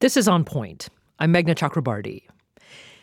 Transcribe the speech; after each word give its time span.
This 0.00 0.16
is 0.16 0.28
On 0.28 0.44
Point. 0.44 0.88
I'm 1.18 1.30
Meghna 1.30 1.54
Chakrabarti. 1.54 2.22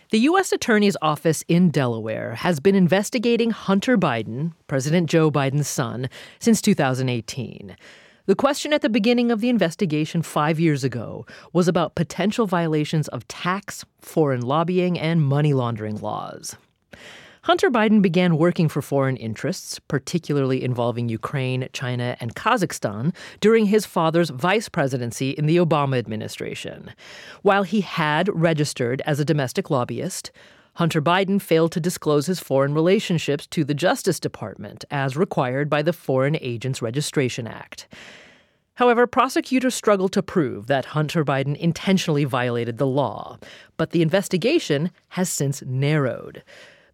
The 0.10 0.18
U.S. 0.22 0.52
Attorney's 0.52 0.98
Office 1.00 1.44
in 1.48 1.70
Delaware 1.70 2.34
has 2.34 2.60
been 2.60 2.74
investigating 2.74 3.52
Hunter 3.52 4.00
Biden, 4.00 4.54
President 4.66 5.08
Joe 5.08 5.30
Biden's 5.30 5.68
son, 5.68 6.10
since 6.40 6.60
2018. 6.60 7.78
The 8.26 8.36
question 8.36 8.74
at 8.74 8.82
the 8.82 8.90
beginning 8.90 9.30
of 9.30 9.42
the 9.42 9.50
investigation 9.50 10.24
five 10.24 10.60
years 10.60 10.84
ago 10.84 11.28
was 11.54 11.68
about 11.68 11.94
potential 11.94 12.48
violations 12.48 13.08
of 13.10 13.28
tax, 13.28 13.86
foreign 14.02 14.42
lobbying, 14.42 14.98
and 14.98 15.22
money 15.22 15.54
laundering 15.54 15.98
laws. 15.98 16.58
Hunter 17.48 17.72
Biden 17.72 18.02
began 18.02 18.36
working 18.36 18.68
for 18.68 18.82
foreign 18.82 19.16
interests, 19.16 19.80
particularly 19.80 20.62
involving 20.62 21.08
Ukraine, 21.08 21.70
China, 21.72 22.18
and 22.20 22.36
Kazakhstan, 22.36 23.16
during 23.40 23.68
his 23.68 23.86
father's 23.86 24.32
vice 24.32 24.68
presidency 24.68 25.30
in 25.30 25.46
the 25.46 25.56
Obama 25.56 25.98
administration. 25.98 26.92
While 27.44 27.64
he 27.64 27.80
had 27.80 28.28
registered 28.34 29.02
as 29.06 29.22
a 29.22 29.24
domestic 29.24 29.70
lobbyist, 29.70 30.30
Hunter 30.74 31.02
Biden 31.02 31.42
failed 31.42 31.72
to 31.72 31.80
disclose 31.80 32.26
his 32.26 32.42
foreign 32.42 32.74
relationships 32.74 33.48
to 33.48 33.64
the 33.64 33.74
Justice 33.74 34.20
Department, 34.20 34.84
as 34.92 35.16
required 35.16 35.70
by 35.70 35.82
the 35.82 35.94
Foreign 35.94 36.36
Agents 36.42 36.82
Registration 36.82 37.48
Act. 37.48 37.88
However, 38.74 39.08
prosecutors 39.08 39.74
struggled 39.74 40.12
to 40.12 40.22
prove 40.22 40.68
that 40.68 40.84
Hunter 40.88 41.24
Biden 41.24 41.56
intentionally 41.56 42.26
violated 42.26 42.78
the 42.78 42.86
law, 42.86 43.40
but 43.78 43.92
the 43.92 44.02
investigation 44.02 44.92
has 45.12 45.30
since 45.30 45.62
narrowed. 45.62 46.44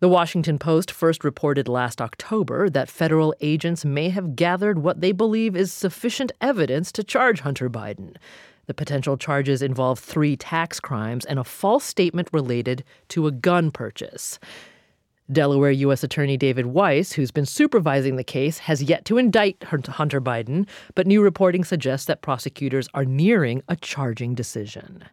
The 0.04 0.10
Washington 0.10 0.60
Post 0.60 0.92
first 0.92 1.24
reported 1.24 1.70
last 1.70 2.02
October 2.02 2.70
that 2.70 2.90
federal 2.90 3.34
agents 3.40 3.86
may 3.86 4.10
have 4.10 4.36
gathered 4.36 4.80
what 4.80 5.00
they 5.00 5.14
believe 5.14 5.56
is 5.56 5.72
sufficient 5.72 6.34
evidence 6.42 6.92
to 6.92 7.06
charge 7.06 7.40
Hunter 7.40 7.70
Biden. 7.70 8.18
The 8.66 8.74
potential 8.74 9.16
charges 9.16 9.62
involve 9.62 10.00
three 10.00 10.36
tax 10.36 10.82
crimes 10.82 11.24
and 11.24 11.40
a 11.40 11.46
false 11.46 11.86
statement 11.86 12.28
related 12.34 12.84
to 13.08 13.28
a 13.28 13.32
gun 13.32 13.72
purchase. 13.72 14.40
Delaware 15.32 15.72
U.S. 15.72 16.04
Attorney 16.04 16.36
David 16.36 16.66
Weiss, 16.66 17.14
who's 17.14 17.32
been 17.32 17.46
supervising 17.46 18.18
the 18.18 18.26
case, 18.26 18.58
has 18.58 18.84
yet 18.84 19.06
to 19.06 19.18
indict 19.18 19.64
Hunter 19.64 20.20
Biden, 20.20 20.68
but 20.96 21.08
new 21.08 21.22
reporting 21.22 21.64
suggests 21.64 22.08
that 22.08 22.22
prosecutors 22.22 22.90
are 22.94 23.06
nearing 23.06 23.64
a 23.70 23.78
charging 23.78 24.36
decision. 24.36 25.06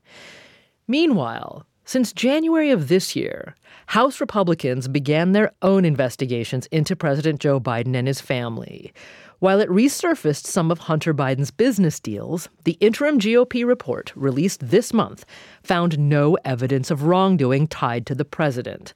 Meanwhile, 0.88 1.64
since 1.90 2.12
January 2.12 2.70
of 2.70 2.86
this 2.86 3.16
year, 3.16 3.56
House 3.86 4.20
Republicans 4.20 4.86
began 4.86 5.32
their 5.32 5.50
own 5.60 5.84
investigations 5.84 6.66
into 6.66 6.94
President 6.94 7.40
Joe 7.40 7.58
Biden 7.58 7.96
and 7.96 8.06
his 8.06 8.20
family. 8.20 8.92
While 9.40 9.58
it 9.58 9.68
resurfaced 9.68 10.46
some 10.46 10.70
of 10.70 10.78
Hunter 10.78 11.12
Biden's 11.12 11.50
business 11.50 11.98
deals, 11.98 12.48
the 12.62 12.78
interim 12.78 13.18
GOP 13.18 13.66
report 13.66 14.12
released 14.14 14.68
this 14.68 14.92
month 14.92 15.24
found 15.64 15.98
no 15.98 16.38
evidence 16.44 16.92
of 16.92 17.02
wrongdoing 17.02 17.66
tied 17.66 18.06
to 18.06 18.14
the 18.14 18.24
president. 18.24 18.94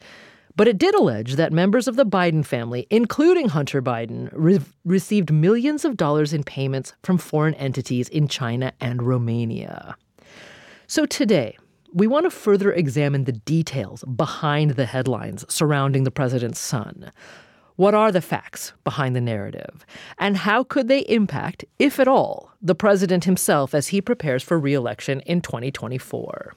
But 0.55 0.69
it 0.69 0.79
did 0.79 0.95
allege 0.95 1.35
that 1.35 1.53
members 1.53 1.89
of 1.89 1.97
the 1.97 2.07
Biden 2.07 2.47
family, 2.47 2.87
including 2.91 3.49
Hunter 3.49 3.83
Biden, 3.83 4.29
re- 4.31 4.61
received 4.85 5.33
millions 5.33 5.85
of 5.85 5.97
dollars 5.97 6.33
in 6.33 6.45
payments 6.45 6.93
from 7.03 7.19
foreign 7.19 7.55
entities 7.55 8.09
in 8.09 8.29
China 8.29 8.73
and 8.81 9.03
Romania. 9.03 9.97
So 10.87 11.07
today, 11.07 11.57
we 11.95 12.09
want 12.09 12.27
to 12.27 12.31
further 12.31 12.73
examine 12.73 13.23
the 13.23 13.33
details 13.33 14.03
behind 14.17 14.73
the 14.73 14.85
headlines 14.85 15.45
surrounding 15.49 16.03
the 16.03 16.11
president's 16.11 16.59
son. 16.59 17.13
What 17.77 17.95
are 17.95 18.11
the 18.11 18.21
facts 18.21 18.73
behind 18.83 19.15
the 19.15 19.21
narrative? 19.21 19.87
And 20.19 20.37
how 20.37 20.65
could 20.65 20.89
they 20.89 21.01
impact, 21.07 21.65
if 21.79 22.01
at 22.01 22.09
all, 22.09 22.51
the 22.61 22.75
president 22.75 23.25
himself 23.25 23.75
as 23.75 23.89
he 23.89 24.01
prepares 24.01 24.43
for 24.43 24.59
reelection 24.59 25.21
in 25.21 25.41
2024? 25.41 26.55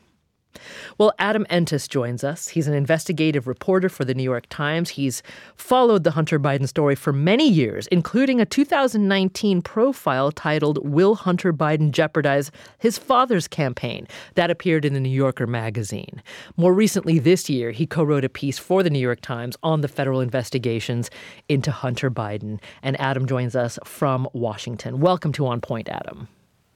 Well, 0.97 1.13
Adam 1.19 1.45
Entous 1.49 1.87
joins 1.87 2.23
us. 2.23 2.49
He's 2.49 2.67
an 2.67 2.73
investigative 2.73 3.47
reporter 3.47 3.89
for 3.89 4.05
the 4.05 4.13
New 4.13 4.23
York 4.23 4.45
Times. 4.49 4.89
He's 4.89 5.23
followed 5.55 6.03
the 6.03 6.11
Hunter 6.11 6.39
Biden 6.39 6.67
story 6.67 6.95
for 6.95 7.13
many 7.13 7.47
years, 7.47 7.87
including 7.87 8.41
a 8.41 8.45
2019 8.45 9.61
profile 9.61 10.31
titled 10.31 10.79
Will 10.87 11.15
Hunter 11.15 11.53
Biden 11.53 11.91
Jeopardize 11.91 12.51
His 12.77 12.97
Father's 12.97 13.47
Campaign? 13.47 14.07
That 14.35 14.51
appeared 14.51 14.85
in 14.85 14.93
the 14.93 14.99
New 14.99 15.09
Yorker 15.09 15.47
magazine. 15.47 16.21
More 16.55 16.73
recently 16.73 17.19
this 17.19 17.49
year, 17.49 17.71
he 17.71 17.85
co 17.85 18.03
wrote 18.03 18.25
a 18.25 18.29
piece 18.29 18.57
for 18.57 18.83
the 18.83 18.89
New 18.89 18.99
York 18.99 19.21
Times 19.21 19.57
on 19.63 19.81
the 19.81 19.87
federal 19.87 20.21
investigations 20.21 21.09
into 21.49 21.71
Hunter 21.71 22.09
Biden. 22.09 22.59
And 22.81 22.99
Adam 22.99 23.25
joins 23.25 23.55
us 23.55 23.79
from 23.83 24.27
Washington. 24.33 24.99
Welcome 24.99 25.31
to 25.33 25.47
On 25.47 25.61
Point, 25.61 25.89
Adam. 25.89 26.27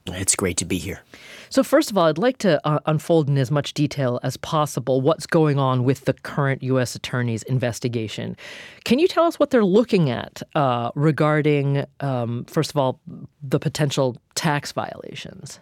It's 0.07 0.35
great 0.35 0.57
to 0.57 0.66
be 0.66 0.78
here. 0.78 1.01
So, 1.50 1.63
first 1.63 1.91
of 1.91 1.97
all, 1.97 2.06
I'd 2.06 2.17
like 2.17 2.38
to 2.39 2.66
uh, 2.67 2.79
unfold 2.85 3.29
in 3.29 3.38
as 3.38 3.51
much 3.51 3.73
detail 3.73 4.19
as 4.23 4.35
possible 4.38 5.01
what's 5.01 5.28
going 5.28 5.59
on 5.59 5.84
with 5.84 6.06
the 6.06 6.13
current 6.13 6.63
U.S. 6.63 6.95
Attorney's 6.95 7.44
investigation. 7.44 8.35
Can 8.84 9.00
you 9.00 9.07
tell 9.07 9.25
us 9.25 9.38
what 9.40 9.51
they're 9.51 9.66
looking 9.66 10.09
at 10.09 10.41
uh, 10.56 10.91
regarding, 10.95 11.85
um, 12.00 12.45
first 12.45 12.72
of 12.72 12.78
all, 12.78 13.00
the 13.44 13.59
potential 13.59 14.17
tax 14.34 14.72
violations? 14.72 15.59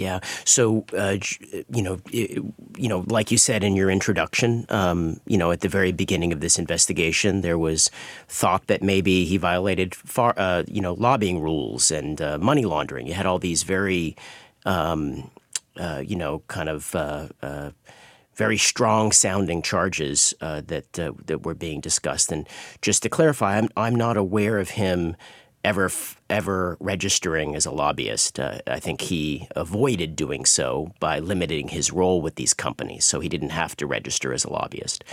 Yeah. 0.00 0.20
So, 0.46 0.86
uh, 0.96 1.18
you 1.70 1.82
know, 1.82 2.00
it, 2.10 2.42
you 2.78 2.88
know, 2.88 3.04
like 3.08 3.30
you 3.30 3.36
said 3.36 3.62
in 3.62 3.76
your 3.76 3.90
introduction, 3.90 4.64
um, 4.70 5.20
you 5.26 5.36
know, 5.36 5.50
at 5.50 5.60
the 5.60 5.68
very 5.68 5.92
beginning 5.92 6.32
of 6.32 6.40
this 6.40 6.58
investigation, 6.58 7.42
there 7.42 7.58
was 7.58 7.90
thought 8.26 8.66
that 8.68 8.82
maybe 8.82 9.26
he 9.26 9.36
violated, 9.36 9.94
FARA, 9.94 10.32
uh, 10.38 10.62
you 10.66 10.80
know, 10.80 10.94
lobbying 10.94 11.42
rules 11.42 11.90
and 11.90 12.18
uh, 12.22 12.38
money 12.38 12.64
laundering. 12.64 13.06
You 13.06 13.12
had 13.12 13.26
all 13.26 13.38
these 13.38 13.62
very, 13.62 14.16
um, 14.64 15.30
uh, 15.76 16.02
you 16.04 16.16
know, 16.16 16.42
kind 16.48 16.70
of. 16.70 16.94
Uh, 16.94 17.28
uh, 17.42 17.70
very 18.36 18.56
strong 18.56 19.12
sounding 19.12 19.60
charges 19.60 20.32
that 20.40 20.92
that 20.94 21.44
were 21.44 21.52
being 21.52 21.78
discussed, 21.78 22.32
and 22.32 22.48
just 22.80 23.02
to 23.02 23.10
clarify, 23.10 23.58
I'm 23.58 23.68
I'm 23.76 23.94
not 23.94 24.16
aware 24.16 24.56
of 24.58 24.70
him 24.70 25.14
ever 25.64 25.90
ever 26.28 26.76
registering 26.80 27.54
as 27.54 27.66
a 27.66 27.70
lobbyist. 27.70 28.38
Uh, 28.40 28.58
I 28.66 28.80
think 28.80 29.02
he 29.02 29.48
avoided 29.56 30.16
doing 30.16 30.44
so 30.44 30.92
by 31.00 31.18
limiting 31.18 31.68
his 31.68 31.92
role 31.92 32.22
with 32.22 32.36
these 32.36 32.54
companies, 32.54 33.04
so 33.04 33.20
he 33.20 33.28
didn't 33.28 33.50
have 33.50 33.76
to 33.76 33.86
register 33.86 34.32
as 34.32 34.44
a 34.44 34.52
lobbyist. 34.52 35.04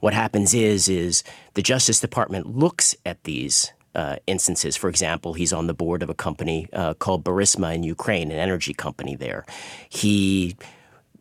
What 0.00 0.14
happens 0.14 0.54
is 0.54 0.88
is 0.88 1.24
the 1.54 1.62
Justice 1.62 2.00
Department 2.00 2.56
looks 2.56 2.94
at 3.04 3.24
these 3.24 3.72
uh, 3.94 4.16
instances. 4.26 4.76
For 4.76 4.88
example, 4.88 5.32
he's 5.32 5.52
on 5.52 5.66
the 5.66 5.74
board 5.74 6.02
of 6.02 6.10
a 6.10 6.14
company 6.14 6.68
uh, 6.72 6.94
called 6.94 7.24
Burisma 7.24 7.74
in 7.74 7.82
Ukraine, 7.82 8.30
an 8.30 8.38
energy 8.38 8.74
company 8.74 9.16
there. 9.16 9.46
He 9.88 10.56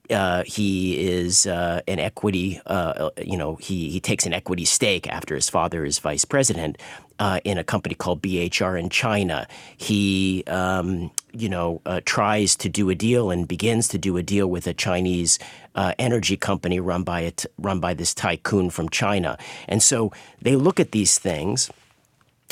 uh, 0.10 0.44
he 0.46 1.00
is 1.00 1.48
uh, 1.48 1.82
an 1.88 2.00
equity, 2.00 2.62
uh, 2.66 3.10
you 3.22 3.38
know, 3.38 3.56
he, 3.56 3.90
he 3.90 4.00
takes 4.00 4.26
an 4.26 4.34
equity 4.34 4.66
stake 4.66 5.08
after 5.08 5.36
his 5.36 5.50
father 5.50 5.86
is 5.86 6.00
vice 6.00 6.26
president 6.26 6.78
uh, 7.20 7.40
in 7.44 7.58
a 7.58 7.64
company 7.64 7.96
called 7.96 8.22
BHR 8.22 8.80
in 8.80 8.90
China. 8.90 9.48
He, 9.78 10.44
um, 10.48 11.12
you 11.32 11.50
know, 11.50 11.82
uh, 11.86 12.02
tries 12.06 12.56
to 12.58 12.70
do 12.70 12.90
a 12.90 12.96
deal 12.96 13.32
and 13.32 13.48
begins 13.48 13.88
to 13.90 13.98
do 13.98 14.18
a 14.18 14.24
deal 14.24 14.48
with 14.48 14.68
a 14.68 14.74
Chinese 14.74 15.40
uh, 15.76 15.94
energy 15.98 16.38
company 16.38 16.80
run 16.80 17.04
by 17.04 17.22
it, 17.22 17.46
run 17.58 17.80
by 17.80 17.94
this 17.94 18.14
tycoon 18.14 18.70
from 18.70 18.90
China. 18.90 19.38
And 19.68 19.82
so 19.82 20.12
they 20.42 20.56
look 20.56 20.80
at 20.80 20.92
these 20.92 21.18
things. 21.18 21.70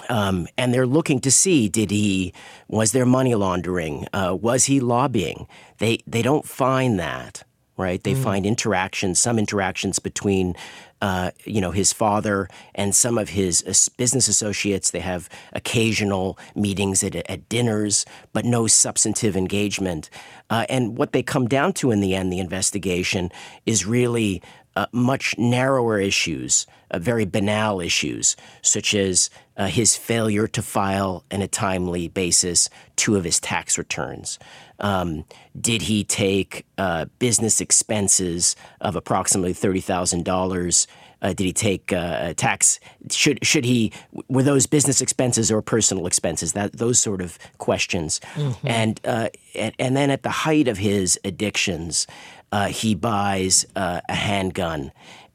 Um, 0.10 0.48
and 0.58 0.74
they're 0.74 0.88
looking 0.88 1.20
to 1.22 1.32
see 1.32 1.70
did 1.70 1.92
he 1.92 2.34
was 2.68 2.92
there 2.92 3.06
money 3.06 3.36
laundering? 3.36 4.08
Uh, 4.14 4.38
was 4.40 4.66
he 4.66 4.80
lobbying? 4.80 5.48
They 5.78 6.00
they 6.08 6.22
don't 6.22 6.46
find 6.46 7.00
that 7.00 7.44
right? 7.78 8.04
They 8.04 8.14
mm. 8.14 8.24
find 8.24 8.46
interactions 8.46 9.20
some 9.20 9.40
interactions 9.40 10.00
between 10.00 10.56
uh, 11.02 11.32
you 11.44 11.60
know 11.60 11.72
his 11.72 11.92
father 11.92 12.48
and 12.76 12.96
some 12.96 13.18
of 13.18 13.30
his 13.30 13.62
business 13.98 14.28
associates. 14.28 14.92
They 14.92 15.00
have 15.00 15.30
occasional 15.54 16.38
meetings 16.56 17.04
at, 17.04 17.16
at 17.16 17.50
dinners 17.50 18.06
but 18.32 18.46
no 18.46 18.68
substantive 18.68 19.36
engagement. 19.36 20.10
Uh, 20.50 20.66
and 20.70 20.98
what 20.98 21.14
they 21.14 21.24
come 21.24 21.48
down 21.48 21.74
to 21.74 21.92
in 21.92 22.00
the 22.00 22.16
end 22.16 22.32
the 22.32 22.40
investigation 22.40 23.32
is 23.66 23.86
really 23.86 24.42
uh, 24.76 24.88
much 24.92 25.36
narrower 25.38 26.00
issues, 26.00 26.66
uh, 26.92 27.00
very 27.00 27.26
banal 27.26 27.80
issues, 27.80 28.36
such 28.62 28.94
as 28.96 29.30
uh, 29.58 29.68
his 29.68 29.96
failure 29.96 30.48
to 30.48 30.62
file 30.62 31.24
in 31.30 31.42
a 31.42 31.48
timely 31.48 32.08
basis 32.08 32.70
two 32.96 33.16
of 33.16 33.24
his 33.24 33.40
tax 33.40 33.78
returns. 33.78 34.40
Um, 34.80 35.26
did 35.60 35.84
he 35.84 36.04
take 36.04 36.66
uh, 36.78 37.06
business 37.20 37.62
expenses 37.62 38.56
of 38.82 38.96
approximately 38.96 39.54
thirty 39.54 39.82
thousand 39.82 40.26
dollars? 40.26 40.88
Uh, 41.22 41.32
did 41.32 41.46
he 41.46 41.54
take 41.54 41.94
uh, 41.94 42.34
tax? 42.34 42.80
Should 43.10 43.46
should 43.46 43.64
he 43.64 43.94
were 44.28 44.44
those 44.44 44.66
business 44.66 45.00
expenses 45.00 45.52
or 45.52 45.62
personal 45.62 46.06
expenses? 46.06 46.54
That 46.54 46.74
those 46.74 47.00
sort 47.00 47.22
of 47.22 47.40
questions, 47.60 48.20
mm-hmm. 48.34 48.68
and, 48.68 49.00
and 49.06 49.74
and 49.80 49.96
then 49.96 50.10
at 50.10 50.24
the 50.24 50.30
height 50.30 50.68
of 50.68 50.80
his 50.80 51.18
addictions, 51.24 52.08
uh, 52.52 52.68
he 52.68 52.94
buys 52.94 53.66
uh, 53.76 54.02
a 54.10 54.16
handgun 54.16 54.92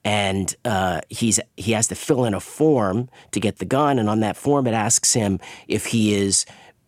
and 0.09 0.57
uh, 0.65 1.03
he's 1.11 1.39
he 1.59 1.73
has 1.73 1.87
to 1.89 1.95
fill 1.95 2.25
in 2.25 2.33
a 2.33 2.41
form 2.41 3.11
to 3.33 3.41
get 3.41 3.59
the 3.59 3.67
gun, 3.67 3.99
and 3.99 4.09
on 4.09 4.21
that 4.21 4.39
form 4.39 4.67
it 4.67 4.73
asks 4.73 5.13
him 5.13 5.39
if 5.67 5.85
he 5.85 6.15
is, 6.15 6.47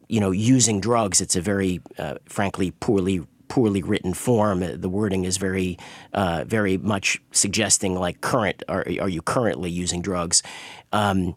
you 0.09 0.21
know, 0.21 0.31
using 0.31 0.81
drugs. 0.81 1.21
It's 1.21 1.37
a 1.37 1.43
very, 1.43 1.83
uh, 1.99 2.15
frankly, 2.25 2.71
poorly 2.71 3.21
poorly 3.49 3.83
written 3.83 4.15
form. 4.15 4.61
The 4.61 4.89
wording 4.89 5.27
is 5.27 5.37
very, 5.37 5.77
uh, 6.15 6.45
very 6.47 6.79
much 6.79 7.21
suggesting 7.31 7.95
like 7.95 8.23
current. 8.23 8.63
Are, 8.71 8.87
are 9.03 9.09
you 9.11 9.21
currently 9.21 9.69
using 9.71 10.01
drugs? 10.01 10.43
Um, 10.91 11.37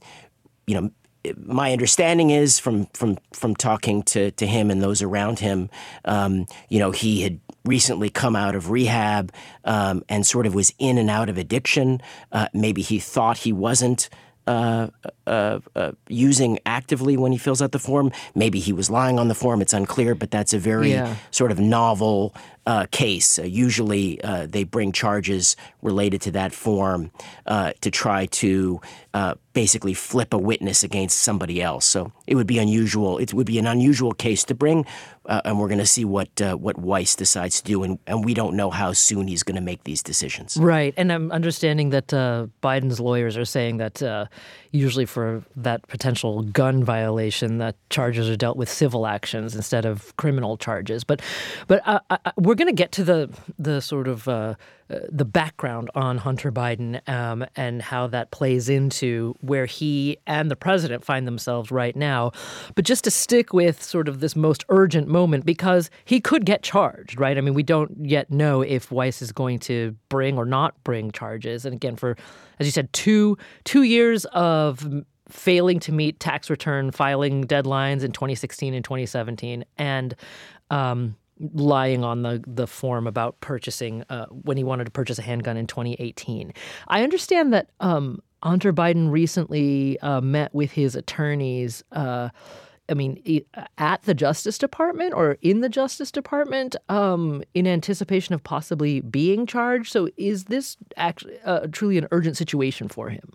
you 0.65 0.79
know, 0.79 0.91
my 1.35 1.73
understanding 1.73 2.29
is 2.29 2.59
from 2.59 2.85
from 2.93 3.17
from 3.33 3.57
talking 3.57 4.03
to 4.03 4.31
to 4.31 4.47
him 4.47 4.71
and 4.71 4.81
those 4.81 5.01
around 5.01 5.39
him, 5.39 5.69
um, 6.05 6.45
you 6.69 6.79
know, 6.79 6.91
he 6.91 7.23
had 7.23 7.41
recently 7.65 8.09
come 8.09 8.35
out 8.35 8.55
of 8.55 8.69
rehab 8.69 9.31
um, 9.63 10.03
and 10.09 10.25
sort 10.25 10.45
of 10.45 10.53
was 10.53 10.73
in 10.79 10.97
and 10.97 11.09
out 11.09 11.29
of 11.29 11.37
addiction. 11.37 12.01
Uh, 12.31 12.47
maybe 12.53 12.81
he 12.81 12.99
thought 12.99 13.37
he 13.39 13.53
wasn't. 13.53 14.09
Uh, 14.45 14.89
uh, 15.25 15.59
uh, 15.73 15.93
using 16.09 16.59
actively 16.65 17.15
when 17.15 17.31
he 17.31 17.37
fills 17.37 17.61
out 17.61 17.71
the 17.71 17.79
form. 17.79 18.11
Maybe 18.35 18.59
he 18.59 18.73
was 18.73 18.89
lying 18.89 19.17
on 19.17 19.29
the 19.29 19.35
form. 19.35 19.61
It's 19.61 19.71
unclear, 19.71 20.15
but 20.15 20.31
that's 20.31 20.51
a 20.51 20.59
very 20.59 20.91
yeah. 20.91 21.15
sort 21.31 21.49
of 21.49 21.61
novel 21.61 22.35
uh, 22.65 22.85
case. 22.91 23.39
Uh, 23.39 23.43
usually, 23.43 24.21
uh, 24.23 24.47
they 24.47 24.63
bring 24.63 24.91
charges 24.91 25.55
related 25.81 26.21
to 26.21 26.31
that 26.31 26.53
form 26.53 27.11
to 27.81 27.91
try 27.91 28.25
to 28.27 28.79
basically 29.53 29.93
flip 29.93 30.33
a 30.33 30.37
witness 30.37 30.83
against 30.83 31.19
somebody 31.19 31.61
else. 31.61 31.85
So 31.85 32.11
it 32.25 32.35
would 32.35 32.47
be 32.47 32.57
unusual. 32.57 33.19
It 33.19 33.33
would 33.33 33.45
be 33.45 33.59
an 33.59 33.67
unusual 33.67 34.11
case 34.11 34.43
to 34.45 34.55
bring, 34.55 34.85
uh, 35.25 35.41
and 35.45 35.59
we're 35.59 35.67
going 35.67 35.79
to 35.79 35.85
see 35.85 36.03
what 36.03 36.41
uh, 36.41 36.55
what 36.55 36.77
Weiss 36.77 37.15
decides 37.15 37.61
to 37.61 37.63
do, 37.63 37.83
and, 37.83 37.99
and 38.07 38.25
we 38.25 38.33
don't 38.33 38.55
know 38.55 38.69
how 38.69 38.93
soon 38.93 39.27
he's 39.27 39.43
going 39.43 39.55
to 39.55 39.61
make 39.61 39.83
these 39.83 40.03
decisions. 40.03 40.57
Right, 40.57 40.93
and 40.97 41.11
I'm 41.11 41.31
understanding 41.31 41.91
that 41.91 42.13
uh, 42.13 42.47
Biden's 42.61 42.99
lawyers 42.99 43.37
are 43.37 43.45
saying 43.45 43.77
that 43.77 44.01
uh, 44.01 44.25
usually 44.71 45.05
for 45.05 45.43
that 45.55 45.87
potential 45.87 46.41
gun 46.41 46.83
violation, 46.83 47.59
that 47.59 47.75
charges 47.89 48.29
are 48.29 48.35
dealt 48.35 48.57
with 48.57 48.69
civil 48.69 49.05
actions 49.05 49.55
instead 49.55 49.85
of 49.85 50.15
criminal 50.17 50.57
charges. 50.57 51.03
But 51.03 51.21
but 51.67 51.87
uh, 51.87 51.99
uh, 52.09 52.17
we're 52.53 52.57
going 52.57 52.67
to 52.67 52.71
get 52.83 52.91
to 52.91 53.03
the 53.03 53.35
the 53.57 53.81
sort 53.81 54.07
of 54.07 54.27
uh, 54.27 54.53
the 54.87 55.25
background 55.25 55.89
on 55.95 56.19
Hunter 56.19 56.51
Biden 56.51 57.01
um, 57.09 57.43
and 57.55 57.81
how 57.81 58.05
that 58.05 58.29
plays 58.29 58.69
into 58.69 59.33
where 59.41 59.65
he 59.65 60.17
and 60.27 60.51
the 60.51 60.55
president 60.55 61.03
find 61.03 61.25
themselves 61.25 61.71
right 61.71 61.95
now. 61.95 62.31
But 62.75 62.85
just 62.85 63.05
to 63.05 63.11
stick 63.11 63.53
with 63.53 63.81
sort 63.81 64.07
of 64.07 64.19
this 64.19 64.35
most 64.35 64.65
urgent 64.69 65.07
moment, 65.07 65.47
because 65.47 65.89
he 66.05 66.21
could 66.21 66.45
get 66.45 66.61
charged, 66.61 67.19
right? 67.19 67.39
I 67.39 67.41
mean, 67.41 67.55
we 67.55 67.63
don't 67.63 67.91
yet 68.05 68.29
know 68.29 68.61
if 68.61 68.91
Weiss 68.91 69.23
is 69.23 69.31
going 69.31 69.57
to 69.61 69.95
bring 70.09 70.37
or 70.37 70.45
not 70.45 70.75
bring 70.83 71.09
charges. 71.09 71.65
And 71.65 71.73
again, 71.73 71.95
for 71.95 72.15
as 72.59 72.67
you 72.67 72.71
said, 72.71 72.93
two 72.93 73.35
two 73.63 73.81
years 73.81 74.25
of 74.25 74.87
failing 75.27 75.79
to 75.79 75.91
meet 75.91 76.19
tax 76.19 76.51
return 76.51 76.91
filing 76.91 77.45
deadlines 77.45 78.03
in 78.03 78.11
2016 78.11 78.75
and 78.75 78.85
2017, 78.85 79.65
and 79.79 80.13
um, 80.69 81.15
lying 81.39 82.03
on 82.03 82.23
the 82.23 82.43
the 82.47 82.67
form 82.67 83.07
about 83.07 83.39
purchasing 83.41 84.03
uh, 84.09 84.25
when 84.27 84.57
he 84.57 84.63
wanted 84.63 84.85
to 84.85 84.91
purchase 84.91 85.19
a 85.19 85.21
handgun 85.21 85.57
in 85.57 85.67
2018. 85.67 86.53
I 86.87 87.03
understand 87.03 87.53
that 87.53 87.69
um, 87.79 88.21
Hunter 88.43 88.73
Biden 88.73 89.11
recently 89.11 89.99
uh, 89.99 90.21
met 90.21 90.53
with 90.53 90.71
his 90.71 90.95
attorneys. 90.95 91.83
Uh, 91.91 92.29
I 92.89 92.95
mean, 92.95 93.45
at 93.77 94.03
the 94.03 94.13
Justice 94.13 94.57
Department 94.57 95.13
or 95.13 95.37
in 95.41 95.61
the 95.61 95.69
Justice 95.69 96.11
Department, 96.11 96.75
um, 96.89 97.41
in 97.53 97.65
anticipation 97.65 98.35
of 98.35 98.43
possibly 98.43 98.99
being 98.99 99.45
charged. 99.45 99.91
So, 99.91 100.09
is 100.17 100.45
this 100.45 100.75
actually 100.97 101.39
uh, 101.45 101.67
truly 101.71 101.97
an 101.97 102.07
urgent 102.11 102.35
situation 102.35 102.89
for 102.89 103.09
him? 103.09 103.31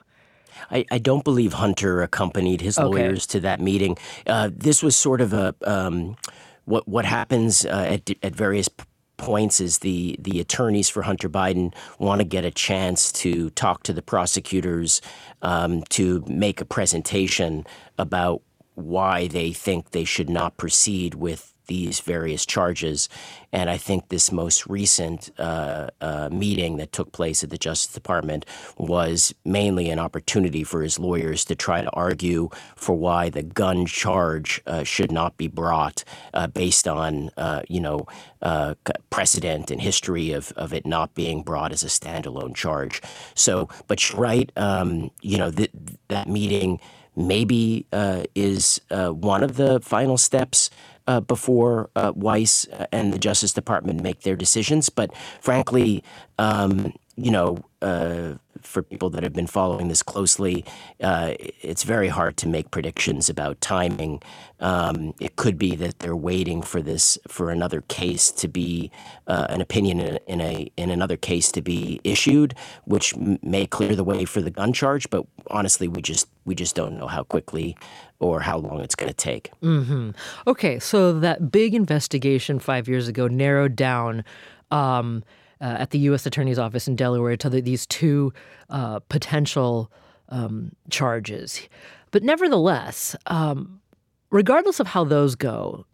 I, 0.71 0.85
I, 0.91 0.99
don't 0.99 1.25
believe 1.25 1.55
Hunter 1.55 2.03
accompanied 2.03 2.61
his 2.61 2.79
lawyers 2.79 3.27
to 3.29 3.41
that 3.41 3.61
meeting. 3.61 3.97
Uh, 4.27 4.51
this 4.53 4.83
was 4.83 4.97
sort 4.97 5.21
of 5.21 5.33
a 5.33 5.55
um, 5.65 6.17
what 6.69 6.87
what 6.87 7.05
happens 7.05 7.65
uh, 7.65 7.99
at 7.99 8.11
at 8.23 8.35
various 8.35 8.69
points 9.17 9.61
is 9.61 9.79
the 9.79 10.17
the 10.21 10.41
attorneys 10.41 10.89
for 10.89 11.03
Hunter 11.03 11.29
Biden 11.29 11.75
want 11.99 12.21
to 12.21 12.25
get 12.25 12.45
a 12.45 12.51
chance 12.51 13.11
to 13.13 13.51
talk 13.51 13.83
to 13.85 13.93
the 13.93 14.03
prosecutors 14.03 15.01
um, 15.43 15.83
to 15.91 16.23
make 16.29 16.61
a 16.61 16.65
presentation 16.65 17.67
about 17.99 18.43
why 18.75 19.27
they 19.27 19.53
think 19.53 19.91
they 19.91 20.05
should 20.05 20.31
not 20.31 20.57
proceed 20.57 21.15
with 21.15 21.53
these 21.69 22.01
various 22.01 22.45
charges. 22.45 23.09
And 23.53 23.71
I 23.71 23.79
think 23.79 24.09
this 24.09 24.31
most 24.31 24.67
recent 24.67 25.31
uh, 25.39 25.89
uh, 26.01 26.29
meeting 26.31 26.77
that 26.79 26.93
took 26.93 27.13
place 27.13 27.43
at 27.43 27.51
the 27.51 27.57
Justice 27.57 27.95
Department 27.95 28.45
was 28.77 29.35
mainly 29.45 29.89
an 29.89 29.99
opportunity 29.99 30.65
for 30.65 30.83
his 30.83 30.99
lawyers 30.99 31.45
to 31.47 31.55
try 31.55 31.81
to 31.81 31.91
argue 31.91 32.51
for 32.77 32.95
why 32.95 33.31
the 33.31 33.43
gun 33.43 33.87
charge 33.87 34.61
uh, 34.67 34.83
should 34.85 35.13
not 35.13 35.37
be 35.37 35.49
brought 35.49 36.05
uh, 36.35 36.47
based 36.47 36.87
on, 36.87 37.31
uh, 37.37 37.63
you 37.69 37.81
know, 37.81 38.07
uh, 38.43 38.75
precedent 39.11 39.71
and 39.71 39.81
history 39.81 40.33
of, 40.33 40.53
of 40.53 40.75
it 40.75 40.85
not 40.85 41.15
being 41.15 41.43
brought 41.43 41.73
as 41.73 41.83
a 41.83 41.87
standalone 41.87 42.55
charge. 42.55 43.01
So, 43.35 43.69
but 43.87 44.11
you're 44.11 44.21
right, 44.21 44.53
um, 44.57 45.11
you 45.23 45.39
know, 45.39 45.51
th- 45.51 45.73
that 46.09 46.29
meeting 46.29 46.81
maybe 47.17 47.85
is 48.35 48.81
one 48.91 49.43
of 49.43 49.57
the 49.57 49.81
final 49.81 50.17
steps 50.17 50.71
uh, 51.09 51.21
before 51.21 51.91
uh, 51.97 52.13
Weiss 52.15 52.67
and 52.93 53.13
the 53.13 53.19
Justice 53.19 53.53
Department 53.53 54.03
make 54.03 54.21
their 54.21 54.37
decisions. 54.37 54.91
But 54.91 55.11
frankly, 55.41 56.05
um, 56.39 56.93
you 57.17 57.33
know, 57.33 57.59
uh, 57.83 58.35
for 58.61 58.83
people 58.83 59.11
that 59.11 59.23
have 59.23 59.33
been 59.33 59.47
following 59.47 59.89
this 59.89 60.03
closely, 60.03 60.65
uh, 61.03 61.35
it's 61.39 61.83
very 61.83 62.09
hard 62.09 62.37
to 62.37 62.49
make 62.49 62.71
predictions 62.71 63.29
about 63.29 63.61
timing. 63.61 64.23
Um, 64.61 65.15
it 65.21 65.37
could 65.37 65.59
be 65.59 65.75
that 65.77 65.99
they're 65.99 66.17
waiting 66.17 66.63
for 66.63 66.81
this 66.81 67.19
for 67.27 67.51
another 67.51 67.81
case 67.83 68.31
to 68.33 68.49
be 68.49 68.91
uh, 69.27 69.47
an 69.49 69.61
opinion 69.61 70.01
in 70.01 70.19
in 70.27 70.41
a, 70.41 70.71
in 70.77 70.91
another 70.91 71.17
case 71.17 71.51
to 71.53 71.63
be 71.63 72.01
issued, 72.05 72.55
which 72.85 73.17
may 73.17 73.67
clear 73.67 73.97
the 73.97 74.05
way 74.05 74.25
for 74.25 74.41
the 74.41 74.51
gun 74.51 74.73
charge. 74.73 75.11
But 75.11 75.27
honestly, 75.49 75.89
we 75.89 76.03
just 76.03 76.29
we 76.49 76.55
just 76.55 76.75
don't 76.75 76.97
know 76.97 77.07
how 77.07 77.23
quickly 77.23 77.77
or 78.19 78.41
how 78.41 78.59
long 78.59 78.81
it's 78.81 78.95
going 78.95 79.11
to 79.11 79.15
take. 79.15 79.53
Mm-hmm. 79.63 80.11
Okay, 80.47 80.79
so 80.79 81.21
that 81.21 81.53
big 81.53 81.75
investigation 81.75 82.59
five 82.59 82.89
years 82.89 83.07
ago 83.07 83.29
narrowed 83.29 83.77
down. 83.77 84.25
Um, 84.71 85.23
uh, 85.61 85.77
at 85.81 85.91
the 85.91 85.99
U.S. 86.01 86.25
Attorney's 86.25 86.59
Office 86.59 86.87
in 86.87 86.95
Delaware 86.95 87.37
to 87.37 87.51
the, 87.51 87.61
these 87.61 87.85
two 87.87 88.33
uh, 88.71 89.01
potential 89.09 89.91
um, 90.29 90.71
charges. 90.89 91.69
But 92.13 92.23
nevertheless, 92.23 93.17
um, 93.27 93.81
regardless 94.31 94.79
of 94.79 94.87
how 94.87 95.03
those 95.03 95.35
go, 95.35 95.85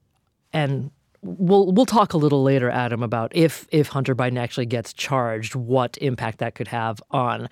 and 0.52 0.90
we'll 1.22 1.72
we'll 1.72 1.86
talk 1.86 2.12
a 2.12 2.18
little 2.18 2.42
later, 2.42 2.68
Adam, 2.70 3.02
about 3.02 3.34
if 3.34 3.66
if 3.70 3.88
Hunter 3.88 4.14
Biden 4.14 4.38
actually 4.38 4.66
gets 4.66 4.92
charged, 4.92 5.54
what 5.54 5.96
impact 5.98 6.38
that 6.38 6.54
could 6.54 6.68
have 6.68 7.02
on 7.10 7.48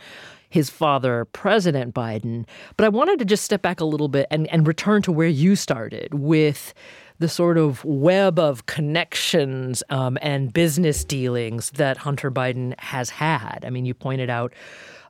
his 0.52 0.68
father, 0.68 1.24
President 1.24 1.94
Biden. 1.94 2.44
But 2.76 2.84
I 2.84 2.90
wanted 2.90 3.18
to 3.20 3.24
just 3.24 3.42
step 3.42 3.62
back 3.62 3.80
a 3.80 3.86
little 3.86 4.08
bit 4.08 4.26
and, 4.30 4.46
and 4.52 4.66
return 4.66 5.00
to 5.02 5.10
where 5.10 5.26
you 5.26 5.56
started 5.56 6.12
with 6.12 6.74
the 7.18 7.28
sort 7.28 7.56
of 7.56 7.82
web 7.86 8.38
of 8.38 8.66
connections 8.66 9.82
um, 9.88 10.18
and 10.20 10.52
business 10.52 11.04
dealings 11.04 11.70
that 11.70 11.96
Hunter 11.96 12.30
Biden 12.30 12.78
has 12.78 13.08
had. 13.08 13.64
I 13.66 13.70
mean, 13.70 13.86
you 13.86 13.94
pointed 13.94 14.28
out 14.28 14.52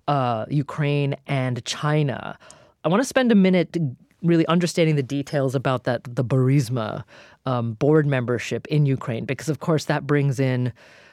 uh, 0.07 0.47
Ukraine 0.49 1.17
and 1.27 1.65
China. 1.65 2.39
I 2.85 2.89
want 2.89 3.03
to 3.03 3.09
spend 3.09 3.33
a 3.33 3.35
minute 3.35 3.77
really 4.23 4.47
understanding 4.47 4.95
the 4.95 5.03
details 5.03 5.57
about 5.57 5.83
that 5.85 6.05
the 6.05 6.25
Burisma 6.25 7.03
um, 7.47 7.73
board 7.73 8.07
membership 8.07 8.69
in 8.69 8.87
Ukraine, 8.87 9.25
because 9.25 9.49
of 9.49 9.59
course 9.59 9.87
that 9.87 10.07
brings 10.07 10.39
in, 10.39 10.73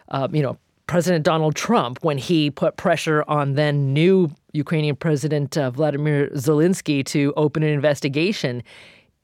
um, 0.09 0.35
you 0.35 0.43
know, 0.43 0.59
President 0.89 1.23
Donald 1.23 1.55
Trump 1.55 1.99
when 2.01 2.17
he 2.17 2.49
put 2.49 2.75
pressure 2.75 3.23
on 3.27 3.53
then 3.53 3.93
new 3.93 4.31
Ukrainian 4.53 4.95
President 4.95 5.55
uh, 5.55 5.69
Vladimir 5.69 6.29
Zelensky 6.29 7.05
to 7.05 7.31
open 7.37 7.61
an 7.61 7.69
investigation 7.69 8.63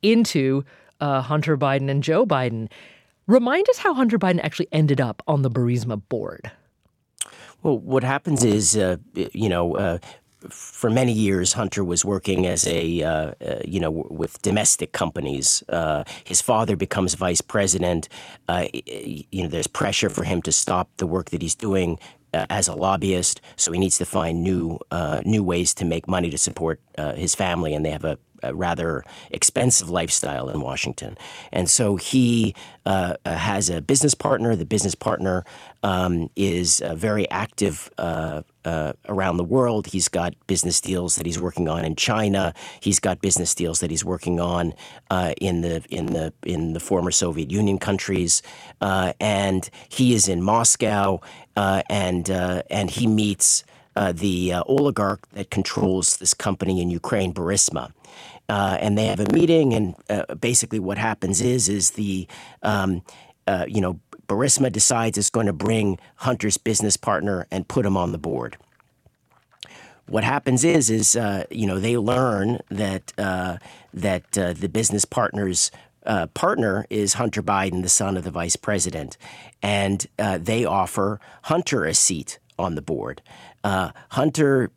into 0.03 0.63
uh, 0.99 1.21
Hunter 1.21 1.57
Biden 1.57 1.89
and 1.89 2.03
Joe 2.03 2.23
Biden. 2.23 2.69
Remind 3.25 3.67
us 3.69 3.79
how 3.79 3.95
Hunter 3.95 4.19
Biden 4.19 4.39
actually 4.43 4.67
ended 4.71 5.01
up 5.01 5.23
on 5.25 5.41
the 5.41 5.49
Burisma 5.49 5.99
board. 6.07 6.51
Well, 7.63 7.79
what 7.79 8.03
happens 8.03 8.43
is, 8.43 8.77
uh, 8.77 8.97
you 9.15 9.49
know, 9.49 9.75
uh, 9.75 9.97
for 10.49 10.89
many 10.89 11.11
years, 11.11 11.53
Hunter 11.53 11.83
was 11.83 12.03
working 12.03 12.45
as 12.45 12.67
a, 12.67 13.03
uh, 13.03 13.09
uh, 13.09 13.59
you 13.65 13.79
know, 13.79 13.91
with 13.91 14.41
domestic 14.41 14.91
companies. 14.91 15.63
Uh, 15.69 16.03
his 16.23 16.41
father 16.41 16.75
becomes 16.75 17.13
vice 17.15 17.41
president. 17.41 18.09
Uh, 18.47 18.67
you 18.85 19.43
know, 19.43 19.49
there's 19.49 19.67
pressure 19.67 20.09
for 20.09 20.23
him 20.23 20.41
to 20.43 20.51
stop 20.51 20.89
the 20.97 21.07
work 21.07 21.29
that 21.31 21.41
he's 21.41 21.55
doing 21.55 21.99
uh, 22.33 22.45
as 22.49 22.67
a 22.67 22.73
lobbyist, 22.73 23.39
so 23.55 23.71
he 23.71 23.79
needs 23.79 23.97
to 23.97 24.05
find 24.05 24.43
new 24.43 24.77
uh, 24.91 25.21
new 25.25 25.43
ways 25.43 25.73
to 25.73 25.85
make 25.85 26.07
money 26.07 26.29
to 26.29 26.37
support 26.37 26.81
his 27.15 27.33
family, 27.35 27.73
and 27.73 27.85
they 27.85 27.91
have 27.91 28.03
a, 28.03 28.17
a, 28.43 28.53
rather 28.53 29.03
expensive 29.31 29.89
lifestyle 29.89 30.49
in 30.49 30.59
Washington. 30.59 31.17
And 31.51 31.69
so 31.69 31.95
he 31.95 32.53
uh, 32.85 33.15
has 33.25 33.69
a 33.69 33.81
business 33.81 34.15
partner. 34.15 34.55
The 34.55 34.65
business 34.65 34.95
partner 34.95 35.45
um, 35.83 36.29
is 36.35 36.81
a 36.83 36.95
very 36.95 37.29
active 37.29 37.89
uh, 37.97 38.41
around 38.65 39.37
the 39.37 39.43
world. 39.43 39.87
He's 39.87 40.07
got 40.07 40.33
business 40.47 40.81
deals 40.81 41.15
that 41.15 41.25
he's 41.25 41.39
working 41.39 41.67
on 41.69 41.85
in 41.85 41.95
China. 41.95 42.53
He's 42.79 42.99
got 42.99 43.21
business 43.21 43.53
deals 43.55 43.79
that 43.79 43.91
he's 43.91 44.05
working 44.05 44.39
on 44.39 44.73
uh, 45.09 45.33
in 45.39 45.61
the 45.61 45.83
in 45.89 46.07
the 46.07 46.33
in 46.43 46.73
the 46.73 46.79
former 46.79 47.11
Soviet 47.11 47.51
Union 47.51 47.77
countries, 47.77 48.41
uh, 48.81 49.13
and 49.19 49.69
he 49.89 50.13
is 50.13 50.27
in 50.27 50.41
Moscow, 50.41 51.19
uh, 51.55 51.83
and 51.89 52.29
uh, 52.29 52.63
and 52.69 52.89
he 52.89 53.07
meets 53.07 53.63
the 54.13 54.53
oligarch 54.65 55.25
that 55.31 55.49
controls 55.49 56.17
this 56.17 56.33
company 56.33 56.81
in 56.81 56.89
Ukraine, 56.89 57.33
Burisma. 57.33 57.91
and 58.49 58.97
they 58.97 59.05
have 59.05 59.21
a 59.21 59.31
meeting, 59.31 59.73
and 59.73 59.95
basically 60.41 60.79
what 60.79 60.97
happens 60.97 61.39
is 61.41 61.69
is 61.69 61.91
the 61.91 62.27
um, 62.61 63.01
you 63.67 63.79
know 63.79 63.99
Burisma 64.27 64.71
decides 64.71 65.17
it's 65.17 65.29
going 65.29 65.45
to 65.45 65.53
bring 65.53 65.99
Hunter's 66.17 66.57
business 66.57 66.97
partner 66.97 67.47
and 67.51 67.67
put 67.67 67.85
him 67.85 67.97
on 67.97 68.11
the 68.11 68.17
board. 68.17 68.57
What 70.07 70.23
happens 70.23 70.63
is, 70.63 70.89
is 70.89 71.15
uh, 71.15 71.45
you 71.49 71.65
know 71.65 71.79
they 71.79 71.97
learn 71.97 72.59
that 72.69 73.11
uh, 73.17 73.57
that 73.93 74.37
uh, 74.37 74.53
the 74.53 74.69
business 74.69 75.05
partner's 75.05 75.71
uh, 76.05 76.27
partner 76.27 76.85
is 76.89 77.13
Hunter 77.13 77.41
Biden, 77.41 77.81
the 77.81 77.89
son 77.89 78.15
of 78.15 78.23
the 78.23 78.31
vice 78.31 78.55
president, 78.55 79.17
and 79.61 80.05
uh, 80.19 80.37
they 80.37 80.63
offer 80.63 81.19
Hunter 81.43 81.85
a 81.85 81.93
seat 81.93 82.37
on 82.59 82.75
the 82.75 82.81
board. 82.81 83.21
Uh, 83.63 83.91
Hunter 84.09 84.71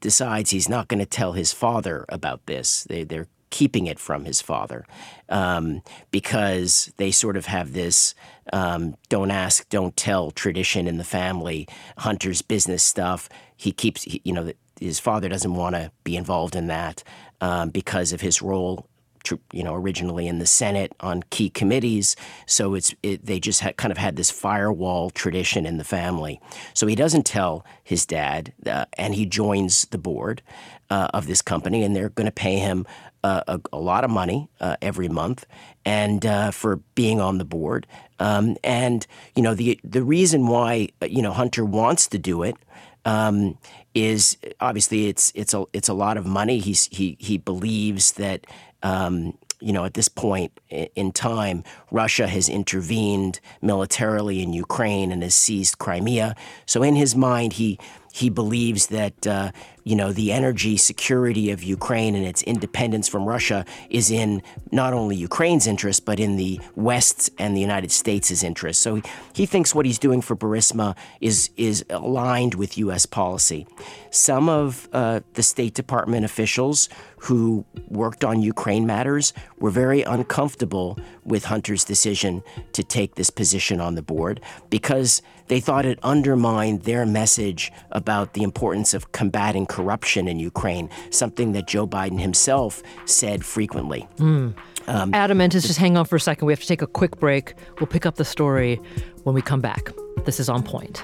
decides 0.00 0.50
he's 0.50 0.68
not 0.68 0.88
going 0.88 0.98
to 1.00 1.06
tell 1.06 1.32
his 1.32 1.52
father 1.52 2.04
about 2.10 2.44
this. 2.44 2.84
They, 2.84 3.04
they're 3.04 3.28
keeping 3.54 3.86
it 3.86 4.00
from 4.00 4.24
his 4.24 4.42
father 4.42 4.84
um, 5.28 5.80
because 6.10 6.92
they 6.96 7.12
sort 7.12 7.36
of 7.36 7.46
have 7.46 7.72
this 7.72 8.12
um, 8.52 8.96
don't 9.08 9.30
ask, 9.30 9.68
don't 9.68 9.96
tell 9.96 10.32
tradition 10.32 10.88
in 10.88 10.96
the 10.98 11.04
family. 11.04 11.68
Hunter's 11.98 12.42
business 12.42 12.82
stuff, 12.82 13.28
he 13.56 13.70
keeps, 13.70 14.02
he, 14.02 14.20
you 14.24 14.32
know, 14.32 14.50
his 14.80 14.98
father 14.98 15.28
doesn't 15.28 15.54
want 15.54 15.76
to 15.76 15.92
be 16.02 16.16
involved 16.16 16.56
in 16.56 16.66
that 16.66 17.04
um, 17.40 17.70
because 17.70 18.12
of 18.12 18.20
his 18.20 18.42
role 18.42 18.88
you 19.52 19.62
know, 19.62 19.74
originally 19.74 20.26
in 20.28 20.38
the 20.38 20.46
Senate 20.46 20.92
on 21.00 21.22
key 21.30 21.48
committees. 21.48 22.14
So 22.46 22.74
it's 22.74 22.94
it, 23.02 23.24
they 23.24 23.40
just 23.40 23.60
had, 23.60 23.76
kind 23.76 23.90
of 23.90 23.96
had 23.96 24.16
this 24.16 24.30
firewall 24.30 25.08
tradition 25.10 25.64
in 25.64 25.78
the 25.78 25.84
family. 25.84 26.40
So 26.74 26.86
he 26.86 26.94
doesn't 26.94 27.24
tell 27.24 27.64
his 27.82 28.04
dad, 28.04 28.52
uh, 28.66 28.84
and 28.98 29.14
he 29.14 29.24
joins 29.24 29.86
the 29.86 29.98
board 29.98 30.42
uh, 30.90 31.08
of 31.14 31.26
this 31.26 31.42
company, 31.42 31.82
and 31.82 31.94
they're 31.94 32.10
going 32.10 32.26
to 32.26 32.32
pay 32.32 32.58
him 32.58 32.86
uh, 33.24 33.42
a, 33.48 33.60
a, 33.72 33.78
lot 33.78 34.04
of 34.04 34.10
money 34.10 34.50
uh, 34.60 34.76
every 34.82 35.08
month, 35.08 35.46
and 35.86 36.26
uh, 36.26 36.50
for 36.50 36.76
being 36.94 37.20
on 37.22 37.38
the 37.38 37.44
board. 37.44 37.86
Um, 38.18 38.58
and 38.62 39.06
you 39.34 39.42
know 39.42 39.54
the 39.54 39.80
the 39.82 40.02
reason 40.02 40.46
why 40.46 40.90
uh, 41.00 41.06
you 41.06 41.22
know 41.22 41.32
Hunter 41.32 41.64
wants 41.64 42.06
to 42.08 42.18
do 42.18 42.42
it 42.42 42.54
um, 43.06 43.56
is 43.94 44.36
obviously 44.60 45.08
it's 45.08 45.32
it's 45.34 45.54
a 45.54 45.64
it's 45.72 45.88
a 45.88 45.94
lot 45.94 46.18
of 46.18 46.26
money. 46.26 46.58
He's 46.58 46.84
he 46.92 47.16
he 47.18 47.38
believes 47.38 48.12
that 48.12 48.46
um, 48.82 49.38
you 49.60 49.72
know, 49.72 49.86
at 49.86 49.94
this 49.94 50.08
point 50.08 50.52
in 50.70 51.10
time, 51.10 51.64
Russia 51.90 52.26
has 52.26 52.50
intervened 52.50 53.40
militarily 53.62 54.42
in 54.42 54.52
Ukraine 54.52 55.10
and 55.10 55.22
has 55.22 55.34
seized 55.34 55.78
Crimea. 55.78 56.36
So 56.66 56.82
in 56.82 56.94
his 56.96 57.16
mind, 57.16 57.54
he 57.54 57.78
he 58.12 58.28
believes 58.28 58.88
that 58.88 59.26
uh, 59.26 59.50
you 59.84 59.94
know 59.94 60.12
the 60.12 60.32
energy 60.32 60.76
security 60.76 61.50
of 61.50 61.62
Ukraine 61.62 62.14
and 62.14 62.24
its 62.24 62.42
independence 62.42 63.06
from 63.08 63.24
Russia 63.26 63.64
is 63.90 64.10
in 64.10 64.42
not 64.72 64.92
only 64.92 65.14
Ukraine's 65.14 65.66
interest 65.66 66.04
but 66.04 66.18
in 66.18 66.36
the 66.36 66.60
West's 66.74 67.30
and 67.38 67.56
the 67.56 67.60
United 67.60 67.92
States' 67.92 68.42
interest. 68.42 68.80
So 68.80 68.96
he, 68.96 69.02
he 69.34 69.46
thinks 69.46 69.74
what 69.74 69.86
he's 69.86 69.98
doing 69.98 70.20
for 70.20 70.34
Burisma 70.34 70.96
is 71.20 71.50
is 71.56 71.84
aligned 71.90 72.54
with 72.54 72.78
U.S. 72.78 73.06
policy. 73.06 73.66
Some 74.10 74.48
of 74.48 74.88
uh, 74.92 75.20
the 75.34 75.42
State 75.42 75.74
Department 75.74 76.24
officials 76.24 76.88
who 77.24 77.64
worked 77.88 78.22
on 78.22 78.42
Ukraine 78.42 78.86
matters 78.86 79.32
were 79.58 79.70
very 79.70 80.02
uncomfortable 80.02 80.98
with 81.24 81.46
Hunter's 81.46 81.84
decision 81.84 82.42
to 82.72 82.82
take 82.82 83.14
this 83.14 83.30
position 83.30 83.80
on 83.80 83.94
the 83.94 84.02
board 84.02 84.40
because 84.68 85.22
they 85.48 85.60
thought 85.60 85.86
it 85.86 85.98
undermined 86.02 86.82
their 86.82 87.06
message 87.06 87.72
about 87.90 88.34
the 88.34 88.42
importance 88.42 88.94
of 88.94 89.12
combating 89.12 89.66
corruption 89.74 90.28
in 90.28 90.38
Ukraine, 90.38 90.88
something 91.10 91.50
that 91.52 91.66
Joe 91.66 91.84
Biden 91.84 92.20
himself 92.20 92.80
said 93.06 93.44
frequently. 93.44 94.06
Mm. 94.18 94.54
Um, 94.86 95.12
Adam 95.12 95.40
Entous, 95.40 95.66
just 95.66 95.80
hang 95.80 95.96
on 95.96 96.04
for 96.04 96.14
a 96.14 96.20
second. 96.20 96.46
We 96.46 96.52
have 96.52 96.60
to 96.60 96.66
take 96.66 96.80
a 96.80 96.86
quick 96.86 97.18
break. 97.18 97.54
We'll 97.80 97.88
pick 97.88 98.06
up 98.06 98.14
the 98.14 98.24
story 98.24 98.80
when 99.24 99.34
we 99.34 99.42
come 99.42 99.60
back. 99.60 99.90
This 100.24 100.38
is 100.38 100.48
On 100.48 100.62
Point. 100.62 101.02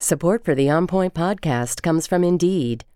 Support 0.00 0.44
for 0.44 0.56
the 0.56 0.68
On 0.68 0.88
Point 0.88 1.14
podcast 1.14 1.80
comes 1.80 2.08
from 2.08 2.24
Indeed. 2.24 2.84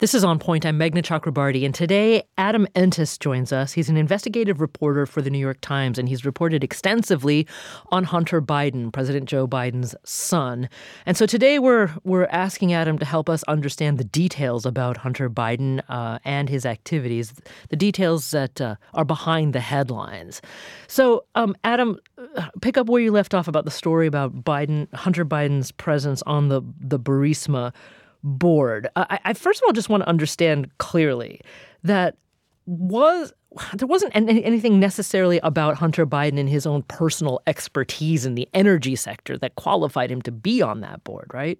This 0.00 0.14
is 0.14 0.24
On 0.24 0.38
Point. 0.38 0.64
I'm 0.64 0.78
Meghna 0.78 1.02
Chakrabarti, 1.02 1.62
and 1.62 1.74
today 1.74 2.22
Adam 2.38 2.66
Entous 2.74 3.18
joins 3.18 3.52
us. 3.52 3.74
He's 3.74 3.90
an 3.90 3.98
investigative 3.98 4.58
reporter 4.58 5.04
for 5.04 5.20
the 5.20 5.28
New 5.28 5.38
York 5.38 5.60
Times, 5.60 5.98
and 5.98 6.08
he's 6.08 6.24
reported 6.24 6.64
extensively 6.64 7.46
on 7.90 8.04
Hunter 8.04 8.40
Biden, 8.40 8.90
President 8.90 9.26
Joe 9.26 9.46
Biden's 9.46 9.94
son. 10.02 10.70
And 11.04 11.18
so 11.18 11.26
today 11.26 11.58
we're 11.58 11.90
we're 12.02 12.24
asking 12.28 12.72
Adam 12.72 12.98
to 12.98 13.04
help 13.04 13.28
us 13.28 13.42
understand 13.42 13.98
the 13.98 14.04
details 14.04 14.64
about 14.64 14.96
Hunter 14.96 15.28
Biden 15.28 15.82
uh, 15.90 16.18
and 16.24 16.48
his 16.48 16.64
activities, 16.64 17.34
the 17.68 17.76
details 17.76 18.30
that 18.30 18.58
uh, 18.58 18.76
are 18.94 19.04
behind 19.04 19.52
the 19.52 19.60
headlines. 19.60 20.40
So, 20.86 21.26
um, 21.34 21.54
Adam, 21.62 21.98
uh, 22.36 22.48
pick 22.62 22.78
up 22.78 22.88
where 22.88 23.02
you 23.02 23.12
left 23.12 23.34
off 23.34 23.48
about 23.48 23.66
the 23.66 23.70
story 23.70 24.06
about 24.06 24.44
Biden, 24.44 24.90
Hunter 24.94 25.26
Biden's 25.26 25.72
presence 25.72 26.22
on 26.22 26.48
the 26.48 26.62
the 26.80 26.98
Burisma 26.98 27.74
board. 28.22 28.88
I, 28.96 29.18
I 29.24 29.32
first 29.32 29.62
of 29.62 29.66
all 29.66 29.72
just 29.72 29.88
want 29.88 30.02
to 30.02 30.08
understand 30.08 30.76
clearly 30.78 31.40
that 31.82 32.16
was 32.66 33.32
there 33.74 33.88
wasn't 33.88 34.14
any, 34.14 34.44
anything 34.44 34.78
necessarily 34.78 35.40
about 35.42 35.76
Hunter 35.76 36.06
Biden 36.06 36.38
and 36.38 36.48
his 36.48 36.66
own 36.66 36.82
personal 36.84 37.40
expertise 37.46 38.24
in 38.24 38.34
the 38.34 38.48
energy 38.54 38.94
sector 38.94 39.36
that 39.38 39.56
qualified 39.56 40.10
him 40.10 40.22
to 40.22 40.32
be 40.32 40.62
on 40.62 40.80
that 40.80 41.02
board, 41.02 41.30
right? 41.34 41.58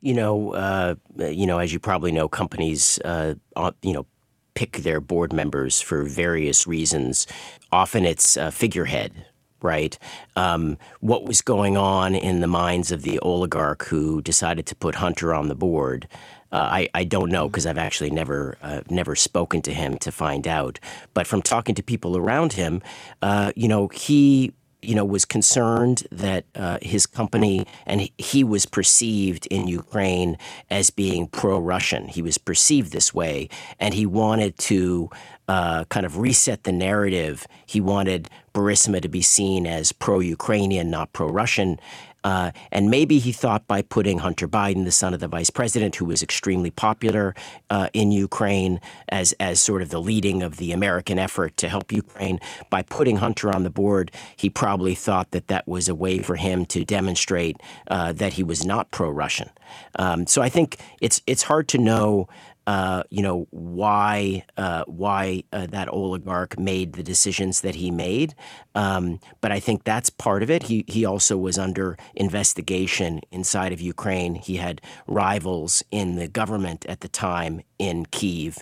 You 0.00 0.14
know, 0.14 0.52
uh, 0.52 0.94
you 1.16 1.46
know, 1.46 1.58
as 1.58 1.72
you 1.72 1.80
probably 1.80 2.12
know, 2.12 2.28
companies, 2.28 2.98
uh, 3.04 3.34
you 3.82 3.92
know, 3.92 4.06
pick 4.54 4.78
their 4.78 5.00
board 5.00 5.32
members 5.32 5.80
for 5.80 6.02
various 6.02 6.66
reasons. 6.66 7.26
Often 7.72 8.04
it's 8.04 8.36
a 8.36 8.50
figurehead, 8.50 9.24
right? 9.62 9.98
Um, 10.36 10.78
what 11.00 11.24
was 11.24 11.42
going 11.42 11.76
on 11.76 12.14
in 12.14 12.40
the 12.40 12.46
minds 12.46 12.92
of 12.92 13.02
the 13.02 13.18
oligarch 13.20 13.84
who 13.84 14.22
decided 14.22 14.66
to 14.66 14.74
put 14.74 14.96
Hunter 14.96 15.34
on 15.34 15.48
the 15.48 15.54
board? 15.54 16.08
Uh, 16.50 16.56
I, 16.56 16.88
I 16.94 17.04
don't 17.04 17.30
know 17.30 17.48
because 17.48 17.66
I've 17.66 17.78
actually 17.78 18.10
never 18.10 18.56
uh, 18.62 18.80
never 18.88 19.14
spoken 19.14 19.60
to 19.62 19.74
him 19.74 19.98
to 19.98 20.10
find 20.10 20.48
out. 20.48 20.80
But 21.12 21.26
from 21.26 21.42
talking 21.42 21.74
to 21.74 21.82
people 21.82 22.16
around 22.16 22.54
him, 22.54 22.80
uh, 23.20 23.52
you 23.54 23.68
know, 23.68 23.88
he 23.88 24.54
you 24.80 24.94
know, 24.94 25.04
was 25.04 25.24
concerned 25.24 26.06
that 26.12 26.44
uh, 26.54 26.78
his 26.80 27.04
company 27.04 27.66
and 27.84 28.08
he 28.16 28.44
was 28.44 28.64
perceived 28.64 29.46
in 29.46 29.66
Ukraine 29.66 30.38
as 30.70 30.90
being 30.90 31.26
pro-Russian. 31.26 32.06
He 32.08 32.22
was 32.22 32.38
perceived 32.38 32.92
this 32.92 33.12
way, 33.12 33.48
and 33.80 33.92
he 33.92 34.06
wanted 34.06 34.56
to 34.58 35.10
uh, 35.48 35.84
kind 35.86 36.06
of 36.06 36.18
reset 36.18 36.62
the 36.62 36.72
narrative. 36.72 37.46
He 37.66 37.80
wanted 37.80 38.30
Burisma 38.58 39.00
to 39.00 39.08
be 39.08 39.22
seen 39.22 39.66
as 39.66 39.92
pro-Ukrainian, 39.92 40.90
not 40.90 41.12
pro-Russian. 41.12 41.78
Uh, 42.24 42.50
and 42.72 42.90
maybe 42.90 43.20
he 43.20 43.32
thought 43.32 43.66
by 43.68 43.80
putting 43.80 44.18
Hunter 44.18 44.48
Biden, 44.48 44.84
the 44.84 44.90
son 44.90 45.14
of 45.14 45.20
the 45.20 45.28
vice 45.28 45.50
president, 45.50 45.96
who 45.96 46.04
was 46.04 46.20
extremely 46.22 46.70
popular 46.70 47.34
uh, 47.70 47.88
in 47.92 48.10
Ukraine, 48.10 48.80
as 49.08 49.32
as 49.38 49.60
sort 49.60 49.82
of 49.82 49.90
the 49.90 50.00
leading 50.00 50.42
of 50.42 50.56
the 50.56 50.72
American 50.72 51.18
effort 51.18 51.56
to 51.58 51.68
help 51.68 51.92
Ukraine, 51.92 52.40
by 52.70 52.82
putting 52.82 53.18
Hunter 53.18 53.54
on 53.54 53.62
the 53.62 53.70
board, 53.70 54.10
he 54.36 54.50
probably 54.50 54.96
thought 54.96 55.30
that 55.30 55.46
that 55.46 55.68
was 55.68 55.88
a 55.88 55.94
way 55.94 56.18
for 56.18 56.36
him 56.36 56.66
to 56.66 56.84
demonstrate 56.84 57.56
uh, 57.88 58.12
that 58.12 58.32
he 58.32 58.42
was 58.42 58.66
not 58.66 58.90
pro-Russian. 58.90 59.50
Um, 59.96 60.26
so 60.26 60.42
I 60.42 60.48
think 60.48 60.78
it's 61.00 61.22
it's 61.26 61.44
hard 61.44 61.68
to 61.68 61.78
know 61.78 62.28
uh, 62.68 63.02
you 63.08 63.22
know 63.22 63.46
why 63.48 64.44
uh, 64.58 64.84
why 64.84 65.42
uh, 65.54 65.66
that 65.68 65.88
oligarch 65.88 66.58
made 66.58 66.92
the 66.92 67.02
decisions 67.02 67.62
that 67.62 67.76
he 67.76 67.90
made, 67.90 68.34
um, 68.74 69.20
but 69.40 69.50
I 69.50 69.58
think 69.58 69.84
that's 69.84 70.10
part 70.10 70.42
of 70.42 70.50
it. 70.50 70.64
He 70.64 70.84
he 70.86 71.06
also 71.06 71.38
was 71.38 71.56
under 71.56 71.96
investigation 72.14 73.22
inside 73.32 73.72
of 73.72 73.80
Ukraine. 73.80 74.34
He 74.34 74.56
had 74.56 74.82
rivals 75.06 75.82
in 75.90 76.16
the 76.16 76.28
government 76.28 76.84
at 76.84 77.00
the 77.00 77.08
time 77.08 77.62
in 77.78 78.04
Kiev, 78.10 78.58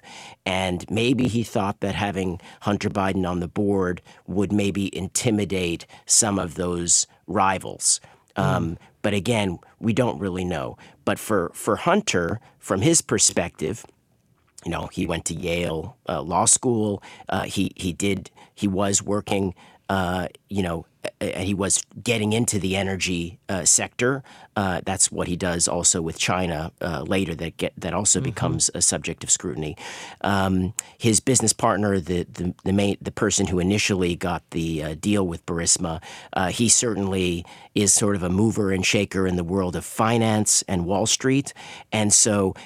and 0.47 0.89
maybe 0.89 1.27
he 1.27 1.43
thought 1.43 1.81
that 1.81 1.97
having 1.97 2.41
Hunter 2.61 2.89
Biden 2.89 3.29
on 3.29 3.41
the 3.41 3.49
board 3.49 4.03
would 4.29 4.53
maybe 4.53 4.97
intimidate 4.97 5.85
some 6.05 6.39
of 6.39 6.55
those 6.55 7.09
rivals. 7.27 8.01
Um, 8.37 8.79
but 9.03 9.15
again, 9.15 9.59
we 9.81 9.93
don't 9.93 10.19
really 10.19 10.45
know. 10.45 10.77
But 11.05 11.19
for, 11.19 11.51
for 11.55 11.77
Hunter, 11.77 12.41
from 12.59 12.83
his 12.83 13.01
perspective, 13.01 13.87
you 14.67 14.73
know, 14.73 14.89
he 14.89 15.07
went 15.07 15.25
to 15.27 15.35
Yale 15.35 15.97
uh, 16.09 16.21
Law 16.21 16.45
School. 16.45 17.01
Uh, 17.29 17.45
he 17.45 17.71
he 17.77 17.93
did 17.93 18.31
he 18.53 18.67
was 18.67 19.01
working. 19.01 19.55
Uh, 19.89 20.27
you 20.49 20.65
know, 20.65 20.85
and 21.21 21.45
he 21.45 21.55
was 21.55 21.85
getting 22.03 22.33
into 22.33 22.59
the 22.59 22.75
energy 22.75 23.39
uh, 23.49 23.65
sector. 23.65 24.25
Uh, 24.57 24.81
that's 24.85 25.13
what 25.13 25.29
he 25.29 25.37
does 25.37 25.69
also 25.69 26.03
with 26.03 26.19
China 26.19 26.73
uh, 26.81 27.03
later. 27.03 27.37
That 27.37 27.57
get 27.57 27.73
that 27.77 27.95
also 27.95 28.19
mm-hmm. 28.19 28.31
becomes 28.31 28.69
a 28.75 28.83
subject 28.83 29.23
of 29.23 29.31
scrutiny. 29.31 29.77
Um, 30.23 30.75
his 30.99 31.21
business 31.21 31.53
partner, 31.53 32.01
the 32.01 32.25
the 32.25 32.53
the, 32.65 32.73
main, 32.73 32.97
the 33.01 33.13
person 33.13 33.47
who 33.47 33.61
initially 33.61 34.17
got 34.17 34.43
the 34.51 34.97
deal 34.97 35.25
with 35.25 35.47
Burisma, 35.47 36.03
he 36.51 36.69
certainly 36.69 37.47
is 37.77 37.95
sort 37.95 38.17
of 38.17 38.25
a 38.25 38.29
mover 38.29 38.73
and 38.73 38.85
shaker 38.85 39.25
in 39.25 39.37
the 39.37 39.45
world 39.45 39.77
of 39.77 39.85
finance 39.85 40.65
and 40.67 40.85
Wall 40.85 41.07
Street, 41.07 41.55
and 41.93 42.13
so 42.13 42.57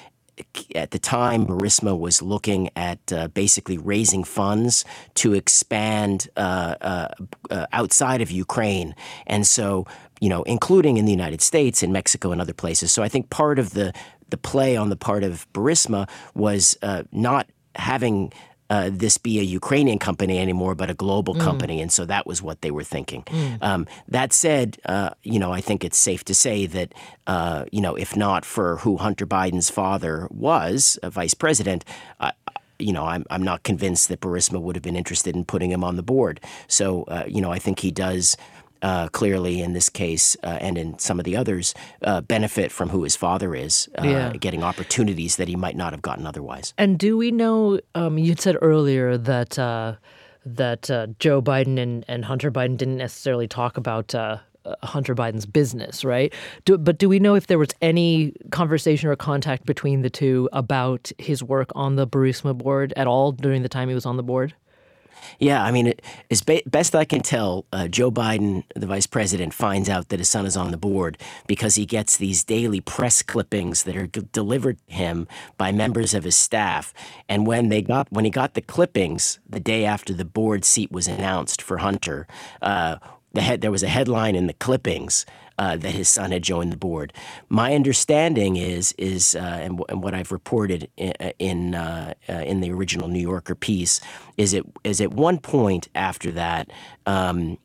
at 0.75 0.91
the 0.91 0.99
time, 0.99 1.45
Burisma 1.45 1.97
was 1.97 2.21
looking 2.21 2.69
at 2.75 3.11
uh, 3.11 3.27
basically 3.29 3.77
raising 3.77 4.23
funds 4.23 4.85
to 5.15 5.33
expand 5.33 6.29
uh, 6.37 6.75
uh, 6.81 7.07
uh, 7.49 7.65
outside 7.71 8.21
of 8.21 8.31
Ukraine. 8.31 8.95
And 9.27 9.45
so, 9.45 9.85
you 10.19 10.29
know, 10.29 10.43
including 10.43 10.97
in 10.97 11.05
the 11.05 11.11
United 11.11 11.41
States, 11.41 11.83
in 11.83 11.91
Mexico, 11.91 12.31
and 12.31 12.41
other 12.41 12.53
places. 12.53 12.91
So 12.91 13.03
I 13.03 13.09
think 13.09 13.29
part 13.29 13.59
of 13.59 13.71
the, 13.71 13.93
the 14.29 14.37
play 14.37 14.77
on 14.77 14.89
the 14.89 14.95
part 14.95 15.23
of 15.23 15.51
Burisma 15.53 16.09
was 16.33 16.77
uh, 16.81 17.03
not 17.11 17.49
having 17.75 18.31
uh, 18.71 18.89
this 19.03 19.17
be 19.17 19.35
a 19.39 19.43
Ukrainian 19.43 19.99
company 19.99 20.39
anymore, 20.39 20.75
but 20.75 20.89
a 20.89 20.93
global 21.05 21.35
mm. 21.35 21.41
company. 21.47 21.77
And 21.83 21.91
so 21.91 22.05
that 22.05 22.25
was 22.25 22.41
what 22.41 22.61
they 22.61 22.71
were 22.71 22.87
thinking. 22.95 23.23
Mm. 23.23 23.57
Um, 23.61 23.81
that 24.07 24.31
said, 24.31 24.67
uh, 24.85 25.09
you 25.23 25.39
know, 25.39 25.51
I 25.51 25.61
think 25.67 25.83
it's 25.83 25.97
safe 25.97 26.23
to 26.29 26.33
say 26.33 26.57
that, 26.67 26.89
uh, 27.27 27.65
you 27.75 27.81
know, 27.81 27.95
if 28.05 28.15
not 28.15 28.45
for 28.45 28.77
who 28.83 28.95
Hunter 29.05 29.27
Biden's 29.27 29.69
father 29.69 30.15
was, 30.31 30.97
a 31.03 31.09
vice 31.09 31.35
president, 31.43 31.83
you 32.79 32.93
know, 32.93 33.05
I'm, 33.05 33.25
I'm 33.29 33.43
not 33.43 33.63
convinced 33.63 34.07
that 34.09 34.21
Burisma 34.21 34.59
would 34.61 34.75
have 34.75 34.83
been 34.83 34.95
interested 34.95 35.35
in 35.35 35.45
putting 35.45 35.71
him 35.71 35.83
on 35.83 35.95
the 35.97 36.03
board. 36.03 36.39
So, 36.67 37.03
uh, 37.03 37.25
you 37.27 37.41
know, 37.41 37.51
I 37.51 37.59
think 37.59 37.79
he 37.79 37.91
does 37.91 38.37
uh, 38.81 39.07
clearly 39.09 39.61
in 39.61 39.73
this 39.73 39.89
case 39.89 40.35
uh, 40.43 40.57
and 40.61 40.77
in 40.77 40.97
some 40.99 41.19
of 41.19 41.25
the 41.25 41.35
others 41.35 41.73
uh, 42.03 42.21
benefit 42.21 42.71
from 42.71 42.89
who 42.89 43.03
his 43.03 43.15
father 43.15 43.55
is, 43.55 43.89
uh, 43.97 44.03
yeah. 44.03 44.33
getting 44.33 44.63
opportunities 44.63 45.35
that 45.35 45.47
he 45.47 45.55
might 45.55 45.75
not 45.75 45.93
have 45.93 46.01
gotten 46.01 46.25
otherwise. 46.25 46.73
And 46.77 46.97
do 46.97 47.17
we 47.17 47.31
know? 47.31 47.79
Um, 47.95 48.17
you 48.17 48.35
said 48.37 48.57
earlier 48.61 49.17
that 49.17 49.57
uh, 49.59 49.95
that 50.45 50.89
uh, 50.89 51.07
Joe 51.19 51.41
Biden 51.41 51.77
and, 51.79 52.03
and 52.07 52.25
Hunter 52.25 52.51
Biden 52.51 52.77
didn't 52.77 52.97
necessarily 52.97 53.47
talk 53.47 53.77
about. 53.77 54.13
Hunter 54.83 55.15
Biden's 55.15 55.47
business, 55.47 56.05
right? 56.05 56.31
Do, 56.65 56.77
but 56.77 56.99
do 56.99 57.09
we 57.09 57.17
know 57.17 57.33
if 57.33 57.47
there 57.47 57.57
was 57.57 57.71
any 57.81 58.35
conversation 58.51 59.09
or 59.09 59.15
contact 59.15 59.65
between 59.65 60.03
the 60.03 60.09
two 60.11 60.47
about 60.53 61.11
his 61.17 61.41
work 61.41 61.71
on 61.73 61.95
the 61.95 62.05
Burisma 62.05 62.55
board 62.55 62.93
at 62.95 63.07
all 63.07 63.31
during 63.31 63.63
the 63.63 63.69
time 63.69 63.89
he 63.89 63.95
was 63.95 64.05
on 64.05 64.17
the 64.17 64.23
board? 64.23 64.53
Yeah, 65.39 65.63
I 65.63 65.71
mean, 65.71 65.87
it, 65.87 66.01
as 66.29 66.41
be, 66.41 66.63
best 66.65 66.95
I 66.95 67.05
can 67.05 67.21
tell, 67.21 67.65
uh, 67.73 67.87
Joe 67.87 68.11
Biden, 68.11 68.63
the 68.75 68.87
vice 68.87 69.07
president, 69.07 69.53
finds 69.53 69.89
out 69.89 70.09
that 70.09 70.19
his 70.19 70.29
son 70.29 70.45
is 70.45 70.57
on 70.57 70.71
the 70.71 70.77
board 70.77 71.17
because 71.47 71.75
he 71.75 71.85
gets 71.85 72.17
these 72.17 72.43
daily 72.43 72.81
press 72.81 73.21
clippings 73.21 73.83
that 73.83 73.95
are 73.97 74.07
g- 74.07 74.27
delivered 74.33 74.77
to 74.87 74.93
him 74.93 75.27
by 75.57 75.71
members 75.71 76.13
of 76.13 76.23
his 76.23 76.35
staff. 76.35 76.93
And 77.29 77.47
when 77.47 77.69
they 77.69 77.81
got 77.81 78.11
when 78.11 78.25
he 78.25 78.31
got 78.31 78.53
the 78.53 78.61
clippings 78.61 79.39
the 79.49 79.59
day 79.59 79.85
after 79.85 80.13
the 80.13 80.25
board 80.25 80.65
seat 80.65 80.91
was 80.91 81.07
announced 81.07 81.61
for 81.61 81.79
Hunter, 81.79 82.27
uh, 82.61 82.97
the 83.33 83.41
head, 83.41 83.61
there 83.61 83.71
was 83.71 83.83
a 83.83 83.87
headline 83.89 84.35
in 84.35 84.47
the 84.47 84.53
clippings 84.53 85.25
uh, 85.61 85.75
that 85.75 85.91
his 85.91 86.09
son 86.09 86.31
had 86.31 86.41
joined 86.41 86.71
the 86.73 86.77
board. 86.77 87.13
My 87.47 87.75
understanding 87.75 88.55
is 88.57 88.95
is 88.97 89.35
uh, 89.35 89.59
and, 89.61 89.77
w- 89.77 89.85
and, 89.89 90.01
what 90.01 90.15
I've 90.15 90.31
reported 90.31 90.89
in 90.97 91.13
uh, 91.19 91.31
in, 91.37 91.75
uh, 91.75 92.15
uh, 92.27 92.33
in, 92.33 92.61
the 92.61 92.71
original 92.71 93.07
New 93.07 93.19
Yorker 93.19 93.53
piece 93.53 94.01
is 94.37 94.55
it 94.55 94.65
is 94.83 94.99
at 94.99 95.13
one 95.13 95.37
point 95.37 95.87
after 95.93 96.31
that 96.31 96.71
um, 97.05 97.59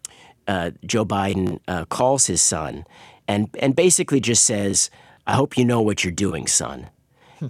uh, 0.46 0.72
Joe 0.84 1.06
Biden 1.06 1.58
calls 1.88 2.26
his 2.26 2.42
son 2.42 2.84
and 3.26 3.48
and 3.60 3.74
basically 3.74 4.20
just 4.20 4.44
says, 4.44 4.90
"I 5.26 5.32
hope 5.32 5.56
you 5.56 5.64
know 5.64 5.80
what 5.80 6.04
you're 6.04 6.12
doing, 6.12 6.46
son," 6.46 6.90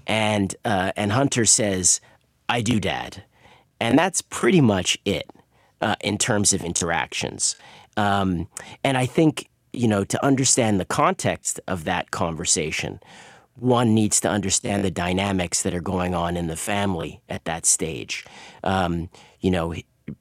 and 0.06 0.54
and 0.64 1.10
Hunter 1.10 1.44
says, 1.44 2.00
"I 2.48 2.60
do, 2.60 2.78
Dad," 2.78 3.24
and 3.80 3.98
that's 3.98 4.22
pretty 4.22 4.60
much 4.60 4.96
it 5.04 5.28
in 6.04 6.18
terms 6.18 6.52
of 6.52 6.62
interactions. 6.62 7.56
Um, 7.96 8.46
and 8.84 8.96
I 8.96 9.06
think 9.06 9.48
you 9.76 9.88
know, 9.88 10.04
to 10.04 10.24
understand 10.24 10.80
the 10.80 10.84
context 10.84 11.60
of 11.68 11.84
that 11.84 12.10
conversation, 12.10 13.00
one 13.56 13.94
needs 13.94 14.20
to 14.20 14.28
understand 14.28 14.84
the 14.84 14.90
dynamics 14.90 15.62
that 15.62 15.74
are 15.74 15.80
going 15.80 16.14
on 16.14 16.36
in 16.36 16.46
the 16.46 16.56
family 16.56 17.20
at 17.28 17.44
that 17.44 17.66
stage. 17.66 18.24
Um, 18.64 19.08
you 19.40 19.50
know, 19.50 19.74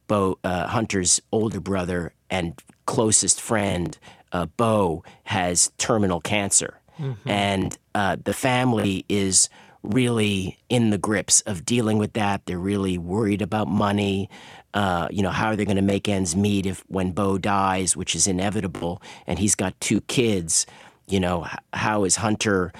Beau 0.07 0.39
uh, 0.43 0.67
Hunter's 0.67 1.21
older 1.31 1.59
brother 1.59 2.13
and 2.29 2.61
closest 2.85 3.41
friend, 3.41 3.97
uh, 4.31 4.45
Beau, 4.57 5.03
has 5.25 5.71
terminal 5.77 6.21
cancer, 6.21 6.79
mm-hmm. 6.99 7.29
and 7.29 7.77
uh, 7.93 8.17
the 8.23 8.33
family 8.33 9.05
is 9.09 9.49
really 9.93 10.57
in 10.69 10.89
the 10.89 10.97
grips 10.97 11.41
of 11.41 11.65
dealing 11.65 11.97
with 11.97 12.13
that. 12.13 12.45
They're 12.45 12.57
really 12.59 12.97
worried 12.97 13.41
about 13.41 13.67
money. 13.67 14.29
Uh, 14.73 15.07
you 15.09 15.21
know, 15.23 15.29
how 15.29 15.47
are 15.47 15.55
they 15.55 15.65
going 15.65 15.77
to 15.77 15.81
make 15.81 16.09
ends 16.09 16.35
meet 16.35 16.65
if 16.65 16.83
when 16.87 17.11
Beau 17.11 17.37
dies, 17.37 17.95
which 17.95 18.15
is 18.15 18.27
inevitable, 18.27 19.01
and 19.25 19.39
he's 19.39 19.55
got 19.55 19.79
two 19.79 20.01
kids? 20.01 20.65
You 21.07 21.19
know, 21.19 21.47
how 21.73 22.03
is 22.03 22.17
Hunter 22.17 22.73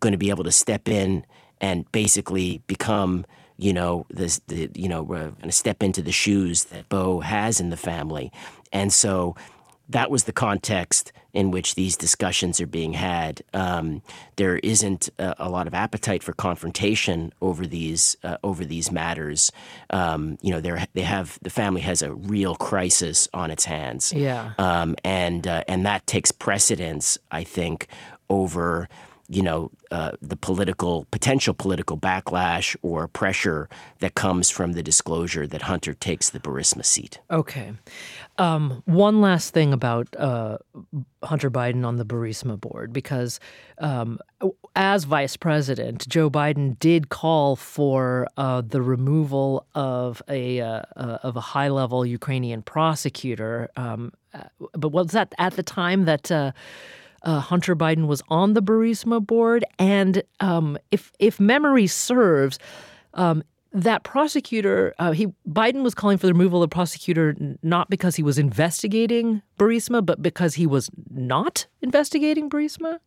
going 0.00 0.12
to 0.12 0.18
be 0.18 0.30
able 0.30 0.44
to 0.44 0.52
step 0.52 0.88
in 0.88 1.26
and 1.60 1.90
basically 1.92 2.62
become, 2.66 3.26
you 3.56 3.72
know, 3.72 4.06
this, 4.10 4.40
the, 4.46 4.70
you 4.74 4.88
know, 4.88 5.12
uh, 5.12 5.50
step 5.50 5.82
into 5.82 6.02
the 6.02 6.12
shoes 6.12 6.64
that 6.66 6.88
Beau 6.88 7.20
has 7.20 7.60
in 7.60 7.70
the 7.70 7.76
family, 7.76 8.32
and 8.72 8.92
so 8.92 9.36
that 9.88 10.10
was 10.10 10.24
the 10.24 10.32
context 10.32 11.12
in 11.32 11.50
which 11.50 11.74
these 11.74 11.96
discussions 11.96 12.60
are 12.60 12.66
being 12.66 12.94
had. 12.94 13.42
Um, 13.52 14.02
there 14.36 14.56
isn't 14.56 15.10
a, 15.18 15.34
a, 15.38 15.50
lot 15.50 15.66
of 15.66 15.74
appetite 15.74 16.22
for 16.22 16.32
confrontation 16.32 17.32
over 17.40 17.66
these 17.66 18.16
uh, 18.24 18.38
over 18.42 18.64
these 18.64 18.90
matters. 18.90 19.52
Um, 19.90 20.38
you 20.40 20.50
know, 20.50 20.60
they 20.60 21.02
have 21.02 21.38
the 21.42 21.50
family 21.50 21.82
has 21.82 22.02
a 22.02 22.12
real 22.12 22.54
crisis 22.54 23.28
on 23.34 23.50
its 23.50 23.64
hands. 23.64 24.12
Yeah, 24.12 24.52
um, 24.58 24.96
and 25.04 25.46
uh, 25.46 25.64
and 25.68 25.84
that 25.86 26.06
takes 26.06 26.32
precedence, 26.32 27.18
I 27.30 27.44
think, 27.44 27.88
over 28.28 28.88
you 29.28 29.42
know, 29.42 29.70
uh, 29.90 30.12
the 30.20 30.36
political 30.36 31.06
potential 31.10 31.52
political 31.52 31.98
backlash 31.98 32.76
or 32.82 33.08
pressure 33.08 33.68
that 33.98 34.14
comes 34.14 34.50
from 34.50 34.72
the 34.72 34.82
disclosure 34.82 35.46
that 35.46 35.62
Hunter 35.62 35.94
takes 35.94 36.30
the 36.30 36.38
Burisma 36.38 36.84
seat. 36.84 37.18
Okay. 37.30 37.72
Um, 38.38 38.82
one 38.84 39.20
last 39.20 39.52
thing 39.52 39.72
about 39.72 40.14
uh, 40.16 40.58
Hunter 41.24 41.50
Biden 41.50 41.84
on 41.84 41.96
the 41.96 42.04
Burisma 42.04 42.60
board, 42.60 42.92
because 42.92 43.40
um, 43.78 44.18
as 44.76 45.04
vice 45.04 45.36
president, 45.36 46.06
Joe 46.08 46.30
Biden 46.30 46.78
did 46.78 47.08
call 47.08 47.56
for 47.56 48.28
uh, 48.36 48.62
the 48.64 48.82
removal 48.82 49.66
of 49.74 50.22
a 50.28 50.60
uh, 50.60 50.82
uh 50.96 51.18
of 51.22 51.36
a 51.36 51.40
high 51.40 51.68
level 51.68 52.04
Ukrainian 52.06 52.62
prosecutor. 52.62 53.70
Um, 53.76 54.12
uh, 54.34 54.44
but 54.72 54.90
was 54.90 55.08
that 55.08 55.34
at 55.38 55.54
the 55.54 55.62
time 55.62 56.04
that? 56.04 56.30
Uh, 57.26 57.40
Hunter 57.40 57.74
Biden 57.74 58.06
was 58.06 58.22
on 58.28 58.54
the 58.54 58.62
Burisma 58.62 59.20
board, 59.20 59.64
and 59.80 60.22
um, 60.38 60.78
if 60.92 61.12
if 61.18 61.40
memory 61.40 61.88
serves, 61.88 62.58
um, 63.14 63.42
that 63.72 64.04
prosecutor, 64.04 64.94
uh, 65.00 65.10
he 65.10 65.26
Biden 65.46 65.82
was 65.82 65.92
calling 65.92 66.18
for 66.18 66.28
the 66.28 66.32
removal 66.32 66.62
of 66.62 66.70
the 66.70 66.74
prosecutor 66.74 67.36
not 67.62 67.90
because 67.90 68.14
he 68.14 68.22
was 68.22 68.38
investigating 68.38 69.42
Burisma, 69.58 70.06
but 70.06 70.22
because 70.22 70.54
he 70.54 70.66
was 70.66 70.88
not 71.10 71.66
investigating 71.82 72.48
Burisma. 72.48 73.00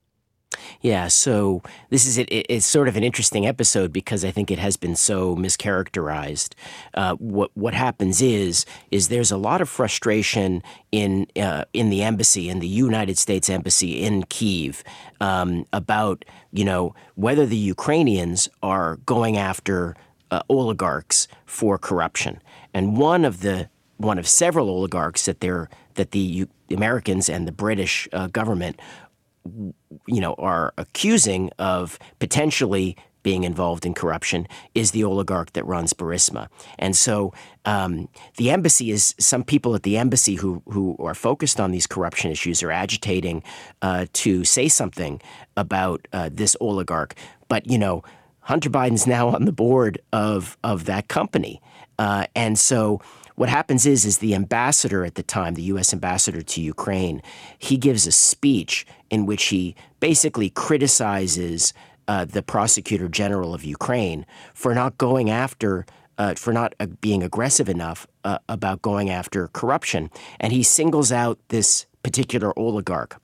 Yeah, 0.81 1.07
so 1.07 1.61
this 1.89 2.05
is 2.05 2.17
it, 2.17 2.27
it's 2.29 2.65
sort 2.65 2.87
of 2.87 2.95
an 2.95 3.03
interesting 3.03 3.45
episode 3.45 3.91
because 3.91 4.23
I 4.23 4.31
think 4.31 4.51
it 4.51 4.59
has 4.59 4.77
been 4.77 4.95
so 4.95 5.35
mischaracterized. 5.35 6.53
Uh, 6.93 7.15
what 7.15 7.51
what 7.55 7.73
happens 7.73 8.21
is 8.21 8.65
is 8.91 9.07
there's 9.07 9.31
a 9.31 9.37
lot 9.37 9.61
of 9.61 9.69
frustration 9.69 10.63
in 10.91 11.27
uh, 11.35 11.65
in 11.73 11.89
the 11.89 12.03
embassy 12.03 12.49
in 12.49 12.59
the 12.59 12.67
United 12.67 13.17
States 13.17 13.49
embassy 13.49 14.01
in 14.01 14.23
Kiev 14.23 14.83
um, 15.21 15.65
about 15.73 16.25
you 16.51 16.65
know 16.65 16.95
whether 17.15 17.45
the 17.45 17.57
Ukrainians 17.57 18.49
are 18.61 18.97
going 19.05 19.37
after 19.37 19.95
uh, 20.31 20.41
oligarchs 20.49 21.27
for 21.45 21.77
corruption, 21.77 22.41
and 22.73 22.97
one 22.97 23.25
of 23.25 23.41
the 23.41 23.69
one 23.97 24.17
of 24.17 24.27
several 24.27 24.69
oligarchs 24.69 25.25
that 25.25 25.41
they're 25.41 25.69
that 25.95 26.11
the 26.11 26.19
U- 26.19 26.49
Americans 26.71 27.29
and 27.29 27.47
the 27.47 27.51
British 27.51 28.07
uh, 28.13 28.27
government 28.27 28.79
you 30.07 30.21
know, 30.21 30.33
are 30.35 30.73
accusing 30.77 31.49
of 31.57 31.97
potentially 32.19 32.95
being 33.23 33.43
involved 33.43 33.85
in 33.85 33.93
corruption 33.93 34.47
is 34.73 34.91
the 34.91 35.03
oligarch 35.03 35.51
that 35.53 35.65
runs 35.65 35.93
Burisma. 35.93 36.47
And 36.77 36.95
so 36.95 37.33
um, 37.65 38.07
the 38.37 38.49
embassy 38.49 38.91
is 38.91 39.13
some 39.19 39.43
people 39.43 39.75
at 39.75 39.83
the 39.83 39.97
embassy 39.97 40.35
who, 40.35 40.63
who 40.69 40.95
are 40.99 41.15
focused 41.15 41.59
on 41.59 41.71
these 41.71 41.87
corruption 41.87 42.31
issues 42.31 42.63
are 42.63 42.71
agitating 42.71 43.43
uh, 43.81 44.05
to 44.13 44.45
say 44.45 44.67
something 44.67 45.21
about 45.57 46.07
uh, 46.13 46.29
this 46.31 46.55
oligarch. 46.61 47.15
But, 47.49 47.67
you 47.67 47.77
know, 47.77 48.03
Hunter 48.41 48.69
Biden's 48.69 49.05
now 49.05 49.29
on 49.29 49.45
the 49.45 49.51
board 49.51 49.99
of, 50.13 50.57
of 50.63 50.85
that 50.85 51.07
company. 51.07 51.61
Uh, 51.97 52.25
and 52.35 52.57
so 52.57 53.01
what 53.35 53.49
happens 53.49 53.85
is 53.85 54.05
is 54.05 54.17
the 54.17 54.35
ambassador 54.35 55.05
at 55.05 55.15
the 55.15 55.23
time, 55.23 55.53
the 55.53 55.63
U.S. 55.63 55.93
ambassador 55.93 56.41
to 56.41 56.61
Ukraine, 56.61 57.21
he 57.57 57.77
gives 57.77 58.07
a 58.07 58.11
speech 58.11 58.85
in 59.09 59.25
which 59.25 59.45
he 59.45 59.75
basically 59.99 60.49
criticizes 60.49 61.73
uh, 62.07 62.25
the 62.25 62.41
prosecutor 62.41 63.07
general 63.07 63.53
of 63.53 63.63
Ukraine 63.63 64.25
for 64.53 64.73
not 64.73 64.97
going 64.97 65.29
after. 65.29 65.85
Uh, 66.17 66.35
for 66.35 66.51
not 66.51 66.75
uh, 66.81 66.85
being 66.99 67.23
aggressive 67.23 67.69
enough 67.69 68.05
uh, 68.25 68.39
about 68.49 68.81
going 68.81 69.09
after 69.09 69.47
corruption. 69.47 70.09
And 70.37 70.51
he 70.51 70.63
singles 70.63 71.13
out 71.13 71.39
this 71.47 71.85
particular 72.03 72.51
oligarch 72.59 73.21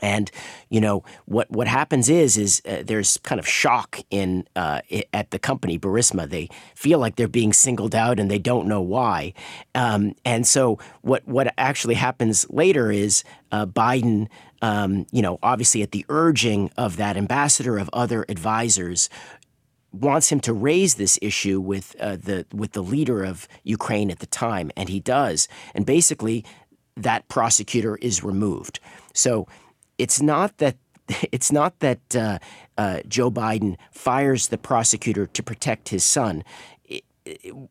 and 0.00 0.30
you 0.68 0.80
know 0.80 1.04
what 1.24 1.50
what 1.50 1.66
happens 1.66 2.08
is 2.08 2.36
is 2.36 2.62
uh, 2.66 2.82
there's 2.84 3.18
kind 3.18 3.38
of 3.38 3.46
shock 3.46 4.00
in 4.10 4.46
uh, 4.56 4.80
at 5.12 5.30
the 5.30 5.38
company 5.38 5.78
Burisma. 5.78 6.28
They 6.28 6.48
feel 6.74 6.98
like 6.98 7.16
they're 7.16 7.28
being 7.28 7.52
singled 7.52 7.94
out 7.94 8.18
and 8.18 8.30
they 8.30 8.38
don't 8.38 8.66
know 8.66 8.80
why. 8.80 9.32
Um, 9.74 10.14
and 10.24 10.46
so 10.46 10.78
what 11.02 11.26
what 11.26 11.52
actually 11.58 11.94
happens 11.94 12.46
later 12.50 12.90
is 12.90 13.24
uh, 13.52 13.66
Biden. 13.66 14.28
Um, 14.62 15.06
you 15.12 15.20
know, 15.20 15.38
obviously, 15.42 15.82
at 15.82 15.92
the 15.92 16.06
urging 16.08 16.70
of 16.78 16.96
that 16.96 17.18
ambassador 17.18 17.76
of 17.76 17.90
other 17.92 18.24
advisors, 18.26 19.10
wants 19.92 20.30
him 20.30 20.40
to 20.40 20.52
raise 20.52 20.94
this 20.94 21.18
issue 21.22 21.60
with 21.60 21.94
uh, 22.00 22.16
the 22.16 22.46
with 22.52 22.72
the 22.72 22.82
leader 22.82 23.22
of 23.24 23.48
Ukraine 23.64 24.10
at 24.10 24.18
the 24.18 24.26
time, 24.26 24.70
and 24.76 24.88
he 24.88 25.00
does. 25.00 25.48
And 25.74 25.84
basically, 25.84 26.44
that 26.96 27.28
prosecutor 27.28 27.96
is 27.96 28.24
removed. 28.24 28.80
So 29.12 29.46
it's 29.98 30.20
not 30.20 30.58
that 30.58 30.76
it's 31.32 31.52
not 31.52 31.78
that 31.80 32.16
uh, 32.16 32.38
uh, 32.78 33.00
Joe 33.08 33.30
Biden 33.30 33.76
fires 33.90 34.48
the 34.48 34.58
prosecutor 34.58 35.26
to 35.26 35.42
protect 35.42 35.90
his 35.90 36.04
son. 36.04 36.44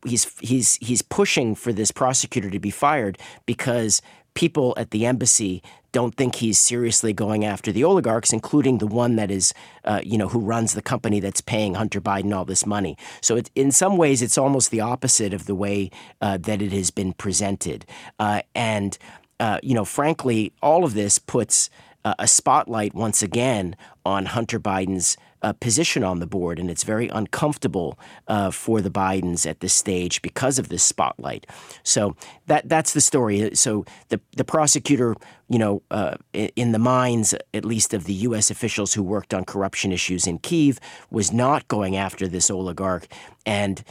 he's 0.04 0.38
he's 0.40 0.76
he's 0.76 1.02
pushing 1.02 1.54
for 1.54 1.72
this 1.72 1.90
prosecutor 1.90 2.50
to 2.50 2.58
be 2.58 2.70
fired 2.70 3.18
because 3.46 4.02
people 4.34 4.74
at 4.76 4.90
the 4.90 5.06
embassy 5.06 5.62
don't 5.92 6.14
think 6.14 6.34
he's 6.36 6.58
seriously 6.58 7.14
going 7.14 7.42
after 7.42 7.72
the 7.72 7.82
oligarchs, 7.82 8.30
including 8.30 8.78
the 8.78 8.86
one 8.86 9.16
that 9.16 9.30
is, 9.30 9.54
uh, 9.84 10.00
you 10.04 10.18
know, 10.18 10.28
who 10.28 10.38
runs 10.38 10.74
the 10.74 10.82
company 10.82 11.20
that's 11.20 11.40
paying 11.40 11.74
Hunter 11.74 12.02
Biden 12.02 12.36
all 12.36 12.44
this 12.44 12.66
money. 12.66 12.98
So 13.22 13.36
it, 13.36 13.50
in 13.54 13.72
some 13.72 13.96
ways, 13.96 14.20
it's 14.20 14.36
almost 14.36 14.70
the 14.70 14.80
opposite 14.80 15.32
of 15.32 15.46
the 15.46 15.54
way 15.54 15.90
uh, 16.20 16.36
that 16.36 16.60
it 16.60 16.72
has 16.72 16.90
been 16.90 17.14
presented. 17.14 17.86
Uh, 18.18 18.42
and 18.54 18.98
uh, 19.40 19.58
you 19.62 19.74
know, 19.74 19.86
frankly, 19.86 20.52
all 20.62 20.84
of 20.84 20.92
this 20.94 21.18
puts 21.18 21.70
uh, 22.06 22.14
a 22.20 22.28
spotlight 22.28 22.94
once 22.94 23.20
again 23.20 23.74
on 24.04 24.26
Hunter 24.26 24.60
Biden's 24.60 25.16
uh, 25.42 25.52
position 25.54 26.04
on 26.04 26.20
the 26.20 26.26
board, 26.26 26.60
and 26.60 26.70
it's 26.70 26.84
very 26.84 27.08
uncomfortable 27.08 27.98
uh, 28.28 28.52
for 28.52 28.80
the 28.80 28.90
Bidens 28.90 29.44
at 29.44 29.58
this 29.58 29.74
stage 29.74 30.22
because 30.22 30.56
of 30.60 30.68
this 30.68 30.84
spotlight. 30.84 31.48
So 31.82 32.14
that 32.46 32.68
that's 32.68 32.92
the 32.92 33.00
story. 33.00 33.56
So 33.56 33.84
the 34.10 34.20
the 34.36 34.44
prosecutor, 34.44 35.16
you 35.48 35.58
know, 35.58 35.82
uh, 35.90 36.14
in 36.32 36.70
the 36.70 36.78
minds 36.78 37.34
at 37.52 37.64
least 37.64 37.92
of 37.92 38.04
the 38.04 38.14
U.S. 38.28 38.52
officials 38.52 38.94
who 38.94 39.02
worked 39.02 39.34
on 39.34 39.44
corruption 39.44 39.90
issues 39.90 40.28
in 40.28 40.38
Kiev, 40.38 40.78
was 41.10 41.32
not 41.32 41.66
going 41.66 41.96
after 41.96 42.28
this 42.28 42.50
oligarch, 42.50 43.08
and 43.44 43.82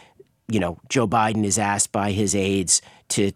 you 0.48 0.62
know, 0.62 0.78
Joe 0.88 1.08
Biden 1.08 1.44
is 1.44 1.60
asked 1.60 1.92
by 1.92 2.12
his 2.12 2.34
aides 2.34 2.82
to 3.10 3.34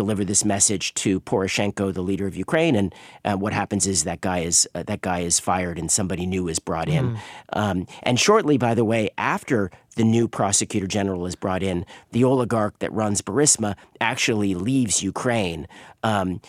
deliver 0.00 0.24
this 0.24 0.44
message 0.46 0.94
to 0.94 1.20
Poroshenko, 1.20 1.92
the 1.92 2.02
leader 2.02 2.26
of 2.26 2.34
Ukraine, 2.34 2.74
and 2.74 2.94
uh, 3.26 3.36
what 3.36 3.52
happens 3.52 3.86
is 3.86 4.04
that 4.04 4.20
guy 4.22 4.38
is 4.38 4.66
uh, 4.74 4.82
that 4.84 5.02
guy 5.02 5.20
is 5.20 5.38
fired 5.38 5.78
and 5.78 5.90
somebody 5.90 6.24
new 6.24 6.48
is 6.48 6.58
brought 6.58 6.88
in. 6.88 7.04
Mm. 7.10 7.18
Um, 7.52 7.86
and 8.02 8.18
shortly, 8.18 8.56
by 8.56 8.74
the 8.74 8.84
way, 8.92 9.10
after 9.18 9.70
the 9.96 10.04
new 10.04 10.26
prosecutor 10.26 10.86
general 10.86 11.26
is 11.26 11.34
brought 11.34 11.62
in, 11.62 11.84
the 12.12 12.24
oligarch 12.24 12.78
that 12.78 12.90
runs 12.92 13.20
Burisma 13.20 13.76
actually 14.00 14.54
leaves 14.54 15.02
Ukraine. 15.02 15.68
Um, 16.02 16.40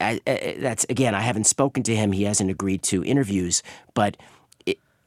that's 0.00 0.84
again, 0.88 1.14
I 1.14 1.20
haven't 1.20 1.46
spoken 1.46 1.84
to 1.84 1.94
him. 1.94 2.10
He 2.10 2.24
hasn't 2.24 2.50
agreed 2.50 2.82
to 2.84 3.04
interviews, 3.04 3.62
but 3.94 4.16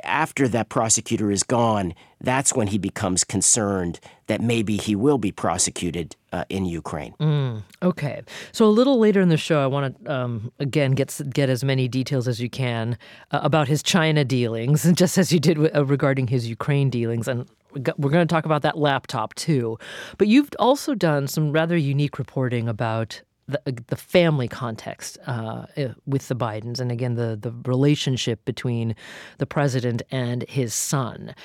after 0.04 0.48
that 0.48 0.70
prosecutor 0.70 1.32
is 1.32 1.44
gone, 1.44 1.94
that's 2.20 2.54
when 2.54 2.68
he 2.68 2.78
becomes 2.78 3.24
concerned 3.24 4.00
that 4.28 4.42
maybe 4.42 4.78
he 4.78 4.96
will 4.96 5.18
be 5.18 5.32
prosecuted 5.32 6.16
uh, 6.32 6.46
in 6.50 6.66
Ukraine. 6.66 7.14
Mm, 7.20 7.64
okay, 7.82 8.22
so 8.52 8.66
a 8.66 8.68
little 8.68 9.00
later 9.00 9.22
in 9.22 9.30
the 9.30 9.38
show, 9.38 9.62
I 9.64 9.68
want 9.68 10.04
to 10.04 10.14
um, 10.14 10.52
again 10.60 10.92
get 10.92 11.20
get 11.34 11.50
as 11.50 11.64
many 11.64 11.88
details 11.88 12.28
as 12.28 12.40
you 12.40 12.50
can 12.50 12.98
uh, 13.32 13.40
about 13.44 13.68
his 13.68 13.84
China 13.84 14.24
dealings, 14.24 14.90
just 14.94 15.18
as 15.18 15.32
you 15.32 15.40
did 15.40 15.76
uh, 15.76 15.86
regarding 15.86 16.28
his 16.28 16.48
Ukraine 16.48 16.90
dealings, 16.90 17.28
and 17.28 17.50
we're 17.74 18.12
going 18.12 18.28
to 18.28 18.34
talk 18.34 18.46
about 18.46 18.62
that 18.62 18.78
laptop 18.78 19.34
too. 19.36 19.78
But 20.18 20.28
you've 20.28 20.50
also 20.60 20.94
done 20.94 21.28
some 21.28 21.52
rather 21.52 21.78
unique 21.78 22.20
reporting 22.20 22.68
about 22.68 23.22
the, 23.52 23.62
uh, 23.68 23.72
the 23.88 23.96
family 23.96 24.48
context 24.48 25.18
uh, 25.28 25.66
with 26.06 26.28
the 26.28 26.36
Bidens, 26.36 26.80
and 26.80 26.92
again 26.92 27.16
the 27.16 27.38
the 27.40 27.54
relationship 27.66 28.44
between 28.46 28.96
the 29.38 29.46
president 29.46 30.02
and 30.12 30.44
his 30.50 30.74
son. 30.74 31.36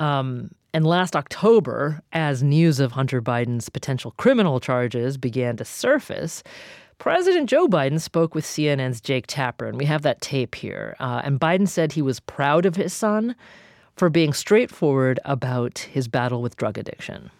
Um, 0.00 0.50
and 0.74 0.86
last 0.86 1.14
October, 1.14 2.02
as 2.12 2.42
news 2.42 2.80
of 2.80 2.92
Hunter 2.92 3.20
Biden's 3.20 3.68
potential 3.68 4.12
criminal 4.12 4.58
charges 4.58 5.18
began 5.18 5.56
to 5.58 5.64
surface, 5.64 6.42
President 6.98 7.48
Joe 7.48 7.66
Biden 7.66 8.00
spoke 8.00 8.34
with 8.34 8.44
CNN's 8.44 9.00
Jake 9.00 9.26
Tapper, 9.26 9.66
and 9.66 9.76
we 9.76 9.84
have 9.84 10.02
that 10.02 10.20
tape 10.20 10.54
here. 10.54 10.96
Uh, 10.98 11.20
and 11.24 11.40
Biden 11.40 11.68
said 11.68 11.92
he 11.92 12.02
was 12.02 12.20
proud 12.20 12.64
of 12.64 12.76
his 12.76 12.92
son 12.92 13.34
for 13.96 14.08
being 14.08 14.32
straightforward 14.32 15.20
about 15.24 15.78
his 15.78 16.08
battle 16.08 16.40
with 16.40 16.56
drug 16.56 16.78
addiction. 16.78 17.30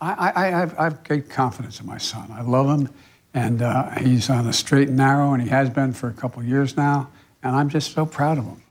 I, 0.00 0.12
I, 0.12 0.46
I 0.46 0.46
have, 0.48 0.78
I 0.78 0.84
have 0.84 1.04
great 1.04 1.30
confidence 1.30 1.80
in 1.80 1.86
my 1.86 1.98
son. 1.98 2.30
I 2.32 2.42
love 2.42 2.66
him. 2.66 2.88
And 3.34 3.62
uh, 3.62 3.90
he's 3.98 4.28
on 4.28 4.46
a 4.46 4.52
straight 4.52 4.88
and 4.88 4.96
narrow, 4.96 5.32
and 5.32 5.42
he 5.42 5.48
has 5.48 5.70
been 5.70 5.92
for 5.92 6.08
a 6.08 6.12
couple 6.12 6.42
years 6.42 6.76
now. 6.76 7.08
And 7.42 7.56
I'm 7.56 7.68
just 7.68 7.92
so 7.92 8.04
proud 8.06 8.38
of 8.38 8.44
him. 8.44 8.62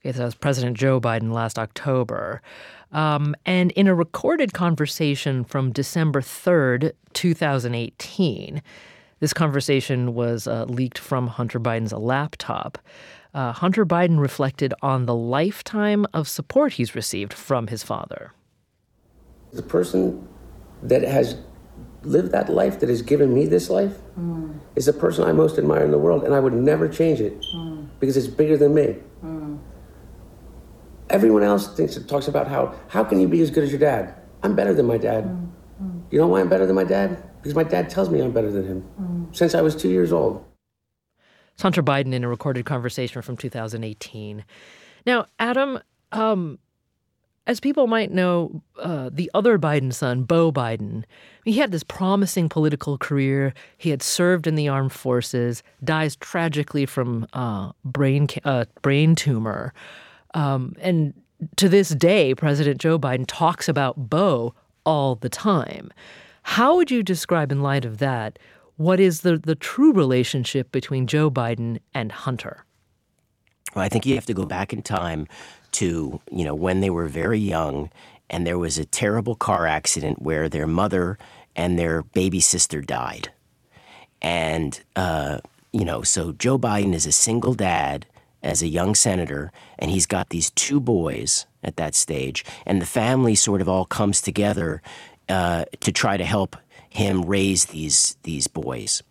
Okay, 0.00 0.12
so 0.12 0.18
that 0.18 0.24
was 0.24 0.34
President 0.34 0.76
Joe 0.76 1.00
Biden 1.00 1.32
last 1.32 1.58
October. 1.58 2.42
Um, 2.92 3.34
and 3.44 3.70
in 3.72 3.86
a 3.86 3.94
recorded 3.94 4.52
conversation 4.52 5.44
from 5.44 5.72
December 5.72 6.20
3rd, 6.20 6.92
2018, 7.12 8.62
This 9.20 9.32
conversation 9.32 10.14
was 10.14 10.46
uh, 10.46 10.64
leaked 10.64 10.98
from 10.98 11.26
Hunter 11.26 11.58
Biden's 11.58 11.92
laptop. 11.92 12.78
Uh, 13.34 13.52
Hunter 13.52 13.84
Biden 13.84 14.20
reflected 14.20 14.72
on 14.80 15.06
the 15.06 15.14
lifetime 15.14 16.06
of 16.14 16.28
support 16.28 16.74
he's 16.74 16.94
received 16.94 17.32
from 17.32 17.66
his 17.66 17.82
father. 17.82 18.32
The 19.52 19.62
person 19.62 20.26
that 20.82 21.02
has 21.02 21.36
lived 22.02 22.32
that 22.32 22.48
life, 22.48 22.80
that 22.80 22.88
has 22.88 23.02
given 23.02 23.34
me 23.34 23.46
this 23.46 23.70
life, 23.70 23.96
mm. 24.18 24.58
is 24.76 24.86
the 24.86 24.92
person 24.92 25.24
I 25.24 25.32
most 25.32 25.58
admire 25.58 25.84
in 25.84 25.90
the 25.90 25.98
world, 25.98 26.24
and 26.24 26.34
I 26.34 26.40
would 26.40 26.52
never 26.52 26.88
change 26.88 27.20
it 27.20 27.40
mm. 27.54 27.86
because 28.00 28.16
it's 28.16 28.26
bigger 28.26 28.56
than 28.56 28.74
me. 28.74 28.96
Mm. 29.24 29.58
Everyone 31.10 31.42
else 31.42 31.74
thinks 31.74 31.96
and 31.96 32.08
talks 32.08 32.28
about 32.28 32.48
how 32.48 32.74
how 32.88 33.02
can 33.02 33.20
you 33.20 33.28
be 33.28 33.40
as 33.40 33.50
good 33.50 33.64
as 33.64 33.70
your 33.70 33.80
dad? 33.80 34.14
I'm 34.42 34.54
better 34.54 34.74
than 34.74 34.86
my 34.86 34.98
dad. 34.98 35.24
Mm. 35.24 35.48
Mm. 35.82 36.02
You 36.10 36.18
know 36.18 36.28
why 36.28 36.40
I'm 36.40 36.48
better 36.48 36.66
than 36.66 36.76
my 36.76 36.84
dad? 36.84 37.22
Because 37.36 37.54
my 37.54 37.64
dad 37.64 37.88
tells 37.88 38.10
me 38.10 38.20
I'm 38.20 38.32
better 38.32 38.50
than 38.50 38.66
him 38.66 38.84
mm. 39.00 39.36
since 39.36 39.54
I 39.54 39.62
was 39.62 39.74
two 39.74 39.88
years 39.88 40.12
old. 40.12 40.44
It's 41.54 41.62
Hunter 41.62 41.82
Biden 41.82 42.12
in 42.12 42.22
a 42.22 42.28
recorded 42.28 42.66
conversation 42.66 43.20
from 43.20 43.36
2018. 43.36 44.44
Now, 45.06 45.26
Adam, 45.40 45.80
um, 46.12 46.58
as 47.48 47.60
people 47.60 47.86
might 47.86 48.12
know, 48.12 48.62
uh, 48.78 49.08
the 49.10 49.30
other 49.32 49.58
Biden 49.58 49.92
son, 49.92 50.22
Beau 50.22 50.52
Biden, 50.52 51.04
he 51.44 51.54
had 51.54 51.72
this 51.72 51.82
promising 51.82 52.50
political 52.50 52.98
career. 52.98 53.54
He 53.78 53.88
had 53.88 54.02
served 54.02 54.46
in 54.46 54.54
the 54.54 54.68
armed 54.68 54.92
forces, 54.92 55.62
dies 55.82 56.14
tragically 56.16 56.84
from 56.84 57.26
uh, 57.32 57.72
brain 57.84 58.28
uh, 58.44 58.66
brain 58.82 59.14
tumor, 59.14 59.72
um, 60.34 60.76
and 60.78 61.14
to 61.56 61.68
this 61.68 61.88
day, 61.90 62.34
President 62.34 62.80
Joe 62.80 62.98
Biden 62.98 63.24
talks 63.26 63.68
about 63.68 64.10
Beau 64.10 64.54
all 64.84 65.14
the 65.14 65.28
time. 65.28 65.90
How 66.42 66.76
would 66.76 66.90
you 66.90 67.02
describe, 67.02 67.52
in 67.52 67.62
light 67.62 67.84
of 67.84 67.98
that, 67.98 68.38
what 68.76 69.00
is 69.00 69.22
the 69.22 69.38
the 69.38 69.54
true 69.54 69.92
relationship 69.92 70.70
between 70.70 71.06
Joe 71.06 71.30
Biden 71.30 71.78
and 71.94 72.12
Hunter? 72.12 72.66
Well, 73.74 73.84
I 73.84 73.88
think 73.88 74.06
you 74.06 74.14
have 74.14 74.26
to 74.26 74.34
go 74.34 74.44
back 74.44 74.72
in 74.72 74.82
time 74.82 75.26
to 75.72 76.20
you 76.30 76.44
know 76.44 76.54
when 76.54 76.80
they 76.80 76.90
were 76.90 77.06
very 77.06 77.38
young, 77.38 77.90
and 78.30 78.46
there 78.46 78.58
was 78.58 78.78
a 78.78 78.84
terrible 78.84 79.34
car 79.34 79.66
accident 79.66 80.22
where 80.22 80.48
their 80.48 80.66
mother 80.66 81.18
and 81.56 81.78
their 81.78 82.02
baby 82.02 82.40
sister 82.40 82.80
died, 82.80 83.30
and 84.22 84.82
uh, 84.96 85.38
you 85.72 85.84
know 85.84 86.02
so 86.02 86.32
Joe 86.32 86.58
Biden 86.58 86.94
is 86.94 87.06
a 87.06 87.12
single 87.12 87.54
dad 87.54 88.06
as 88.42 88.62
a 88.62 88.68
young 88.68 88.94
senator, 88.94 89.50
and 89.78 89.90
he's 89.90 90.06
got 90.06 90.28
these 90.28 90.50
two 90.50 90.80
boys 90.80 91.46
at 91.62 91.76
that 91.76 91.94
stage, 91.94 92.44
and 92.64 92.80
the 92.80 92.86
family 92.86 93.34
sort 93.34 93.60
of 93.60 93.68
all 93.68 93.84
comes 93.84 94.22
together 94.22 94.80
uh, 95.28 95.64
to 95.80 95.92
try 95.92 96.16
to 96.16 96.24
help 96.24 96.56
him 96.88 97.24
raise 97.24 97.66
these 97.66 98.16
these 98.22 98.46
boys, 98.46 99.02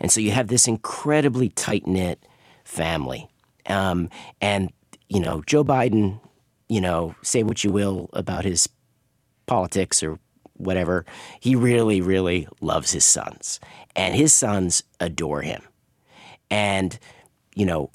and 0.00 0.12
so 0.12 0.20
you 0.20 0.30
have 0.30 0.48
this 0.48 0.68
incredibly 0.68 1.48
tight 1.48 1.86
knit 1.86 2.24
family, 2.64 3.28
um, 3.66 4.08
and 4.40 4.72
you 5.14 5.20
know, 5.20 5.42
Joe 5.46 5.64
Biden, 5.64 6.20
you 6.68 6.80
know, 6.80 7.14
say 7.22 7.44
what 7.44 7.62
you 7.62 7.70
will 7.70 8.10
about 8.12 8.44
his 8.44 8.68
politics 9.46 10.02
or 10.02 10.18
whatever, 10.54 11.06
he 11.40 11.54
really, 11.54 12.00
really 12.00 12.48
loves 12.60 12.90
his 12.90 13.04
sons. 13.04 13.60
And 13.94 14.14
his 14.16 14.34
sons 14.34 14.82
adore 14.98 15.42
him. 15.42 15.62
And, 16.50 16.98
you 17.54 17.64
know, 17.64 17.90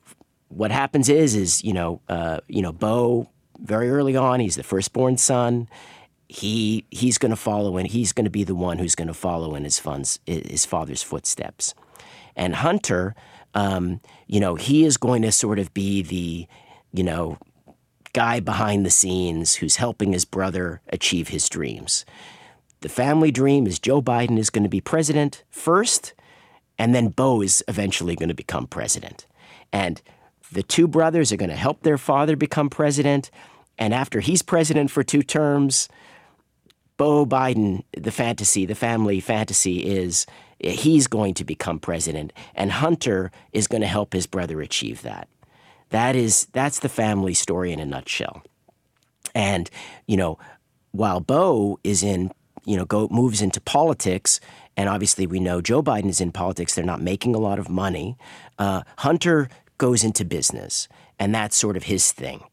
what 0.48 0.72
happens 0.72 1.10
is, 1.10 1.36
is, 1.36 1.64
you 1.64 1.74
know, 1.74 2.02
uh, 2.08 2.40
you 2.48 2.62
know, 2.62 2.72
Beau, 2.72 3.30
very 3.60 3.90
early 3.90 4.16
on, 4.16 4.40
he's 4.40 4.56
the 4.56 4.64
firstborn 4.64 5.18
son. 5.18 5.68
He 6.30 6.86
he's 6.92 7.18
going 7.18 7.32
to 7.32 7.36
follow 7.36 7.78
and 7.78 7.88
he's 7.88 8.14
going 8.14 8.26
to 8.26 8.32
be 8.32 8.44
the 8.44 8.56
one 8.56 8.78
who's 8.78 8.96
going 8.96 9.08
to 9.08 9.16
follow 9.16 9.56
in 9.56 9.64
his 9.64 9.80
fun's 9.80 10.20
his 10.26 10.64
father's 10.64 11.02
footsteps. 11.02 11.74
And 12.36 12.56
Hunter, 12.56 13.16
um, 13.56 14.00
you 14.28 14.40
know, 14.40 14.54
he 14.56 14.86
is 14.86 14.98
going 14.98 15.24
to 15.24 15.32
sort 15.32 15.58
of 15.58 15.74
be 15.74 16.04
the 16.04 16.48
you 16.94 17.04
know, 17.04 17.38
guy 18.14 18.40
behind 18.40 18.86
the 18.86 18.90
scenes 18.90 19.56
who's 19.56 19.76
helping 19.76 20.14
his 20.14 20.26
brother 20.26 20.82
achieve 20.90 21.30
his 21.30 21.48
dreams. 21.50 22.06
The 22.82 22.90
family 22.90 23.32
dream 23.32 23.68
is 23.68 23.80
Joe 23.80 24.02
Biden 24.02 24.38
is 24.38 24.50
going 24.50 24.64
to 24.64 24.70
be 24.70 24.82
president 24.82 25.44
first, 25.50 26.14
and 26.78 26.96
then 26.96 27.10
Beau 27.10 27.42
is 27.42 27.64
eventually 27.68 28.16
going 28.16 28.30
to 28.30 28.36
become 28.36 28.68
president. 28.68 29.28
And 29.72 30.02
the 30.52 30.64
two 30.64 30.88
brothers 30.88 31.32
are 31.32 31.38
going 31.38 31.50
to 31.50 31.56
help 31.56 31.84
their 31.84 31.98
father 31.98 32.36
become 32.36 32.70
president. 32.70 33.30
And 33.78 33.94
after 33.94 34.22
he's 34.22 34.42
president 34.42 34.90
for 34.90 35.04
two 35.04 35.22
terms, 35.22 35.90
Beau 36.98 37.26
Biden, 37.26 37.84
the 37.98 38.12
fantasy, 38.12 38.66
the 38.66 38.76
family 38.76 39.20
fantasy 39.20 39.86
is 39.86 40.26
he's 40.60 41.08
going 41.08 41.34
to 41.36 41.46
become 41.46 41.80
president, 41.80 42.34
and 42.56 42.72
Hunter 42.72 43.32
is 43.54 43.68
going 43.68 43.82
to 43.82 43.88
help 43.88 44.14
his 44.14 44.28
brother 44.28 44.62
achieve 44.62 45.02
that. 45.04 45.28
That 45.90 46.16
is 46.16 46.48
that's 46.54 46.80
the 46.80 46.90
family 46.90 47.34
story 47.34 47.72
in 47.72 47.80
a 47.80 47.86
nutshell. 47.86 48.44
And 49.34 49.70
you 50.08 50.18
know, 50.18 50.38
while 50.92 51.20
Beau 51.20 51.80
is 51.84 52.04
in 52.04 52.32
you 52.66 52.78
know 52.78 52.86
go 52.86 53.08
moves 53.10 53.42
into 53.42 53.62
politics, 53.62 54.40
and 54.78 54.90
obviously 54.90 55.26
we 55.28 55.40
know 55.40 55.62
Joe 55.62 55.82
Biden 55.82 56.10
is 56.10 56.22
in 56.22 56.32
politics. 56.32 56.76
They're 56.76 56.86
not 56.86 57.02
making 57.02 57.36
a 57.36 57.40
lot 57.40 57.60
of 57.60 57.70
money. 57.70 58.18
Uh, 58.58 58.84
Hunter 59.00 59.50
goes 59.78 60.04
into 60.04 60.26
business, 60.26 60.88
and 61.18 61.34
that's 61.34 61.56
sort 61.56 61.78
of 61.78 61.84
his 61.84 62.12
thing 62.12 62.44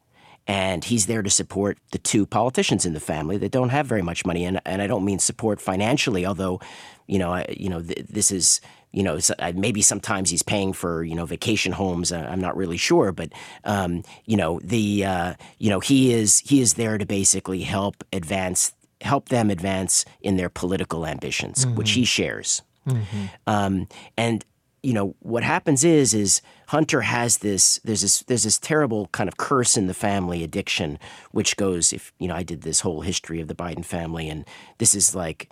and 0.47 0.85
he's 0.85 1.07
there 1.07 1.21
to 1.21 1.29
support 1.29 1.77
the 1.91 1.97
two 1.97 2.25
politicians 2.25 2.85
in 2.85 2.93
the 2.93 2.99
family 3.01 3.37
that 3.37 3.51
don't 3.51 3.69
have 3.69 3.85
very 3.85 4.01
much 4.01 4.25
money. 4.25 4.45
And, 4.45 4.61
and 4.65 4.81
I 4.81 4.87
don't 4.87 5.03
mean 5.03 5.19
support 5.19 5.59
financially, 5.59 6.25
although, 6.25 6.61
you 7.05 7.19
know, 7.19 7.33
I, 7.33 7.45
you 7.49 7.69
know, 7.69 7.81
th- 7.81 8.07
this 8.07 8.31
is 8.31 8.61
you 8.91 9.03
know, 9.03 9.19
uh, 9.39 9.51
maybe 9.55 9.81
sometimes 9.81 10.29
he's 10.29 10.43
paying 10.43 10.73
for 10.73 11.03
you 11.03 11.15
know 11.15 11.25
vacation 11.25 11.71
homes. 11.71 12.11
Uh, 12.11 12.27
I'm 12.29 12.41
not 12.41 12.57
really 12.57 12.77
sure, 12.77 13.11
but 13.11 13.31
um, 13.63 14.03
you 14.25 14.37
know 14.37 14.59
the 14.63 15.05
uh, 15.05 15.33
you 15.59 15.69
know 15.69 15.79
he 15.79 16.13
is 16.13 16.39
he 16.39 16.61
is 16.61 16.75
there 16.75 16.97
to 16.97 17.05
basically 17.05 17.61
help 17.61 18.03
advance 18.13 18.73
help 19.01 19.29
them 19.29 19.49
advance 19.49 20.05
in 20.21 20.37
their 20.37 20.49
political 20.49 21.05
ambitions, 21.05 21.65
mm-hmm. 21.65 21.75
which 21.75 21.91
he 21.91 22.05
shares. 22.05 22.61
Mm-hmm. 22.87 23.25
Um, 23.45 23.87
and 24.17 24.45
you 24.83 24.93
know 24.93 25.15
what 25.19 25.43
happens 25.43 25.83
is 25.83 26.13
is 26.13 26.41
Hunter 26.67 27.01
has 27.01 27.39
this 27.39 27.79
there's 27.83 28.01
this 28.01 28.23
there's 28.23 28.43
this 28.43 28.57
terrible 28.57 29.07
kind 29.07 29.27
of 29.27 29.37
curse 29.37 29.75
in 29.75 29.87
the 29.87 29.93
family 29.93 30.43
addiction, 30.43 30.97
which 31.31 31.57
goes 31.57 31.91
if 31.91 32.13
you 32.19 32.27
know 32.27 32.35
I 32.35 32.43
did 32.43 32.61
this 32.61 32.79
whole 32.79 33.01
history 33.01 33.41
of 33.41 33.47
the 33.47 33.55
Biden 33.55 33.83
family, 33.83 34.29
and 34.29 34.45
this 34.77 34.95
is 34.95 35.13
like 35.13 35.49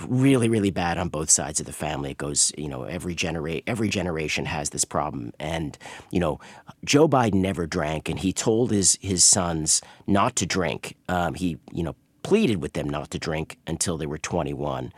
really 0.00 0.48
really 0.48 0.70
bad 0.70 0.98
on 0.98 1.08
both 1.08 1.30
sides 1.30 1.60
of 1.60 1.66
the 1.66 1.72
family. 1.72 2.12
It 2.12 2.18
goes 2.18 2.52
you 2.56 2.68
know 2.68 2.84
every 2.84 3.14
generate 3.14 3.64
every 3.66 3.88
generation 3.88 4.46
has 4.46 4.70
this 4.70 4.84
problem. 4.84 5.32
And 5.38 5.76
you 6.10 6.20
know 6.20 6.40
joe 6.84 7.08
biden 7.08 7.34
never 7.34 7.66
drank 7.66 8.08
and 8.08 8.18
he 8.18 8.32
told 8.32 8.70
his 8.70 8.98
his 9.00 9.24
sons 9.24 9.80
not 10.06 10.36
to 10.36 10.46
drink. 10.46 10.96
Um, 11.08 11.34
he 11.34 11.58
you 11.72 11.82
know 11.82 11.94
pleaded 12.22 12.62
with 12.62 12.72
them 12.72 12.88
not 12.88 13.10
to 13.10 13.18
drink 13.18 13.58
until 13.66 13.96
they 13.96 14.06
were 14.06 14.18
21 14.18 14.92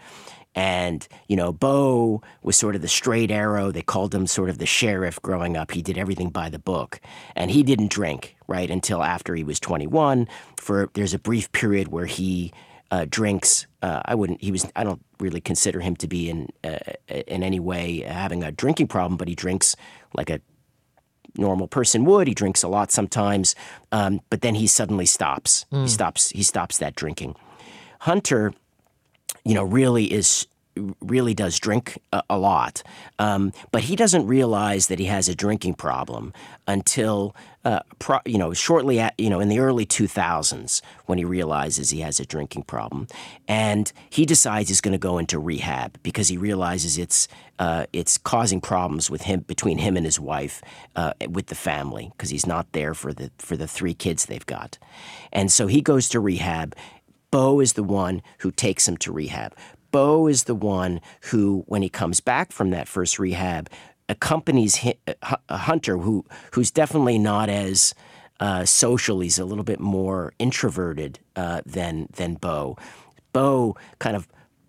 and 0.55 1.09
you 1.29 1.37
know 1.37 1.53
beau 1.53 2.23
was 2.43 2.57
sort 2.57 2.77
of 2.77 2.83
the 2.83 2.89
straight 2.89 3.31
arrow. 3.31 3.71
They 3.71 3.83
called 3.83 4.15
him 4.15 4.27
sort 4.27 4.51
of 4.51 4.59
the 4.59 4.67
sheriff 4.67 5.21
growing 5.21 5.57
up. 5.57 5.73
He 5.73 5.83
did 5.83 5.99
everything 5.99 6.31
by 6.31 6.49
the 6.49 6.59
book. 6.59 7.01
And 7.35 7.51
he 7.51 7.63
didn't 7.63 7.91
drink 7.91 8.37
right 8.47 8.71
until 8.71 9.03
after 9.03 9.35
he 9.35 9.45
was 9.45 9.59
21 9.59 10.29
for 10.57 10.91
there's 10.95 11.15
a 11.15 11.19
brief 11.19 11.51
period 11.53 11.89
where 11.89 12.07
he 12.07 12.53
uh, 12.91 13.07
drinks. 13.09 13.67
Uh, 13.83 14.03
I 14.05 14.15
wouldn't. 14.15 14.41
He 14.43 14.51
was. 14.51 14.71
I 14.77 14.85
don't 14.85 15.03
really 15.21 15.41
consider 15.41 15.81
him 15.81 15.97
to 15.97 16.07
be 16.07 16.31
in 16.31 16.49
uh, 16.63 16.79
in 17.09 17.43
any 17.43 17.61
way 17.61 18.01
having 18.01 18.43
a 18.43 18.53
drinking 18.53 18.89
problem, 18.89 19.17
but 19.17 19.29
he 19.29 19.35
drinks 19.35 19.77
like 20.15 20.31
a 20.31 20.41
normal 21.37 21.69
person 21.69 22.05
would. 22.05 22.29
He 22.29 22.35
drinks 22.35 22.63
a 22.63 22.69
lot 22.69 22.91
sometimes, 22.93 23.55
um, 23.93 24.21
but 24.31 24.41
then 24.41 24.55
he 24.55 24.67
suddenly 24.67 25.07
stops. 25.07 25.67
Mm. 25.73 25.83
He 25.83 25.89
stops. 25.89 26.31
He 26.31 26.43
stops 26.43 26.79
that 26.79 26.95
drinking. 26.95 27.37
Hunter, 28.01 28.53
you 29.45 29.55
know, 29.55 29.65
really 29.65 30.13
is 30.13 30.47
really 31.01 31.35
does 31.35 31.59
drink 31.59 31.99
a, 32.13 32.23
a 32.31 32.39
lot, 32.39 32.83
um, 33.19 33.53
but 33.71 33.83
he 33.83 33.97
doesn't 33.97 34.27
realize 34.27 34.89
that 34.89 34.99
he 34.99 35.07
has 35.07 35.29
a 35.29 35.35
drinking 35.35 35.75
problem 35.75 36.33
until 36.67 37.35
uh, 37.65 37.81
pro, 37.99 38.19
you 38.27 38.39
know 38.39 38.53
shortly 38.53 39.01
at 39.01 39.15
you 39.19 39.31
know 39.31 39.41
in 39.41 39.49
the 39.49 39.59
early 39.59 39.87
2000s 39.87 40.83
when 41.07 41.19
he 41.19 41.25
realizes 41.25 41.91
he 41.91 42.01
has 42.01 42.21
a 42.21 42.27
drinking 42.27 42.63
problem, 42.63 43.07
and 43.49 43.93
he 44.11 44.27
decides 44.27 44.69
he's 44.69 44.81
going 44.81 44.93
to 44.93 44.99
go 44.99 45.19
into 45.19 45.39
rehab 45.39 45.99
because 46.03 46.29
he 46.29 46.37
realizes 46.37 46.99
it's 46.99 47.29
uh, 47.59 47.87
it's 47.93 48.19
causing 48.19 48.61
problems 48.61 49.11
with 49.11 49.23
him 49.23 49.41
between 49.41 49.79
him 49.79 49.97
and 49.97 50.05
his 50.05 50.21
wife 50.21 50.61
uh, 50.97 51.13
with 51.31 51.47
the 51.47 51.55
family 51.55 52.11
because 52.17 52.31
he's 52.31 52.47
not 52.47 52.71
there 52.73 52.95
for 52.95 53.13
the 53.13 53.31
for 53.39 53.57
the 53.57 53.67
three 53.67 53.95
kids 53.95 54.27
they've 54.27 54.47
got, 54.47 54.79
and 55.33 55.51
so 55.51 55.67
he 55.67 55.81
goes 55.81 56.09
to 56.09 56.21
rehab. 56.21 56.75
Beau 57.31 57.59
is 57.59 57.73
the 57.73 57.83
one 57.83 58.23
who 58.39 58.53
takes 58.53 58.87
him 58.87 58.97
to 58.99 59.11
rehab. 59.11 59.57
Beau 59.95 60.27
is 60.27 60.43
the 60.43 60.57
one 60.57 61.01
who, 61.31 61.63
when 61.69 61.81
he 61.81 61.89
comes 61.89 62.19
back 62.19 62.51
from 62.51 62.71
that 62.71 62.89
first 62.89 63.21
rehab, 63.21 63.71
accompanies 64.09 64.85
a 65.49 65.57
Hunter, 65.57 65.99
who 65.99 66.25
who's 66.51 66.73
definitely 66.73 67.17
not 67.17 67.49
as 67.49 67.95
uh, 68.41 68.65
social. 68.65 69.21
He's 69.21 69.39
a 69.39 69.45
little 69.45 69.63
bit 69.63 69.79
more 69.79 70.33
introverted 70.41 71.21
uh, 71.37 71.61
than 71.65 72.09
than 72.17 72.35
Bo. 72.35 72.77
Beau 73.33 73.77
kind 74.01 74.17
of 74.17 74.27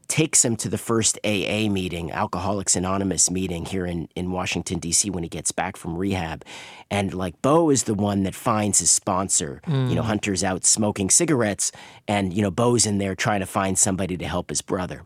takes 0.07 0.45
him 0.45 0.55
to 0.57 0.69
the 0.69 0.77
first 0.77 1.17
AA 1.25 1.69
meeting, 1.69 2.11
Alcoholics 2.11 2.75
Anonymous 2.75 3.31
meeting 3.31 3.65
here 3.65 3.87
in, 3.87 4.07
in 4.15 4.31
Washington, 4.31 4.77
D.C., 4.77 5.09
when 5.09 5.23
he 5.23 5.29
gets 5.29 5.51
back 5.51 5.75
from 5.75 5.97
rehab. 5.97 6.45
And 6.91 7.15
like 7.15 7.41
Beau 7.41 7.71
is 7.71 7.85
the 7.85 7.95
one 7.95 8.21
that 8.23 8.35
finds 8.35 8.77
his 8.77 8.91
sponsor. 8.91 9.59
Mm. 9.65 9.89
You 9.89 9.95
know, 9.95 10.03
Hunter's 10.03 10.43
out 10.43 10.63
smoking 10.63 11.09
cigarettes, 11.09 11.71
and, 12.07 12.31
you 12.31 12.43
know, 12.43 12.51
Beau's 12.51 12.85
in 12.85 12.99
there 12.99 13.15
trying 13.15 13.39
to 13.39 13.47
find 13.47 13.79
somebody 13.79 14.15
to 14.17 14.27
help 14.27 14.51
his 14.51 14.61
brother. 14.61 15.01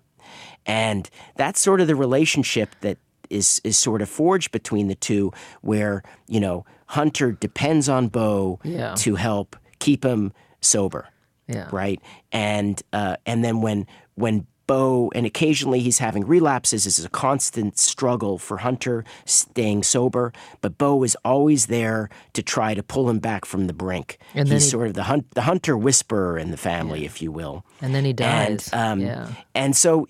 And 0.65 1.09
that's 1.35 1.59
sort 1.59 1.81
of 1.81 1.87
the 1.87 1.95
relationship 1.95 2.75
that 2.81 2.97
is 3.29 3.61
is 3.63 3.77
sort 3.77 4.01
of 4.01 4.09
forged 4.09 4.51
between 4.51 4.87
the 4.87 4.95
two, 4.95 5.31
where 5.61 6.03
you 6.27 6.39
know 6.39 6.65
Hunter 6.87 7.31
depends 7.31 7.87
on 7.87 8.07
Beau 8.07 8.59
yeah. 8.63 8.95
to 8.95 9.15
help 9.15 9.55
keep 9.79 10.03
him 10.03 10.33
sober, 10.61 11.07
yeah. 11.47 11.67
right? 11.71 12.01
And 12.31 12.81
uh, 12.93 13.17
and 13.25 13.43
then 13.43 13.61
when 13.61 13.87
when 14.15 14.47
Beau, 14.69 15.11
and 15.15 15.25
occasionally 15.25 15.79
he's 15.79 15.97
having 15.97 16.27
relapses. 16.27 16.83
This 16.83 16.99
is 16.99 17.05
a 17.05 17.09
constant 17.09 17.79
struggle 17.79 18.37
for 18.37 18.57
Hunter 18.57 19.03
staying 19.25 19.81
sober, 19.81 20.31
but 20.61 20.77
Beau 20.77 21.01
is 21.01 21.17
always 21.25 21.65
there 21.65 22.11
to 22.33 22.43
try 22.43 22.75
to 22.75 22.83
pull 22.83 23.09
him 23.09 23.17
back 23.17 23.45
from 23.45 23.65
the 23.65 23.73
brink. 23.73 24.19
And 24.35 24.47
he's 24.47 24.65
he, 24.65 24.69
sort 24.69 24.89
of 24.89 24.93
the, 24.93 25.05
hunt, 25.05 25.25
the 25.31 25.41
hunter 25.41 25.75
whisperer 25.75 26.37
in 26.37 26.51
the 26.51 26.57
family, 26.57 26.99
yeah. 26.99 27.07
if 27.07 27.19
you 27.19 27.31
will. 27.31 27.65
And 27.81 27.95
then 27.95 28.05
he 28.05 28.13
dies. 28.13 28.69
And, 28.71 28.79
um, 28.79 28.99
yeah. 28.99 29.29
and 29.55 29.75
so 29.75 30.07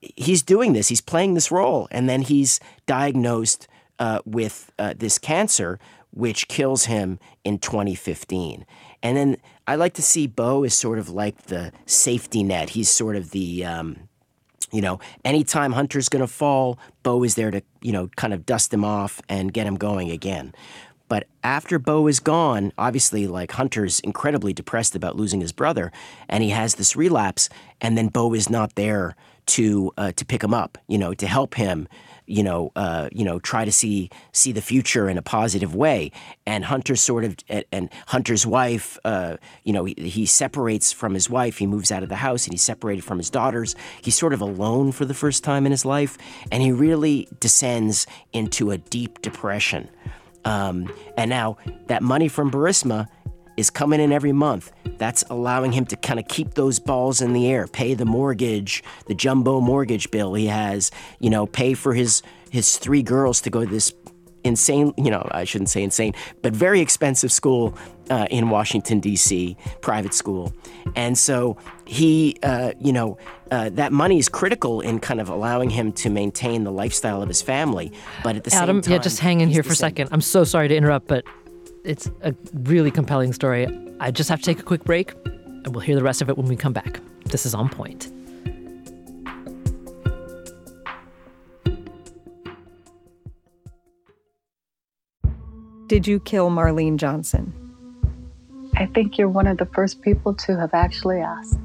he's 0.00 0.42
doing 0.42 0.72
this. 0.72 0.88
He's 0.88 1.00
playing 1.00 1.34
this 1.34 1.50
role, 1.50 1.88
and 1.90 2.08
then 2.08 2.22
he's 2.22 2.60
diagnosed 2.86 3.68
uh, 3.98 4.20
with 4.24 4.72
uh, 4.78 4.94
this 4.96 5.18
cancer, 5.18 5.78
which 6.10 6.48
kills 6.48 6.86
him 6.86 7.18
in 7.44 7.58
2015. 7.58 8.64
And 9.02 9.16
then 9.16 9.36
I 9.66 9.76
like 9.76 9.94
to 9.94 10.02
see 10.02 10.26
Beau 10.26 10.64
as 10.64 10.74
sort 10.74 10.98
of 10.98 11.10
like 11.10 11.44
the 11.44 11.72
safety 11.84 12.42
net. 12.42 12.70
He's 12.70 12.90
sort 12.90 13.16
of 13.16 13.30
the, 13.30 13.64
um, 13.64 14.08
you 14.72 14.80
know, 14.80 14.98
anytime 15.24 15.72
Hunter's 15.72 16.08
going 16.08 16.22
to 16.22 16.32
fall, 16.32 16.78
Beau 17.02 17.22
is 17.22 17.34
there 17.34 17.50
to, 17.50 17.62
you 17.82 17.92
know, 17.92 18.08
kind 18.16 18.32
of 18.32 18.46
dust 18.46 18.72
him 18.72 18.84
off 18.84 19.20
and 19.28 19.52
get 19.52 19.66
him 19.66 19.76
going 19.76 20.10
again. 20.10 20.54
But 21.08 21.28
after 21.44 21.78
Beau 21.78 22.08
is 22.08 22.18
gone, 22.18 22.72
obviously, 22.76 23.26
like 23.26 23.52
Hunter's 23.52 24.00
incredibly 24.00 24.52
depressed 24.52 24.96
about 24.96 25.16
losing 25.16 25.40
his 25.40 25.52
brother, 25.52 25.92
and 26.28 26.42
he 26.42 26.50
has 26.50 26.74
this 26.74 26.96
relapse, 26.96 27.48
and 27.80 27.96
then 27.96 28.08
Beau 28.08 28.34
is 28.34 28.50
not 28.50 28.74
there 28.74 29.14
to 29.46 29.92
uh, 29.96 30.12
to 30.12 30.24
pick 30.24 30.42
him 30.42 30.52
up, 30.52 30.78
you 30.88 30.98
know, 30.98 31.14
to 31.14 31.26
help 31.26 31.54
him, 31.54 31.88
you 32.26 32.42
know, 32.42 32.72
uh, 32.76 33.08
you 33.12 33.24
know, 33.24 33.38
try 33.38 33.64
to 33.64 33.72
see 33.72 34.10
see 34.32 34.52
the 34.52 34.60
future 34.60 35.08
in 35.08 35.18
a 35.18 35.22
positive 35.22 35.74
way. 35.74 36.10
And 36.46 36.64
Hunter 36.64 36.96
sort 36.96 37.24
of 37.24 37.36
and 37.72 37.90
Hunter's 38.08 38.46
wife, 38.46 38.98
uh, 39.04 39.36
you 39.64 39.72
know, 39.72 39.84
he, 39.84 39.94
he, 39.96 40.26
separates 40.26 40.92
from 40.92 41.14
his 41.14 41.30
wife. 41.30 41.58
He 41.58 41.66
moves 41.66 41.92
out 41.92 42.02
of 42.02 42.08
the 42.08 42.16
house 42.16 42.44
and 42.44 42.52
he's 42.52 42.62
separated 42.62 43.02
from 43.02 43.18
his 43.18 43.30
daughters. 43.30 43.76
He's 44.02 44.16
sort 44.16 44.32
of 44.32 44.40
alone 44.40 44.92
for 44.92 45.04
the 45.04 45.14
first 45.14 45.44
time 45.44 45.66
in 45.66 45.72
his 45.72 45.84
life, 45.84 46.18
and 46.50 46.62
he 46.62 46.72
really 46.72 47.28
descends 47.40 48.06
into 48.32 48.70
a 48.70 48.78
deep 48.78 49.22
depression. 49.22 49.88
Um, 50.44 50.92
and 51.16 51.28
now 51.28 51.58
that 51.88 52.02
money 52.02 52.28
from 52.28 52.50
Burisma 52.50 53.08
is 53.56 53.70
coming 53.70 54.00
in 54.00 54.12
every 54.12 54.32
month. 54.32 54.72
That's 54.98 55.24
allowing 55.30 55.72
him 55.72 55.86
to 55.86 55.96
kind 55.96 56.18
of 56.18 56.28
keep 56.28 56.54
those 56.54 56.78
balls 56.78 57.20
in 57.20 57.32
the 57.32 57.48
air, 57.48 57.66
pay 57.66 57.94
the 57.94 58.04
mortgage, 58.04 58.82
the 59.06 59.14
jumbo 59.14 59.60
mortgage 59.60 60.10
bill 60.10 60.34
he 60.34 60.46
has, 60.46 60.90
you 61.20 61.30
know, 61.30 61.46
pay 61.46 61.74
for 61.74 61.94
his 61.94 62.22
his 62.50 62.76
three 62.76 63.02
girls 63.02 63.40
to 63.42 63.50
go 63.50 63.64
to 63.64 63.70
this 63.70 63.92
insane, 64.46 64.94
you 64.96 65.10
know, 65.10 65.26
I 65.32 65.44
shouldn't 65.44 65.70
say 65.70 65.82
insane, 65.82 66.14
but 66.40 66.54
very 66.54 66.80
expensive 66.80 67.32
school 67.32 67.76
uh, 68.08 68.26
in 68.30 68.48
Washington, 68.48 69.00
D.C., 69.00 69.56
private 69.80 70.14
school. 70.14 70.54
And 70.94 71.18
so 71.18 71.56
he, 71.84 72.36
uh, 72.42 72.72
you 72.80 72.92
know, 72.92 73.18
uh, 73.50 73.70
that 73.70 73.92
money 73.92 74.18
is 74.18 74.28
critical 74.28 74.80
in 74.80 75.00
kind 75.00 75.20
of 75.20 75.28
allowing 75.28 75.70
him 75.70 75.92
to 75.92 76.10
maintain 76.10 76.64
the 76.64 76.70
lifestyle 76.70 77.22
of 77.22 77.28
his 77.28 77.42
family. 77.42 77.92
But 78.22 78.36
at 78.36 78.44
the 78.44 78.54
Adam, 78.54 78.76
same 78.76 78.82
time, 78.82 78.92
Adam, 78.92 78.92
yeah, 78.92 78.98
just 78.98 79.18
hang 79.18 79.40
in 79.40 79.48
here 79.48 79.62
for 79.62 79.72
a 79.72 79.76
second. 79.76 80.08
I'm 80.12 80.20
so 80.20 80.44
sorry 80.44 80.68
to 80.68 80.76
interrupt, 80.76 81.08
but 81.08 81.24
it's 81.86 82.10
a 82.22 82.34
really 82.52 82.90
compelling 82.90 83.32
story. 83.32 83.66
I 84.00 84.10
just 84.10 84.28
have 84.28 84.40
to 84.40 84.44
take 84.44 84.58
a 84.58 84.62
quick 84.62 84.84
break, 84.84 85.14
and 85.24 85.68
we'll 85.68 85.80
hear 85.80 85.96
the 85.96 86.02
rest 86.02 86.20
of 86.20 86.28
it 86.28 86.36
when 86.36 86.46
we 86.46 86.56
come 86.56 86.72
back. 86.72 87.00
This 87.24 87.46
is 87.46 87.54
On 87.54 87.68
Point. 87.68 88.10
Did 95.88 96.06
you 96.06 96.18
kill 96.18 96.50
Marlene 96.50 96.96
Johnson? 96.96 97.52
I 98.76 98.86
think 98.86 99.16
you're 99.16 99.28
one 99.28 99.46
of 99.46 99.58
the 99.58 99.66
first 99.66 100.02
people 100.02 100.34
to 100.34 100.58
have 100.58 100.74
actually 100.74 101.20
asked. 101.20 101.58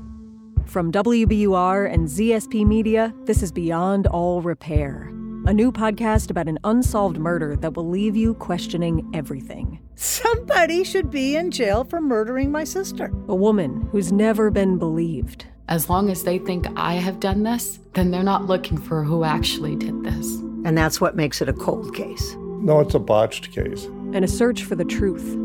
From 0.68 0.92
WBUR 0.92 1.92
and 1.92 2.08
ZSP 2.08 2.66
Media, 2.66 3.14
this 3.26 3.44
is 3.44 3.52
Beyond 3.52 4.08
All 4.08 4.42
Repair 4.42 5.12
a 5.48 5.54
new 5.54 5.72
podcast 5.72 6.30
about 6.30 6.48
an 6.48 6.60
unsolved 6.64 7.18
murder 7.18 7.56
that 7.56 7.74
will 7.74 7.90
leave 7.90 8.16
you 8.16 8.36
questioning 8.36 9.10
everything. 9.12 9.81
Somebody 10.04 10.84
should 10.84 11.12
be 11.12 11.36
in 11.36 11.52
jail 11.52 11.84
for 11.84 12.02
murdering 12.02 12.52
my 12.52 12.64
sister. 12.64 13.12
A 13.28 13.36
woman 13.36 13.88
who's 13.92 14.12
never 14.12 14.50
been 14.50 14.80
believed. 14.80 15.46
As 15.68 15.92
long 15.92 16.10
as 16.10 16.24
they 16.24 16.40
think 16.40 16.66
I 16.76 16.96
have 16.96 17.20
done 17.20 17.44
this, 17.44 17.80
then 17.94 18.10
they're 18.10 18.24
not 18.24 18.48
looking 18.48 18.80
for 18.80 19.04
who 19.04 19.24
actually 19.24 19.76
did 19.76 20.04
this. 20.04 20.38
And 20.66 20.76
that's 20.76 21.00
what 21.00 21.16
makes 21.16 21.40
it 21.40 21.50
a 21.50 21.54
cold 21.54 21.94
case. 21.94 22.36
No, 22.40 22.80
it's 22.80 22.96
a 22.96 23.00
botched 23.00 23.52
case. 23.52 23.86
And 23.86 24.26
a 24.26 24.28
search 24.28 24.64
for 24.64 24.74
the 24.74 24.86
truth, 24.86 25.36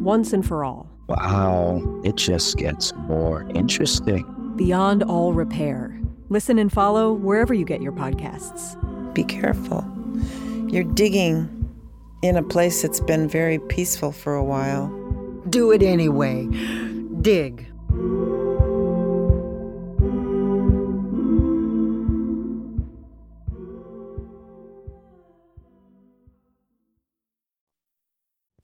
once 0.00 0.32
and 0.32 0.44
for 0.44 0.64
all. 0.64 0.88
Wow, 1.08 1.82
it 2.02 2.16
just 2.16 2.56
gets 2.56 2.94
more 2.94 3.46
interesting. 3.54 4.24
Beyond 4.56 5.02
All 5.02 5.34
Repair. 5.34 6.00
Listen 6.30 6.58
and 6.58 6.72
follow 6.72 7.12
wherever 7.12 7.52
you 7.52 7.66
get 7.66 7.82
your 7.82 7.92
podcasts 7.92 8.74
be 9.12 9.24
careful. 9.24 9.84
You're 10.68 10.84
digging 10.84 11.57
in 12.22 12.36
a 12.36 12.42
place 12.42 12.82
that's 12.82 13.00
been 13.00 13.28
very 13.28 13.58
peaceful 13.58 14.12
for 14.12 14.34
a 14.34 14.44
while. 14.44 14.88
Do 15.48 15.70
it 15.72 15.82
anyway. 15.82 16.46
Dig. 17.20 17.66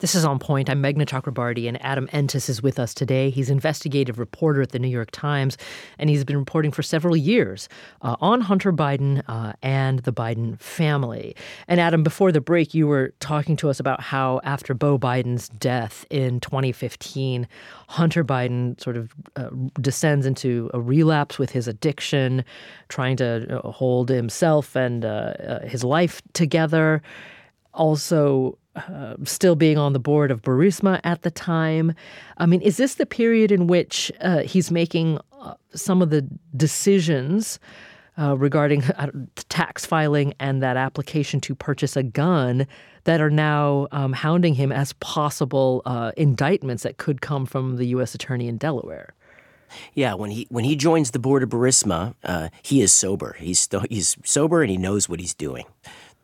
This 0.04 0.14
is 0.14 0.26
On 0.26 0.38
Point. 0.38 0.68
I'm 0.68 0.82
Meghna 0.82 1.06
Chakrabarti, 1.06 1.66
and 1.66 1.82
Adam 1.82 2.10
Entous 2.12 2.50
is 2.50 2.62
with 2.62 2.78
us 2.78 2.92
today. 2.92 3.30
He's 3.30 3.48
investigative 3.48 4.18
reporter 4.18 4.60
at 4.60 4.72
the 4.72 4.78
New 4.78 4.88
York 4.88 5.10
Times, 5.12 5.56
and 5.98 6.10
he's 6.10 6.26
been 6.26 6.36
reporting 6.36 6.72
for 6.72 6.82
several 6.82 7.16
years 7.16 7.70
uh, 8.02 8.14
on 8.20 8.42
Hunter 8.42 8.70
Biden 8.70 9.22
uh, 9.28 9.54
and 9.62 10.00
the 10.00 10.12
Biden 10.12 10.60
family. 10.60 11.34
And 11.68 11.80
Adam, 11.80 12.02
before 12.02 12.32
the 12.32 12.42
break, 12.42 12.74
you 12.74 12.86
were 12.86 13.14
talking 13.20 13.56
to 13.56 13.70
us 13.70 13.80
about 13.80 14.02
how 14.02 14.42
after 14.44 14.74
Beau 14.74 14.98
Biden's 14.98 15.48
death 15.48 16.04
in 16.10 16.38
2015, 16.38 17.48
Hunter 17.88 18.22
Biden 18.22 18.78
sort 18.78 18.98
of 18.98 19.14
uh, 19.36 19.48
descends 19.80 20.26
into 20.26 20.70
a 20.74 20.82
relapse 20.82 21.38
with 21.38 21.48
his 21.48 21.66
addiction, 21.66 22.44
trying 22.90 23.16
to 23.16 23.58
uh, 23.58 23.70
hold 23.70 24.10
himself 24.10 24.76
and 24.76 25.02
uh, 25.06 25.08
uh, 25.08 25.66
his 25.66 25.82
life 25.82 26.20
together. 26.34 27.00
Also, 27.72 28.58
uh, 28.76 29.14
still 29.24 29.54
being 29.54 29.78
on 29.78 29.92
the 29.92 29.98
board 29.98 30.30
of 30.30 30.42
Burisma 30.42 31.00
at 31.04 31.22
the 31.22 31.30
time. 31.30 31.94
I 32.38 32.46
mean, 32.46 32.60
is 32.60 32.76
this 32.76 32.96
the 32.96 33.06
period 33.06 33.52
in 33.52 33.66
which 33.66 34.10
uh, 34.20 34.40
he's 34.40 34.70
making 34.70 35.18
uh, 35.40 35.54
some 35.74 36.02
of 36.02 36.10
the 36.10 36.28
decisions 36.56 37.58
uh, 38.18 38.36
regarding 38.36 38.82
uh, 38.98 39.10
tax 39.48 39.86
filing 39.86 40.34
and 40.40 40.62
that 40.62 40.76
application 40.76 41.40
to 41.42 41.54
purchase 41.54 41.96
a 41.96 42.02
gun 42.02 42.66
that 43.04 43.20
are 43.20 43.30
now 43.30 43.86
um, 43.92 44.12
hounding 44.12 44.54
him 44.54 44.72
as 44.72 44.92
possible 44.94 45.82
indictments 46.16 46.82
that 46.82 46.96
could 46.96 47.20
come 47.20 47.44
from 47.44 47.76
the 47.76 47.86
U.S. 47.88 48.14
Attorney 48.14 48.48
in 48.48 48.56
Delaware? 48.56 49.14
Yeah, 49.92 50.14
when 50.14 50.30
he 50.30 50.46
when 50.50 50.64
he 50.64 50.76
joins 50.76 51.10
the 51.10 51.18
board 51.18 51.42
of 51.42 51.48
Burisma, 51.48 52.14
he 52.62 52.80
is 52.80 52.92
sober. 52.92 53.36
He's 53.38 53.58
st- 53.58 53.90
he's 53.90 54.16
sober 54.24 54.62
and 54.62 54.70
he 54.70 54.78
knows 54.78 55.08
what 55.08 55.20
he's 55.20 55.34
doing 55.34 55.66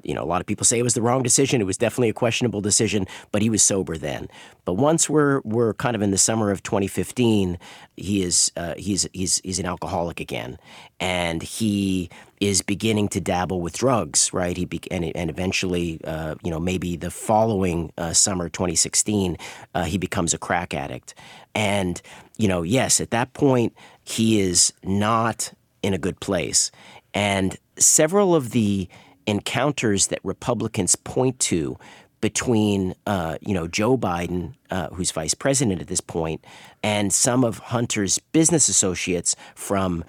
you 0.02 0.14
know, 0.14 0.22
a 0.22 0.26
lot 0.26 0.40
of 0.40 0.46
people 0.46 0.64
say 0.64 0.78
it 0.78 0.82
was 0.82 0.94
the 0.94 1.02
wrong 1.02 1.22
decision. 1.22 1.60
It 1.60 1.64
was 1.64 1.76
definitely 1.76 2.08
a 2.08 2.14
questionable 2.14 2.60
decision, 2.60 3.06
but 3.32 3.42
he 3.42 3.50
was 3.50 3.62
sober 3.62 3.96
then. 3.96 4.28
But 4.64 4.74
once 4.74 5.08
we're 5.08 5.40
we're 5.44 5.74
kind 5.74 5.96
of 5.96 6.02
in 6.02 6.10
the 6.10 6.18
summer 6.18 6.50
of 6.50 6.62
2015, 6.62 7.58
he 7.96 8.22
is 8.22 8.52
uh, 8.56 8.74
he's 8.76 9.08
he's 9.12 9.40
he's 9.44 9.58
an 9.58 9.66
alcoholic 9.66 10.20
again, 10.20 10.58
and 10.98 11.42
he 11.42 12.10
is 12.40 12.62
beginning 12.62 13.08
to 13.08 13.20
dabble 13.20 13.60
with 13.60 13.76
drugs. 13.76 14.32
Right? 14.32 14.56
He 14.56 14.64
be- 14.64 14.80
and 14.90 15.04
and 15.14 15.30
eventually, 15.30 16.00
uh, 16.04 16.36
you 16.42 16.50
know, 16.50 16.60
maybe 16.60 16.96
the 16.96 17.10
following 17.10 17.92
uh, 17.98 18.12
summer, 18.12 18.48
2016, 18.48 19.36
uh, 19.74 19.84
he 19.84 19.98
becomes 19.98 20.34
a 20.34 20.38
crack 20.38 20.74
addict. 20.74 21.14
And 21.54 22.00
you 22.36 22.48
know, 22.48 22.62
yes, 22.62 23.00
at 23.00 23.10
that 23.10 23.32
point, 23.32 23.74
he 24.04 24.40
is 24.40 24.72
not 24.82 25.52
in 25.82 25.94
a 25.94 25.98
good 25.98 26.20
place, 26.20 26.70
and 27.14 27.56
several 27.76 28.34
of 28.34 28.50
the 28.50 28.88
encounters 29.30 30.08
that 30.08 30.18
Republicans 30.24 30.96
point 30.96 31.38
to 31.38 31.78
between 32.20 32.94
uh, 33.06 33.38
you 33.40 33.54
know 33.54 33.66
Joe 33.66 33.96
Biden, 33.96 34.54
uh, 34.70 34.88
who's 34.88 35.10
vice 35.10 35.34
president 35.34 35.80
at 35.80 35.86
this 35.86 36.00
point, 36.00 36.44
and 36.82 37.12
some 37.12 37.44
of 37.44 37.58
Hunter's 37.58 38.18
business 38.32 38.68
associates 38.68 39.36
from 39.54 40.04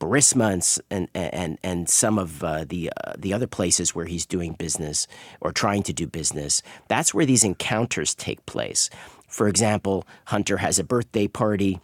Burisma 0.00 0.80
and 0.90 1.08
and 1.14 1.58
and, 1.62 1.88
some 1.88 2.18
of 2.18 2.42
uh, 2.42 2.64
the 2.64 2.90
uh, 3.04 3.12
the 3.18 3.32
other 3.34 3.46
places 3.46 3.94
where 3.94 4.06
he's 4.06 4.26
doing 4.26 4.54
business 4.54 5.06
or 5.40 5.52
trying 5.52 5.82
to 5.84 5.92
do 5.92 6.06
business. 6.06 6.62
That's 6.88 7.12
where 7.12 7.26
these 7.26 7.44
encounters 7.44 8.14
take 8.14 8.44
place. 8.46 8.88
For 9.28 9.48
example, 9.48 10.06
Hunter 10.26 10.58
has 10.58 10.78
a 10.78 10.84
birthday 10.84 11.28
party 11.28 11.80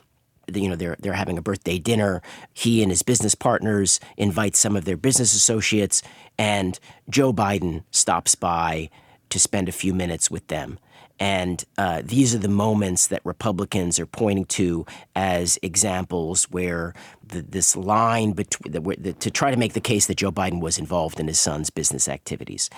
you 0.53 0.69
know 0.69 0.77
they're 0.77 0.97
they're 0.99 1.13
having 1.13 1.39
a 1.39 1.43
birthday 1.43 1.79
dinner. 1.79 2.23
He 2.53 2.83
and 2.83 2.91
his 2.91 3.03
business 3.03 3.35
partners 3.35 4.01
invite 4.17 4.57
some 4.57 4.77
of 4.77 4.85
their 4.85 4.97
business 4.97 5.35
associates, 5.35 6.03
and 6.39 6.79
Joe 7.09 7.33
Biden 7.33 7.85
stops 7.91 8.35
by 8.35 8.91
to 9.31 9.39
spend 9.39 9.69
a 9.69 9.73
few 9.73 9.95
minutes 9.95 10.31
with 10.31 10.47
them. 10.49 10.79
And 11.21 11.65
uh, 11.77 12.03
these 12.05 12.35
are 12.35 12.39
the 12.39 12.49
moments 12.49 13.09
that 13.09 13.21
Republicans 13.25 13.99
are 13.99 14.07
pointing 14.07 14.45
to 14.47 14.87
as 15.17 15.59
examples 15.63 16.45
where 16.45 16.95
the, 17.27 17.43
this 17.43 17.77
line 17.77 18.33
between 18.33 18.73
the, 18.73 18.81
the, 18.81 19.13
to 19.15 19.31
try 19.31 19.51
to 19.51 19.57
make 19.57 19.73
the 19.73 19.81
case 19.81 20.07
that 20.07 20.17
Joe 20.17 20.31
Biden 20.31 20.61
was 20.61 20.79
involved 20.79 21.19
in 21.19 21.27
his 21.27 21.41
son's 21.41 21.71
business 21.71 22.09
activities. 22.09 22.71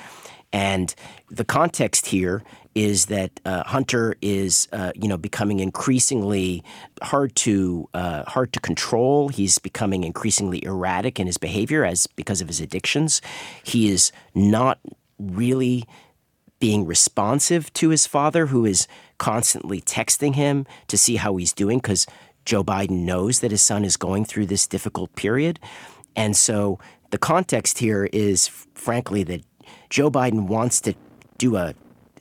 And 0.52 0.94
the 1.28 1.44
context 1.44 2.06
here 2.06 2.42
is 2.74 3.06
that 3.06 3.40
uh, 3.44 3.64
Hunter 3.64 4.14
is, 4.22 4.68
uh, 4.72 4.92
you 4.94 5.08
know, 5.08 5.16
becoming 5.16 5.60
increasingly 5.60 6.62
hard 7.02 7.34
to 7.36 7.88
uh, 7.94 8.24
hard 8.24 8.52
to 8.52 8.60
control. 8.60 9.28
He's 9.28 9.58
becoming 9.58 10.04
increasingly 10.04 10.64
erratic 10.64 11.18
in 11.18 11.26
his 11.26 11.38
behavior 11.38 11.84
as 11.84 12.06
because 12.06 12.40
of 12.40 12.48
his 12.48 12.60
addictions. 12.60 13.20
He 13.62 13.90
is 13.90 14.12
not 14.34 14.78
really 15.18 15.84
being 16.60 16.86
responsive 16.86 17.72
to 17.72 17.88
his 17.88 18.06
father, 18.06 18.46
who 18.46 18.64
is 18.64 18.86
constantly 19.18 19.80
texting 19.80 20.34
him 20.34 20.66
to 20.88 20.96
see 20.96 21.16
how 21.16 21.36
he's 21.36 21.52
doing 21.52 21.78
because 21.78 22.06
Joe 22.44 22.62
Biden 22.62 23.04
knows 23.04 23.40
that 23.40 23.50
his 23.50 23.62
son 23.62 23.84
is 23.84 23.96
going 23.96 24.24
through 24.24 24.46
this 24.46 24.66
difficult 24.66 25.14
period. 25.16 25.58
And 26.14 26.36
so 26.36 26.78
the 27.10 27.18
context 27.18 27.78
here 27.78 28.08
is, 28.12 28.48
frankly, 28.74 29.22
that 29.24 29.42
Joe 29.88 30.10
Biden 30.10 30.46
wants 30.46 30.80
to 30.82 30.94
do 31.38 31.56
a 31.56 31.74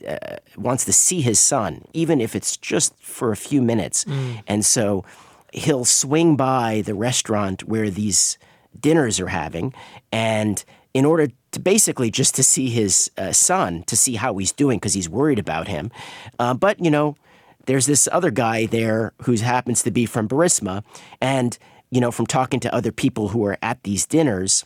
uh, 0.06 0.36
wants 0.56 0.84
to 0.84 0.92
see 0.92 1.20
his 1.20 1.38
son, 1.40 1.84
even 1.92 2.20
if 2.20 2.34
it's 2.34 2.56
just 2.56 2.94
for 3.02 3.32
a 3.32 3.36
few 3.36 3.62
minutes. 3.62 4.04
Mm. 4.04 4.42
And 4.46 4.64
so 4.64 5.04
he'll 5.52 5.84
swing 5.84 6.36
by 6.36 6.82
the 6.84 6.94
restaurant 6.94 7.64
where 7.64 7.90
these 7.90 8.38
dinners 8.78 9.20
are 9.20 9.28
having, 9.28 9.74
and 10.12 10.64
in 10.92 11.04
order 11.04 11.28
to 11.52 11.60
basically 11.60 12.10
just 12.10 12.34
to 12.34 12.42
see 12.42 12.68
his 12.70 13.10
uh, 13.18 13.32
son, 13.32 13.82
to 13.84 13.96
see 13.96 14.14
how 14.14 14.36
he's 14.38 14.52
doing, 14.52 14.78
because 14.78 14.94
he's 14.94 15.08
worried 15.08 15.38
about 15.38 15.68
him. 15.68 15.90
Uh, 16.38 16.54
but, 16.54 16.78
you 16.84 16.90
know, 16.90 17.16
there's 17.66 17.86
this 17.86 18.08
other 18.12 18.30
guy 18.30 18.66
there 18.66 19.12
who 19.22 19.34
happens 19.34 19.82
to 19.82 19.90
be 19.90 20.06
from 20.06 20.28
Burisma, 20.28 20.82
And, 21.20 21.58
you 21.90 22.00
know, 22.00 22.10
from 22.10 22.26
talking 22.26 22.60
to 22.60 22.74
other 22.74 22.92
people 22.92 23.28
who 23.28 23.44
are 23.44 23.58
at 23.62 23.82
these 23.82 24.06
dinners, 24.06 24.64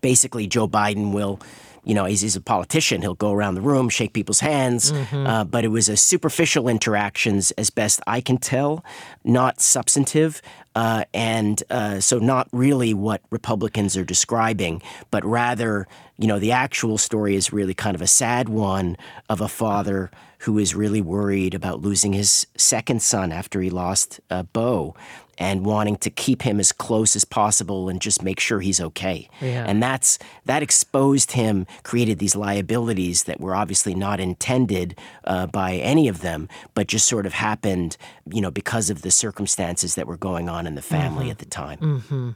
basically 0.00 0.46
Joe 0.46 0.68
Biden 0.68 1.12
will 1.12 1.40
you 1.84 1.94
know, 1.94 2.04
he's, 2.04 2.22
he's, 2.22 2.36
a 2.36 2.40
politician. 2.40 3.02
He'll 3.02 3.14
go 3.14 3.32
around 3.32 3.54
the 3.54 3.60
room, 3.60 3.88
shake 3.88 4.12
people's 4.12 4.40
hands. 4.40 4.92
Mm-hmm. 4.92 5.26
Uh, 5.26 5.44
but 5.44 5.64
it 5.64 5.68
was 5.68 5.88
a 5.88 5.96
superficial 5.96 6.68
interactions, 6.68 7.50
as 7.52 7.70
best 7.70 8.00
I 8.06 8.20
can 8.20 8.38
tell, 8.38 8.84
not 9.22 9.60
substantive. 9.60 10.40
Uh, 10.74 11.04
and 11.12 11.62
uh, 11.70 12.00
so, 12.00 12.18
not 12.18 12.48
really 12.52 12.94
what 12.94 13.22
Republicans 13.30 13.96
are 13.96 14.04
describing, 14.04 14.82
but 15.10 15.24
rather, 15.24 15.86
you 16.18 16.26
know, 16.26 16.40
the 16.40 16.52
actual 16.52 16.98
story 16.98 17.36
is 17.36 17.52
really 17.52 17.74
kind 17.74 17.94
of 17.94 18.02
a 18.02 18.08
sad 18.08 18.48
one 18.48 18.96
of 19.28 19.40
a 19.40 19.48
father 19.48 20.10
who 20.44 20.58
is 20.58 20.74
really 20.74 21.00
worried 21.00 21.54
about 21.54 21.80
losing 21.80 22.12
his 22.12 22.46
second 22.56 23.00
son 23.00 23.32
after 23.32 23.62
he 23.62 23.70
lost 23.70 24.20
uh, 24.30 24.42
Beau 24.42 24.94
and 25.38 25.64
wanting 25.64 25.96
to 25.96 26.10
keep 26.10 26.42
him 26.42 26.60
as 26.60 26.70
close 26.70 27.16
as 27.16 27.24
possible 27.24 27.88
and 27.88 28.00
just 28.00 28.22
make 28.22 28.38
sure 28.38 28.60
he's 28.60 28.80
okay. 28.80 29.28
Yeah. 29.40 29.64
And 29.66 29.82
that's 29.82 30.18
that 30.44 30.62
exposed 30.62 31.32
him, 31.32 31.66
created 31.82 32.18
these 32.18 32.36
liabilities 32.36 33.24
that 33.24 33.40
were 33.40 33.54
obviously 33.54 33.94
not 33.94 34.20
intended 34.20 34.98
uh, 35.24 35.46
by 35.46 35.76
any 35.76 36.08
of 36.08 36.20
them, 36.20 36.48
but 36.74 36.86
just 36.86 37.08
sort 37.08 37.26
of 37.26 37.32
happened, 37.32 37.96
you 38.30 38.40
know, 38.40 38.50
because 38.50 38.90
of 38.90 39.02
the 39.02 39.10
circumstances 39.10 39.94
that 39.94 40.06
were 40.06 40.18
going 40.18 40.48
on 40.48 40.66
in 40.66 40.74
the 40.74 40.82
family 40.82 41.24
mm-hmm. 41.24 41.30
at 41.32 41.38
the 41.38 41.46
time. 41.46 41.78
Mm-hmm. 41.78 42.30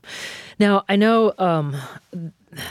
Now 0.59 0.85
I 0.89 0.97
know. 0.97 1.35
Um, 1.39 1.77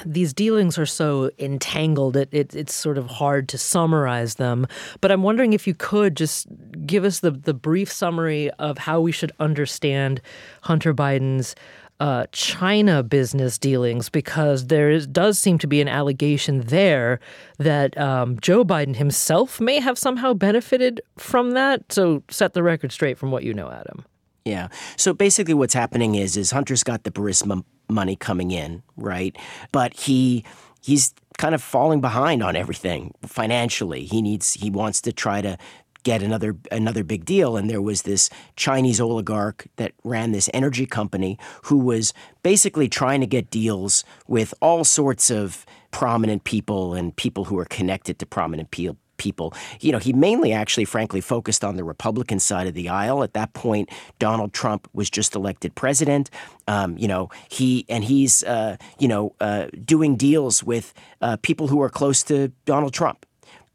these 0.06 0.34
dealings 0.34 0.78
are 0.78 0.86
so 0.86 1.32
entangled, 1.38 2.18
it, 2.18 2.30
it, 2.32 2.56
it's 2.56 2.74
sort 2.74 2.98
of 2.98 3.08
hard 3.08 3.48
to 3.50 3.58
summarize 3.58 4.36
them. 4.36 4.68
But 5.02 5.12
I'm 5.12 5.24
wondering 5.24 5.54
if 5.54 5.68
you 5.68 5.74
could 5.74 6.16
just 6.16 6.48
give 6.86 7.04
us 7.04 7.20
the, 7.20 7.32
the 7.32 7.54
brief 7.54 7.92
summary 7.92 8.50
of 8.52 8.78
how 8.78 9.00
we 9.02 9.12
should 9.12 9.32
understand 9.40 10.22
Hunter 10.62 10.94
Biden's 10.94 11.56
uh, 12.00 12.28
China 12.32 13.02
business 13.02 13.58
dealings, 13.58 14.08
because 14.08 14.68
there 14.68 14.92
is, 14.92 15.08
does 15.08 15.40
seem 15.40 15.58
to 15.58 15.68
be 15.68 15.82
an 15.82 15.88
allegation 15.88 16.62
there 16.62 17.20
that 17.58 17.98
um, 17.98 18.40
Joe 18.40 18.64
Biden 18.64 18.96
himself 18.96 19.60
may 19.60 19.80
have 19.80 19.98
somehow 19.98 20.34
benefited 20.34 21.02
from 21.18 21.52
that. 21.52 21.92
So 21.92 22.22
set 22.30 22.54
the 22.54 22.62
record 22.62 22.92
straight 22.92 23.18
from 23.18 23.32
what 23.32 23.44
you 23.44 23.54
know, 23.54 23.72
Adam. 23.72 24.06
Yeah. 24.46 24.68
So 24.96 25.14
basically, 25.14 25.56
what's 25.56 25.74
happening 25.74 26.16
is 26.16 26.38
is 26.38 26.52
Hunter's 26.52 26.84
got 26.84 27.04
the 27.04 27.12
Burisma 27.12 27.64
money 27.90 28.16
coming 28.16 28.52
in, 28.52 28.84
right? 28.96 29.36
But 29.72 29.94
he 29.94 30.44
he's 30.82 31.14
kind 31.38 31.54
of 31.54 31.62
falling 31.62 32.02
behind 32.02 32.42
on 32.44 32.56
everything 32.56 33.14
financially. 33.26 34.06
He 34.06 34.22
needs 34.22 34.54
he 34.54 34.70
wants 34.70 35.02
to 35.02 35.12
try 35.14 35.42
to 35.42 35.58
get 36.04 36.24
another 36.24 36.56
another 36.72 37.04
big 37.04 37.26
deal 37.26 37.58
and 37.58 37.70
there 37.70 37.82
was 37.82 38.04
this 38.04 38.30
Chinese 38.56 39.02
oligarch 39.02 39.68
that 39.76 39.92
ran 40.06 40.32
this 40.32 40.50
energy 40.54 40.86
company 40.86 41.38
who 41.64 41.78
was 41.78 42.14
basically 42.44 42.88
trying 42.88 43.20
to 43.20 43.28
get 43.28 43.50
deals 43.50 44.06
with 44.26 44.54
all 44.62 44.86
sorts 44.86 45.30
of 45.30 45.66
prominent 45.92 46.46
people 46.46 46.94
and 46.94 47.14
people 47.18 47.46
who 47.46 47.60
are 47.60 47.66
connected 47.66 48.20
to 48.20 48.26
prominent 48.26 48.72
people 48.72 48.98
people. 49.18 49.54
You 49.80 49.92
know, 49.92 49.98
he 49.98 50.14
mainly 50.14 50.54
actually, 50.54 50.86
frankly, 50.86 51.22
focused 51.22 51.64
on 51.64 51.76
the 51.76 51.84
Republican 51.84 52.40
side 52.40 52.68
of 52.68 52.74
the 52.74 52.90
aisle. 52.90 53.24
At 53.24 53.34
that 53.34 53.54
point, 53.54 53.90
Donald 54.20 54.54
Trump 54.54 54.88
was 54.94 55.10
just 55.10 55.36
elected 55.36 55.76
president. 55.76 56.30
Um, 56.68 56.98
you 56.98 57.08
know, 57.08 57.30
he 57.50 57.86
and 57.90 58.04
he's 58.04 58.44
uh, 58.44 58.78
you 59.00 59.08
know 59.08 59.36
uh, 59.40 59.68
doing 59.84 60.16
deals 60.16 60.64
with 60.64 60.94
uh, 61.22 61.38
people 61.42 61.68
who 61.68 61.82
are 61.82 61.90
close 61.90 62.24
to 62.24 62.50
Donald 62.66 62.94
Trump. 62.94 63.26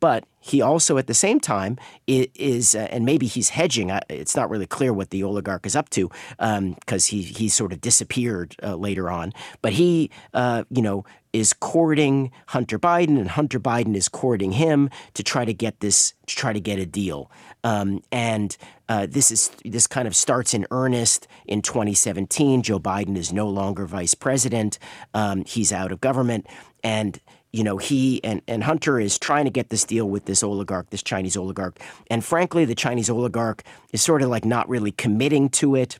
But 0.01 0.25
he 0.41 0.61
also, 0.61 0.99
at 0.99 1.07
the 1.07 1.15
same 1.15 1.39
time, 1.39 1.79
is, 2.09 2.75
uh, 2.75 2.89
and 2.91 3.05
maybe 3.05 3.29
he's 3.29 3.51
hedging. 3.51 3.91
It's 4.11 4.35
not 4.35 4.51
really 4.51 4.67
clear 4.67 4.93
what 4.93 5.11
the 5.11 5.23
oligarch 5.23 5.65
is 5.65 5.77
up 5.77 5.91
to 5.91 6.11
because 6.37 7.13
um, 7.13 7.17
he 7.17 7.23
he 7.23 7.49
sort 7.49 7.73
of 7.73 7.81
disappeared 7.81 8.57
uh, 8.65 8.75
later 8.75 9.09
on. 9.09 9.33
But 9.63 9.75
he, 9.75 10.11
uh, 10.35 10.65
you 10.71 10.83
know, 10.83 11.05
is 11.33 11.53
courting 11.53 12.31
Hunter 12.49 12.79
Biden, 12.79 13.19
and 13.19 13.31
Hunter 13.31 13.59
Biden 13.59 13.95
is 13.97 14.09
courting 14.09 14.53
him 14.53 14.91
to 15.15 15.23
try 15.23 15.45
to 15.45 15.55
get 15.55 15.81
this, 15.81 16.15
to 16.27 16.37
try 16.37 16.53
to 16.53 16.61
get 16.61 16.79
a 16.79 16.87
deal. 16.87 17.31
Um, 17.65 18.03
and 18.11 18.57
uh, 18.89 19.07
this 19.09 19.31
is 19.31 19.51
this 19.65 19.87
kind 19.87 20.07
of 20.07 20.15
starts 20.15 20.53
in 20.53 20.67
earnest 20.71 21.27
in 21.47 21.63
2017. 21.63 22.63
Joe 22.63 22.79
Biden 22.79 23.17
is 23.17 23.33
no 23.33 23.49
longer 23.49 23.87
vice 23.87 24.15
president. 24.15 24.79
Um, 25.15 25.45
he's 25.45 25.73
out 25.73 25.93
of 25.93 26.01
government, 26.01 26.47
and 26.85 27.21
you 27.53 27.63
know, 27.63 27.77
he 27.77 28.23
and, 28.25 28.41
and 28.49 28.65
Hunter 28.65 28.99
is 28.99 29.19
trying 29.19 29.45
to 29.45 29.51
get 29.51 29.69
this 29.69 29.85
deal 29.85 30.09
with 30.09 30.25
this 30.25 30.43
oligarch, 30.43 30.91
this 30.91 31.03
Chinese 31.03 31.37
oligarch. 31.37 31.79
And 32.11 32.25
frankly, 32.25 32.65
the 32.65 32.75
Chinese 32.75 33.11
oligarch 33.11 33.63
is 33.93 34.03
sort 34.03 34.23
of 34.23 34.31
like 34.31 34.45
not 34.45 34.69
really 34.69 34.93
committing 34.93 35.51
to 35.51 35.77
it. 35.77 35.99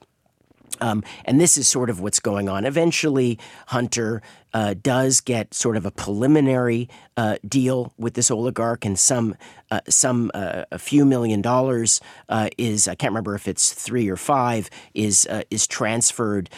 Um, 0.83 1.05
and 1.25 1.41
this 1.41 1.57
is 1.57 1.69
sort 1.69 1.89
of 1.89 2.01
what's 2.01 2.21
going 2.21 2.49
on. 2.49 2.67
Eventually, 2.67 3.39
Hunter 3.69 4.21
uh, 4.53 4.75
does 4.75 5.21
get 5.21 5.55
sort 5.55 5.77
of 5.77 5.87
a 5.87 5.91
preliminary 5.91 6.89
uh, 7.17 7.37
deal 7.47 7.93
with 7.97 8.15
this 8.15 8.31
oligarch, 8.31 8.85
and 8.85 8.99
some 8.99 9.35
uh, 9.71 9.81
some 9.89 10.31
uh, 10.35 10.65
a 10.71 10.79
few 10.79 11.07
million 11.07 11.41
dollars 11.41 12.01
uh, 12.29 12.51
is 12.59 12.89
I 12.89 12.95
can't 12.95 13.13
remember 13.13 13.35
if 13.35 13.49
it's 13.49 13.73
three 13.73 14.09
or 14.11 14.17
five 14.17 14.69
is 14.93 15.27
uh, 15.27 15.43
is 15.51 15.67
transferred 15.67 16.51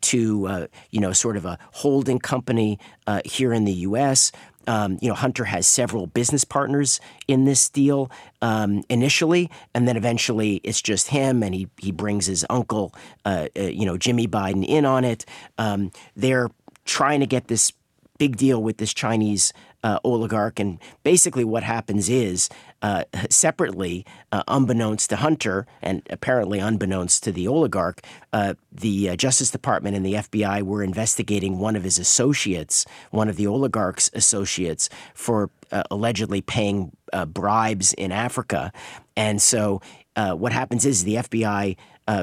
to 0.00 0.68
you 0.90 1.00
know 1.00 1.12
sort 1.12 1.36
of 1.36 1.44
a 1.44 1.58
holding 1.72 2.18
company 2.18 2.78
here 3.24 3.52
in 3.52 3.64
the 3.64 3.72
U.S. 3.72 4.30
Um, 4.66 4.98
you 5.00 5.08
know, 5.08 5.14
Hunter 5.14 5.44
has 5.44 5.66
several 5.66 6.06
business 6.06 6.44
partners 6.44 7.00
in 7.26 7.44
this 7.44 7.68
deal 7.68 8.10
um, 8.42 8.82
initially, 8.88 9.50
and 9.74 9.88
then 9.88 9.96
eventually 9.96 10.60
it's 10.64 10.82
just 10.82 11.08
him, 11.08 11.42
and 11.42 11.54
he 11.54 11.68
he 11.78 11.92
brings 11.92 12.26
his 12.26 12.44
uncle, 12.50 12.94
uh, 13.24 13.48
uh, 13.56 13.62
you 13.62 13.86
know, 13.86 13.96
Jimmy 13.96 14.26
Biden, 14.26 14.64
in 14.64 14.84
on 14.84 15.04
it. 15.04 15.24
Um, 15.58 15.90
they're 16.14 16.50
trying 16.84 17.20
to 17.20 17.26
get 17.26 17.48
this 17.48 17.72
big 18.18 18.36
deal 18.36 18.62
with 18.62 18.76
this 18.76 18.92
Chinese 18.92 19.52
uh, 19.82 19.98
oligarch. 20.04 20.60
And 20.60 20.78
basically, 21.02 21.44
what 21.44 21.62
happens 21.62 22.08
is 22.08 22.48
uh, 22.82 23.04
separately, 23.28 24.06
uh, 24.32 24.42
unbeknownst 24.48 25.10
to 25.10 25.16
Hunter 25.16 25.66
and 25.82 26.02
apparently 26.08 26.58
unbeknownst 26.58 27.22
to 27.24 27.32
the 27.32 27.46
oligarch, 27.46 28.00
uh, 28.32 28.54
the 28.72 29.10
uh, 29.10 29.16
Justice 29.16 29.50
Department 29.50 29.96
and 29.96 30.04
the 30.04 30.14
FBI 30.14 30.62
were 30.62 30.82
investigating 30.82 31.58
one 31.58 31.76
of 31.76 31.84
his 31.84 31.98
associates, 31.98 32.86
one 33.10 33.28
of 33.28 33.36
the 33.36 33.46
oligarch's 33.46 34.10
associates, 34.14 34.88
for 35.14 35.50
uh, 35.72 35.82
allegedly 35.90 36.40
paying 36.40 36.92
uh, 37.12 37.26
bribes 37.26 37.92
in 37.94 38.12
Africa. 38.12 38.72
And 39.16 39.40
so, 39.42 39.82
what 40.16 40.52
happens 40.52 40.84
is 40.84 41.04
the 41.04 41.14
FBI. 41.16 41.76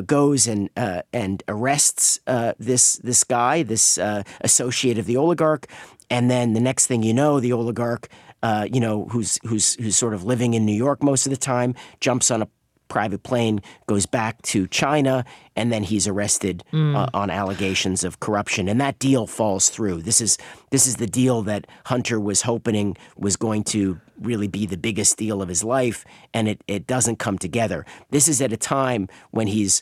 goes 0.05 0.47
and 0.47 0.69
and 1.11 1.43
arrests 1.47 2.19
this 2.59 2.97
this 2.97 3.23
guy, 3.23 3.63
this 3.63 3.97
associate 4.41 4.99
of 4.99 5.05
the 5.05 5.17
oligarch, 5.17 5.67
and 6.09 6.29
then 6.29 6.53
the 6.53 6.59
next 6.59 6.87
thing 6.87 7.03
you 7.03 7.13
know, 7.13 7.39
the 7.39 7.53
oligarch 7.53 8.09
uh, 8.43 8.67
you 8.71 8.79
know, 8.79 9.05
who's 9.05 9.39
who's 9.43 9.75
who's 9.75 9.97
sort 9.97 10.13
of 10.13 10.23
living 10.23 10.53
in 10.53 10.65
New 10.65 10.75
York 10.75 11.03
most 11.03 11.25
of 11.25 11.31
the 11.31 11.37
time, 11.37 11.75
jumps 11.99 12.29
on 12.29 12.41
a 12.41 12.47
private 12.87 13.23
plane, 13.23 13.61
goes 13.87 14.05
back 14.05 14.41
to 14.43 14.67
China, 14.67 15.25
and 15.55 15.71
then 15.71 15.83
he's 15.83 16.07
arrested 16.07 16.63
mm. 16.71 16.95
uh, 16.95 17.09
on 17.13 17.29
allegations 17.29 18.03
of 18.03 18.19
corruption. 18.19 18.69
And 18.69 18.79
that 18.79 18.99
deal 18.99 19.27
falls 19.27 19.69
through. 19.69 20.03
This 20.03 20.21
is 20.21 20.37
this 20.69 20.87
is 20.87 20.97
the 20.97 21.07
deal 21.07 21.41
that 21.43 21.67
Hunter 21.85 22.19
was 22.19 22.43
hoping 22.43 22.95
was 23.17 23.35
going 23.35 23.63
to 23.65 23.99
really 24.19 24.47
be 24.47 24.65
the 24.65 24.77
biggest 24.77 25.17
deal 25.17 25.41
of 25.41 25.49
his 25.49 25.63
life, 25.63 26.05
and 26.33 26.47
it, 26.47 26.63
it 26.67 26.87
doesn't 26.87 27.17
come 27.17 27.37
together. 27.37 27.85
This 28.11 28.27
is 28.27 28.41
at 28.41 28.53
a 28.53 28.57
time 28.57 29.09
when 29.31 29.47
he's 29.47 29.81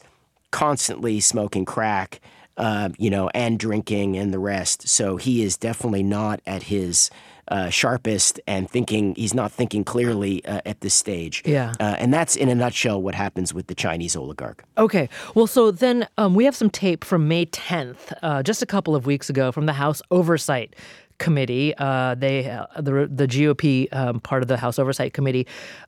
constantly 0.51 1.19
smoking 1.19 1.65
crack, 1.65 2.21
uh, 2.57 2.89
you 2.97 3.09
know, 3.09 3.29
and 3.33 3.59
drinking 3.59 4.17
and 4.17 4.33
the 4.33 4.39
rest. 4.39 4.87
So 4.87 5.17
he 5.17 5.43
is 5.43 5.57
definitely 5.57 6.03
not 6.03 6.41
at 6.45 6.63
his 6.63 7.09
uh, 7.47 7.69
sharpest 7.69 8.39
and 8.47 8.69
thinking 8.69 9.13
he's 9.15 9.33
not 9.33 9.51
thinking 9.51 9.83
clearly 9.83 10.43
uh, 10.45 10.61
at 10.65 10.81
this 10.81 10.93
stage. 10.93 11.43
Yeah, 11.45 11.73
uh, 11.79 11.95
and 11.99 12.13
that's 12.13 12.35
in 12.35 12.49
a 12.49 12.55
nutshell 12.55 13.01
what 13.01 13.15
happens 13.15 13.53
with 13.53 13.67
the 13.67 13.75
Chinese 13.75 14.15
oligarch. 14.15 14.63
Okay, 14.77 15.09
well, 15.35 15.47
so 15.47 15.71
then 15.71 16.07
um, 16.17 16.33
we 16.33 16.45
have 16.45 16.55
some 16.55 16.69
tape 16.69 17.03
from 17.03 17.27
May 17.27 17.45
10th, 17.45 18.13
uh, 18.23 18.41
just 18.41 18.61
a 18.61 18.65
couple 18.65 18.95
of 18.95 19.05
weeks 19.05 19.29
ago, 19.29 19.51
from 19.51 19.65
the 19.65 19.73
House 19.73 20.01
Oversight 20.09 20.75
committee. 21.17 21.73
Uh, 21.77 22.15
they 22.15 22.49
uh, 22.49 22.65
the 22.81 23.09
the 23.11 23.27
GOP 23.27 23.93
um, 23.93 24.19
part 24.19 24.41
of 24.41 24.47
the 24.47 24.57
House 24.57 24.79
Oversight 24.79 25.13
Committee 25.13 25.47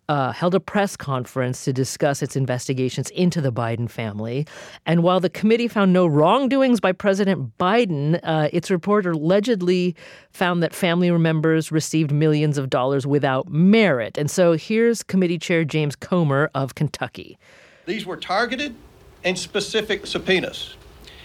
uh, 0.09 0.31
held 0.31 0.55
a 0.55 0.59
press 0.59 0.95
conference 0.95 1.65
to 1.65 1.73
discuss 1.73 2.21
its 2.21 2.35
investigations 2.35 3.09
into 3.11 3.41
the 3.41 3.51
Biden 3.51 3.89
family. 3.89 4.47
And 4.85 5.03
while 5.03 5.19
the 5.19 5.29
committee 5.29 5.67
found 5.67 5.93
no 5.93 6.07
wrongdoings 6.07 6.79
by 6.79 6.91
President 6.91 7.57
Biden, 7.57 8.19
uh, 8.23 8.49
its 8.53 8.71
report 8.71 9.05
allegedly 9.05 9.95
found 10.31 10.63
that 10.63 10.73
family 10.73 11.11
members 11.11 11.71
received 11.71 12.11
millions 12.11 12.57
of 12.57 12.69
dollars 12.69 13.05
without 13.05 13.49
merit. 13.49 14.17
And 14.17 14.29
so 14.31 14.53
here's 14.53 15.03
Committee 15.03 15.39
Chair 15.39 15.65
James 15.65 15.95
Comer 15.95 16.49
of 16.55 16.75
Kentucky. 16.75 17.37
These 17.85 18.05
were 18.05 18.17
targeted 18.17 18.75
and 19.23 19.37
specific 19.37 20.05
subpoenas, 20.05 20.75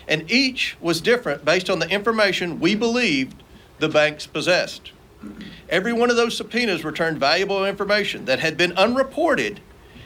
and 0.09 0.31
each 0.31 0.77
was 0.81 1.01
different 1.01 1.45
based 1.45 1.69
on 1.69 1.79
the 1.79 1.89
information 1.89 2.59
we 2.59 2.75
believed 2.75 3.42
the 3.83 3.89
banks 3.89 4.29
possessed. 4.29 4.93
Every 5.69 5.93
one 5.93 6.09
of 6.09 6.17
those 6.17 6.37
subpoenas 6.37 6.85
returned 6.85 7.19
valuable 7.19 7.67
information 7.67 8.27
that 8.27 8.39
had 8.39 8.57
been 8.57 8.73
unreported 8.73 9.61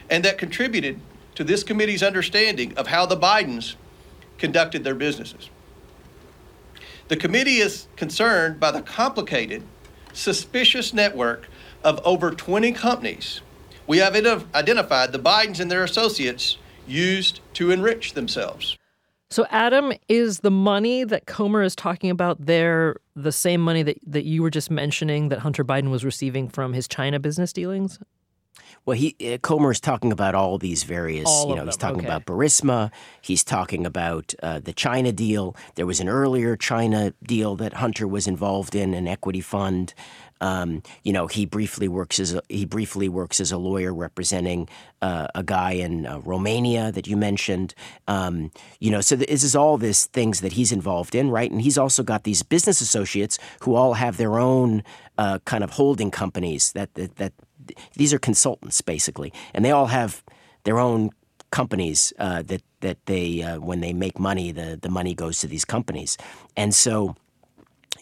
and 0.08 0.24
that 0.24 0.38
contributed 0.38 0.98
to 1.34 1.44
this 1.44 1.62
committee's 1.62 2.02
understanding 2.02 2.76
of 2.78 2.86
how 2.86 3.04
the 3.04 3.16
Bidens 3.16 3.74
conducted 4.38 4.82
their 4.82 4.94
businesses. 4.94 5.50
The 7.08 7.16
committee 7.16 7.58
is 7.58 7.86
concerned 7.96 8.58
by 8.58 8.70
the 8.70 8.80
complicated, 8.80 9.62
suspicious 10.14 10.94
network 10.94 11.46
of 11.84 12.00
over 12.02 12.30
20 12.30 12.72
companies 12.72 13.42
we 13.86 13.98
have 13.98 14.16
identified 14.54 15.12
the 15.12 15.18
Bidens 15.18 15.60
and 15.60 15.70
their 15.70 15.84
associates 15.84 16.56
used 16.86 17.40
to 17.54 17.70
enrich 17.70 18.14
themselves. 18.14 18.76
So, 19.28 19.44
Adam, 19.50 19.92
is 20.08 20.40
the 20.40 20.52
money 20.52 21.02
that 21.02 21.26
Comer 21.26 21.62
is 21.62 21.74
talking 21.74 22.10
about 22.10 22.46
there 22.46 22.96
the 23.16 23.32
same 23.32 23.60
money 23.60 23.82
that, 23.82 23.98
that 24.06 24.24
you 24.24 24.42
were 24.42 24.50
just 24.50 24.70
mentioning 24.70 25.30
that 25.30 25.40
Hunter 25.40 25.64
Biden 25.64 25.90
was 25.90 26.04
receiving 26.04 26.48
from 26.48 26.74
his 26.74 26.86
China 26.86 27.18
business 27.18 27.52
dealings? 27.52 27.98
Well, 28.84 28.96
he 28.96 29.16
uh, 29.20 29.38
Comer 29.38 29.72
is 29.72 29.80
talking 29.80 30.12
about 30.12 30.36
all 30.36 30.58
these 30.58 30.84
various. 30.84 31.26
All 31.26 31.48
you 31.48 31.56
know, 31.56 31.64
he's 31.64 31.76
talking 31.76 31.98
okay. 31.98 32.06
about 32.06 32.24
Burisma. 32.24 32.92
He's 33.20 33.42
talking 33.42 33.84
about 33.84 34.32
uh, 34.44 34.60
the 34.60 34.72
China 34.72 35.10
deal. 35.10 35.56
There 35.74 35.86
was 35.86 35.98
an 35.98 36.08
earlier 36.08 36.56
China 36.56 37.12
deal 37.24 37.56
that 37.56 37.74
Hunter 37.74 38.06
was 38.06 38.28
involved 38.28 38.76
in, 38.76 38.94
an 38.94 39.08
equity 39.08 39.40
fund. 39.40 39.92
Um, 40.40 40.82
you 41.02 41.12
know, 41.12 41.26
he 41.26 41.46
briefly 41.46 41.88
works 41.88 42.18
as 42.18 42.34
a, 42.34 42.42
he 42.48 42.64
briefly 42.64 43.08
works 43.08 43.40
as 43.40 43.52
a 43.52 43.58
lawyer 43.58 43.94
representing 43.94 44.68
uh, 45.02 45.28
a 45.34 45.42
guy 45.42 45.72
in 45.72 46.06
uh, 46.06 46.18
Romania 46.20 46.92
that 46.92 47.06
you 47.06 47.16
mentioned. 47.16 47.74
Um, 48.06 48.50
you 48.80 48.90
know, 48.90 49.00
so 49.00 49.16
this 49.16 49.42
is 49.42 49.56
all 49.56 49.78
this 49.78 50.06
things 50.06 50.40
that 50.40 50.52
he's 50.52 50.72
involved 50.72 51.14
in, 51.14 51.30
right? 51.30 51.50
And 51.50 51.62
he's 51.62 51.78
also 51.78 52.02
got 52.02 52.24
these 52.24 52.42
business 52.42 52.80
associates 52.80 53.38
who 53.60 53.74
all 53.74 53.94
have 53.94 54.16
their 54.16 54.38
own 54.38 54.82
uh, 55.18 55.38
kind 55.44 55.64
of 55.64 55.70
holding 55.70 56.10
companies 56.10 56.72
that, 56.72 56.92
that 56.94 57.16
that 57.16 57.32
these 57.94 58.12
are 58.12 58.18
consultants 58.18 58.80
basically, 58.80 59.32
and 59.54 59.64
they 59.64 59.70
all 59.70 59.86
have 59.86 60.22
their 60.64 60.78
own 60.78 61.10
companies 61.50 62.12
uh, 62.18 62.42
that 62.42 62.62
that 62.80 62.98
they 63.06 63.42
uh, 63.42 63.58
when 63.60 63.80
they 63.80 63.92
make 63.92 64.18
money, 64.18 64.52
the 64.52 64.78
the 64.80 64.90
money 64.90 65.14
goes 65.14 65.40
to 65.40 65.46
these 65.46 65.64
companies, 65.64 66.18
and 66.56 66.74
so 66.74 67.16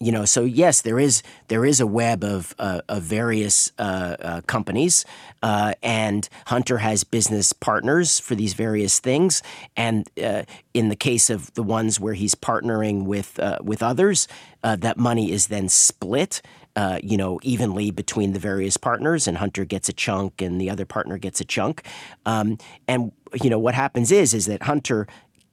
you 0.01 0.13
know, 0.13 0.25
so 0.25 0.45
yes, 0.45 0.83
there 0.83 0.99
is 0.99 1.23
there 1.49 1.65
is 1.65 1.81
a 1.81 1.87
web 1.87 2.25
of 2.25 2.55
uh, 2.59 2.81
of 2.89 3.03
various 3.03 3.73
uh, 3.79 4.17
uh, 4.21 4.41
companies, 4.43 5.05
uh, 5.43 5.75
and 5.83 6.29
Hunter 6.47 6.79
has 6.79 7.05
business 7.05 7.53
partners 7.53 8.19
for 8.19 8.35
these 8.35 8.55
various 8.55 8.99
things. 8.99 9.43
And 9.77 10.09
uh, 10.23 10.45
in 10.73 10.89
the 10.89 10.97
case 10.97 11.31
of 11.31 11.53
the 11.55 11.63
ones 11.63 12.01
where 12.01 12.15
he's 12.15 12.35
partnering 12.35 13.05
with 13.05 13.39
uh, 13.39 13.59
with 13.63 13.83
others, 13.83 14.29
that 14.63 14.97
money 14.97 15.31
is 15.31 15.49
then 15.49 15.69
split. 15.69 16.43
you 17.03 17.17
know, 17.17 17.39
evenly 17.43 17.91
between 17.91 18.33
the 18.33 18.41
various 18.41 18.77
partners, 18.77 19.29
and 19.29 19.39
Hunter 19.39 19.65
gets 19.65 19.89
a 19.89 19.93
chunk, 19.93 20.43
and 20.43 20.61
the 20.61 20.71
other 20.71 20.85
partner 20.85 21.19
gets 21.19 21.41
a 21.41 21.45
chunk. 21.45 21.83
Um, 22.27 22.59
and 22.89 23.13
you 23.43 23.51
know 23.51 23.59
what 23.59 23.75
happens 23.75 24.11
is 24.11 24.35
is 24.35 24.47
that 24.47 24.63
Hunter 24.63 25.07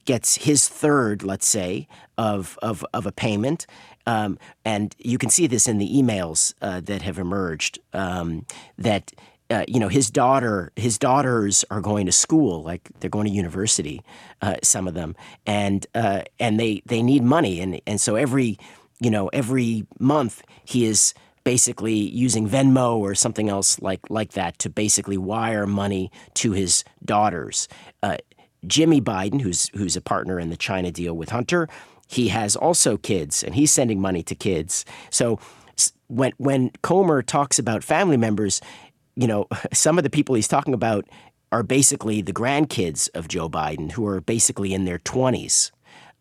gets 0.04 0.36
his 0.36 0.68
third, 0.68 1.22
let's 1.22 1.46
say, 1.46 1.88
of 2.18 2.58
of, 2.62 2.84
of 2.92 3.06
a 3.06 3.12
payment, 3.12 3.66
um, 4.06 4.38
and 4.64 4.94
you 4.98 5.18
can 5.18 5.30
see 5.30 5.46
this 5.46 5.68
in 5.68 5.78
the 5.78 5.88
emails 5.88 6.54
uh, 6.62 6.80
that 6.80 7.02
have 7.02 7.18
emerged 7.18 7.78
um, 7.92 8.46
that. 8.78 9.12
Uh, 9.50 9.66
you 9.68 9.78
know 9.78 9.88
his 9.88 10.10
daughter 10.10 10.72
his 10.76 10.96
daughters 10.96 11.62
are 11.70 11.82
going 11.82 12.06
to 12.06 12.12
school 12.12 12.62
like 12.62 12.88
they're 13.00 13.10
going 13.10 13.26
to 13.26 13.30
university 13.30 14.02
uh, 14.42 14.56
some 14.62 14.88
of 14.88 14.94
them. 14.94 15.14
And 15.46 15.86
uh, 15.94 16.22
and 16.38 16.58
they 16.58 16.82
they 16.84 17.02
need 17.02 17.22
money. 17.22 17.60
And 17.60 17.80
and 17.86 18.00
so 18.00 18.16
every 18.16 18.58
you 19.00 19.10
know 19.10 19.28
every 19.28 19.86
month 19.98 20.42
he 20.64 20.84
is 20.84 21.14
basically 21.44 21.94
using 21.94 22.48
Venmo 22.48 22.98
or 22.98 23.14
something 23.14 23.48
else 23.48 23.80
like 23.80 24.00
like 24.10 24.32
that 24.32 24.58
to 24.60 24.70
basically 24.70 25.16
wire 25.16 25.66
money 25.66 26.10
to 26.34 26.52
his 26.52 26.84
daughters. 27.04 27.68
Uh, 28.02 28.18
Jimmy 28.66 29.00
Biden 29.00 29.40
who's 29.40 29.68
who's 29.74 29.96
a 29.96 30.00
partner 30.00 30.38
in 30.38 30.50
the 30.50 30.56
China 30.56 30.90
deal 30.90 31.14
with 31.14 31.30
Hunter 31.30 31.68
he 32.12 32.28
has 32.28 32.56
also 32.56 32.98
kids 32.98 33.42
and 33.42 33.54
he's 33.54 33.72
sending 33.72 33.98
money 33.98 34.22
to 34.22 34.34
kids. 34.34 34.84
So 35.08 35.40
when 36.08 36.32
when 36.36 36.70
Comer 36.82 37.22
talks 37.22 37.58
about 37.58 37.82
family 37.82 38.18
members, 38.18 38.60
you 39.16 39.26
know, 39.26 39.48
some 39.72 39.96
of 39.98 40.04
the 40.04 40.10
people 40.10 40.34
he's 40.34 40.48
talking 40.48 40.74
about 40.74 41.08
are 41.50 41.62
basically 41.62 42.22
the 42.22 42.32
grandkids 42.32 43.08
of 43.14 43.28
Joe 43.28 43.48
Biden 43.48 43.92
who 43.92 44.06
are 44.06 44.20
basically 44.20 44.74
in 44.74 44.84
their 44.84 44.98
20s 44.98 45.70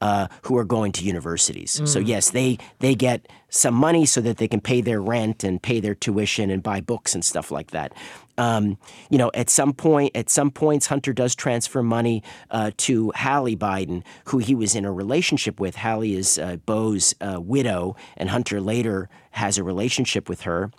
uh, 0.02 0.28
who 0.44 0.58
are 0.58 0.66
going 0.66 0.92
to 0.94 1.06
universities. 1.06 1.80
Mm. 1.80 1.88
So 1.88 2.00
yes, 2.00 2.32
they 2.32 2.58
they 2.80 2.96
get 2.96 3.28
some 3.50 3.76
money 3.76 4.06
so 4.06 4.20
that 4.22 4.38
they 4.38 4.48
can 4.48 4.62
pay 4.62 4.82
their 4.82 5.02
rent 5.02 5.44
and 5.44 5.62
pay 5.62 5.80
their 5.80 5.94
tuition 5.94 6.50
and 6.50 6.64
buy 6.64 6.82
books 6.82 7.14
and 7.14 7.24
stuff 7.24 7.52
like 7.52 7.72
that. 7.72 7.94
Um, 8.38 8.78
you 9.10 9.18
know, 9.18 9.30
at 9.34 9.50
some 9.50 9.74
point, 9.74 10.16
at 10.16 10.30
some 10.30 10.50
points, 10.50 10.88
Hunter 10.88 11.14
does 11.14 11.36
transfer 11.36 11.84
money 11.84 12.24
uh, 12.50 12.72
to 12.78 13.12
Hallie 13.16 13.58
Biden, 13.58 14.04
who 14.26 14.40
he 14.40 14.56
was 14.56 14.74
in 14.74 14.86
a 14.86 14.92
relationship 14.92 15.60
with. 15.60 15.76
Hallie 15.76 16.16
is 16.16 16.40
uh, 16.40 16.58
Beau's 16.66 17.14
uh, 17.22 17.40
widow, 17.40 17.96
and 18.18 18.30
Hunter 18.30 18.60
later 18.60 19.10
has 19.32 19.58
a 19.58 19.64
relationship 19.64 20.28
with 20.28 20.42
her. 20.42 20.72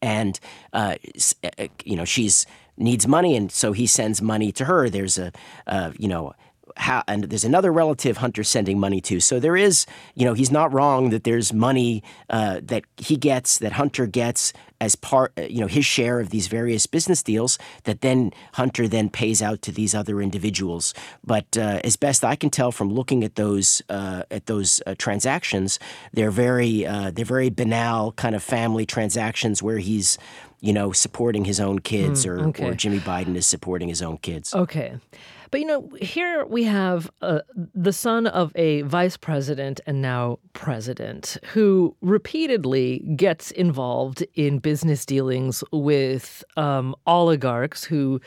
And 0.00 0.38
uh, 0.72 0.96
uh, 1.42 1.66
you 1.84 1.96
know, 1.96 2.04
she's 2.04 2.46
needs 2.76 3.08
money, 3.08 3.34
and 3.36 3.50
so 3.50 3.72
he 3.72 3.86
sends 3.86 4.20
money 4.20 4.52
to 4.52 4.66
her. 4.66 4.88
There's 4.88 5.18
a 5.18 5.32
you 5.98 6.06
know 6.06 6.34
how, 6.76 7.02
and 7.08 7.24
there's 7.24 7.44
another 7.44 7.72
relative 7.72 8.18
Hunter 8.18 8.44
sending 8.44 8.78
money 8.78 9.00
to. 9.02 9.20
So 9.20 9.40
there 9.40 9.56
is, 9.56 9.86
you 10.14 10.24
know, 10.24 10.34
he's 10.34 10.50
not 10.50 10.72
wrong 10.72 11.10
that 11.10 11.24
there's 11.24 11.52
money 11.52 12.02
uh, 12.30 12.60
that 12.64 12.84
he 12.96 13.16
gets, 13.16 13.58
that 13.58 13.72
Hunter 13.72 14.06
gets 14.06 14.52
as 14.80 14.94
part, 14.94 15.32
uh, 15.38 15.42
you 15.42 15.60
know, 15.60 15.66
his 15.66 15.86
share 15.86 16.20
of 16.20 16.30
these 16.30 16.48
various 16.48 16.86
business 16.86 17.22
deals 17.22 17.58
that 17.84 18.02
then 18.02 18.32
Hunter 18.54 18.86
then 18.86 19.08
pays 19.08 19.40
out 19.40 19.62
to 19.62 19.72
these 19.72 19.94
other 19.94 20.20
individuals. 20.20 20.92
But 21.24 21.56
uh, 21.56 21.80
as 21.82 21.96
best 21.96 22.24
I 22.24 22.36
can 22.36 22.50
tell 22.50 22.72
from 22.72 22.92
looking 22.92 23.24
at 23.24 23.36
those 23.36 23.82
uh, 23.88 24.24
at 24.30 24.46
those 24.46 24.82
uh, 24.86 24.94
transactions, 24.98 25.78
they're 26.12 26.30
very 26.30 26.86
uh, 26.86 27.10
they're 27.10 27.24
very 27.24 27.48
banal 27.48 28.12
kind 28.12 28.34
of 28.34 28.42
family 28.42 28.84
transactions 28.84 29.62
where 29.62 29.78
he's 29.78 30.18
you 30.60 30.72
know, 30.72 30.90
supporting 30.90 31.44
his 31.44 31.60
own 31.60 31.78
kids 31.78 32.24
mm, 32.24 32.30
or, 32.30 32.48
okay. 32.48 32.66
or 32.66 32.74
Jimmy 32.74 32.98
Biden 32.98 33.36
is 33.36 33.46
supporting 33.46 33.88
his 33.88 34.02
own 34.02 34.16
kids. 34.18 34.54
Okay. 34.54 34.98
But, 35.50 35.60
you 35.60 35.66
know, 35.66 35.88
here 36.00 36.44
we 36.46 36.64
have 36.64 37.10
uh, 37.22 37.40
the 37.74 37.92
son 37.92 38.26
of 38.26 38.52
a 38.56 38.82
vice 38.82 39.16
president 39.16 39.80
and 39.86 40.02
now 40.02 40.38
president 40.52 41.38
who 41.44 41.96
repeatedly 42.00 42.98
gets 43.16 43.50
involved 43.52 44.24
in 44.34 44.58
business 44.58 45.06
dealings 45.06 45.62
with 45.72 46.42
um, 46.56 46.94
oligarchs 47.06 47.84
who 47.84 48.20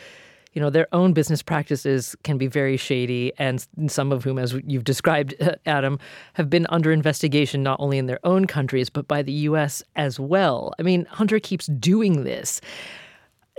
you 0.53 0.61
know, 0.61 0.69
their 0.69 0.87
own 0.93 1.13
business 1.13 1.43
practices 1.43 2.15
can 2.23 2.37
be 2.37 2.47
very 2.47 2.75
shady, 2.75 3.31
and 3.37 3.65
some 3.87 4.11
of 4.11 4.23
whom, 4.23 4.39
as 4.39 4.55
you've 4.65 4.83
described, 4.83 5.35
Adam, 5.65 5.99
have 6.33 6.49
been 6.49 6.65
under 6.69 6.91
investigation 6.91 7.61
not 7.61 7.79
only 7.79 7.97
in 7.97 8.07
their 8.07 8.19
own 8.23 8.45
countries, 8.47 8.89
but 8.89 9.07
by 9.07 9.21
the 9.21 9.31
U.S. 9.31 9.83
as 9.95 10.19
well. 10.19 10.73
I 10.79 10.81
mean, 10.81 11.05
Hunter 11.05 11.39
keeps 11.39 11.67
doing 11.67 12.23
this. 12.23 12.61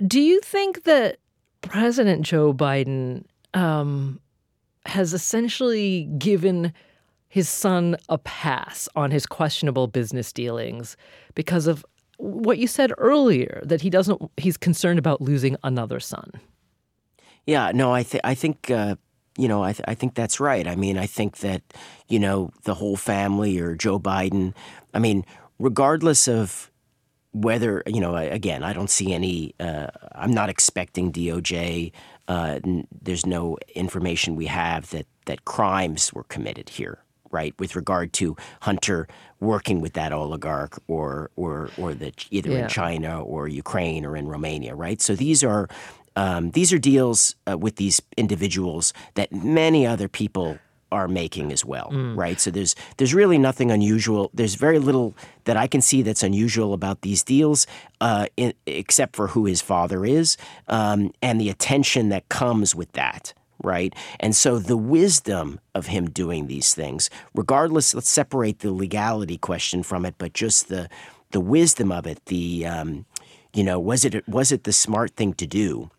Do 0.05 0.21
you 0.21 0.41
think 0.41 0.83
that 0.85 1.19
President 1.63 2.23
Joe 2.23 2.53
Biden 2.53 3.25
um, 3.55 4.21
has 4.87 5.13
essentially 5.15 6.05
given 6.19 6.73
his 7.29 7.49
son 7.49 7.97
a 8.09 8.19
pass 8.19 8.89
on 8.97 9.11
his 9.11 9.27
questionable 9.27 9.87
business 9.87 10.33
dealings 10.33 10.97
because 11.35 11.67
of 11.67 11.85
what 12.19 12.59
you 12.59 12.67
said 12.67 12.93
earlier 12.99 13.63
that 13.65 13.81
he 13.81 13.89
doesn't 13.89 14.21
he's 14.37 14.57
concerned 14.57 14.99
about 14.99 15.21
losing 15.21 15.57
another 15.63 16.01
son 16.01 16.33
yeah, 17.47 17.73
no, 17.75 17.93
I 17.93 18.03
think 18.03 18.21
I 18.25 18.35
think 18.35 18.71
uh, 18.71 18.97
you 19.37 19.49
know 19.49 19.63
I 19.63 19.73
th- 19.73 19.85
I 19.89 19.95
think 19.95 20.15
that's 20.15 20.41
right. 20.41 20.67
I 20.67 20.77
mean, 20.77 20.99
I 20.99 21.07
think 21.07 21.39
that 21.39 21.63
you 22.09 22.19
know 22.19 22.53
the 22.65 22.75
whole 22.75 22.97
family 22.97 23.59
or 23.59 23.75
Joe 23.75 23.99
Biden. 23.99 24.55
I 24.95 24.99
mean, 24.99 25.25
regardless 25.59 26.29
of 26.29 26.71
whether 27.33 27.83
you 27.87 28.01
know, 28.01 28.15
again, 28.15 28.63
I 28.63 28.73
don't 28.73 28.91
see 28.91 29.13
any. 29.13 29.55
Uh, 29.59 29.89
I'm 30.13 30.33
not 30.33 30.49
expecting 30.49 31.13
DOJ. 31.13 31.93
Uh, 32.31 32.61
there's 33.03 33.27
no 33.27 33.59
information 33.75 34.37
we 34.37 34.47
have 34.47 34.89
that 34.91 35.07
that 35.27 35.45
crimes 35.45 36.13
were 36.15 36.27
committed 36.35 36.69
here 36.69 36.97
right, 37.33 37.55
with 37.59 37.77
regard 37.77 38.13
to 38.13 38.37
Hunter 38.63 39.07
working 39.41 39.81
with 39.81 39.95
that 39.95 40.13
oligarch 40.13 40.79
or 40.89 41.31
or 41.37 41.71
or 41.77 41.95
the 41.95 42.13
either 42.31 42.51
yeah. 42.51 42.63
in 42.63 42.69
China 42.69 43.23
or 43.23 43.49
Ukraine 43.49 44.05
or 44.05 44.17
in 44.17 44.27
Romania, 44.29 44.75
right? 44.75 45.01
So 45.01 45.15
these 45.15 45.43
are 45.43 45.69
um, 46.17 46.51
these 46.53 46.73
are 46.73 46.79
deals 46.79 47.35
uh, 47.51 47.57
with 47.59 47.77
these 47.77 48.03
individuals 48.17 48.93
that 49.15 49.33
many 49.33 49.87
other 49.87 50.09
people 50.09 50.59
are 50.93 51.09
making 51.09 51.53
as 51.53 51.65
well, 51.65 51.91
mm. 51.93 52.17
right? 52.17 52.41
So 52.41 52.51
there's 52.51 52.75
there's 52.97 53.15
really 53.15 53.39
nothing 53.39 53.71
unusual. 53.71 54.31
There's 54.35 54.55
very 54.55 54.79
little 54.79 55.15
that 55.45 55.57
I 55.57 55.67
can 55.67 55.81
see 55.81 56.03
that's 56.03 56.23
unusual 56.23 56.73
about 56.73 57.03
these 57.03 57.23
deals, 57.23 57.67
uh, 58.01 58.27
in, 58.37 58.55
except 58.67 59.17
for 59.17 59.29
who 59.29 59.47
his 59.47 59.61
father 59.61 60.05
is 60.05 60.37
um, 60.69 61.13
and 61.23 61.41
the 61.41 61.51
attention 61.51 62.09
that 62.11 62.29
comes 62.29 62.75
with 62.75 62.93
that, 62.93 63.33
right? 63.63 63.95
And 64.19 64.35
so 64.35 64.59
the 64.59 64.77
wisdom 64.77 65.61
of 65.75 65.87
him 65.87 66.11
doing 66.11 66.47
these 66.47 66.75
things, 66.75 67.11
regardless, 67.35 67.95
let's 67.95 68.09
separate 68.09 68.61
the 68.61 68.73
legality 68.73 69.39
question 69.39 69.83
from 69.83 70.05
it, 70.05 70.15
but 70.19 70.33
just 70.33 70.69
the 70.69 70.89
the 71.33 71.41
wisdom 71.41 71.93
of 71.93 72.07
it. 72.07 72.25
The 72.27 72.67
um, 72.67 73.07
you 73.55 73.65
know, 73.65 73.81
was 73.81 74.05
it 74.05 74.27
was 74.29 74.53
it 74.53 74.65
the 74.65 74.73
smart 74.73 75.17
thing 75.17 75.35
to 75.35 75.47
do? 75.47 75.91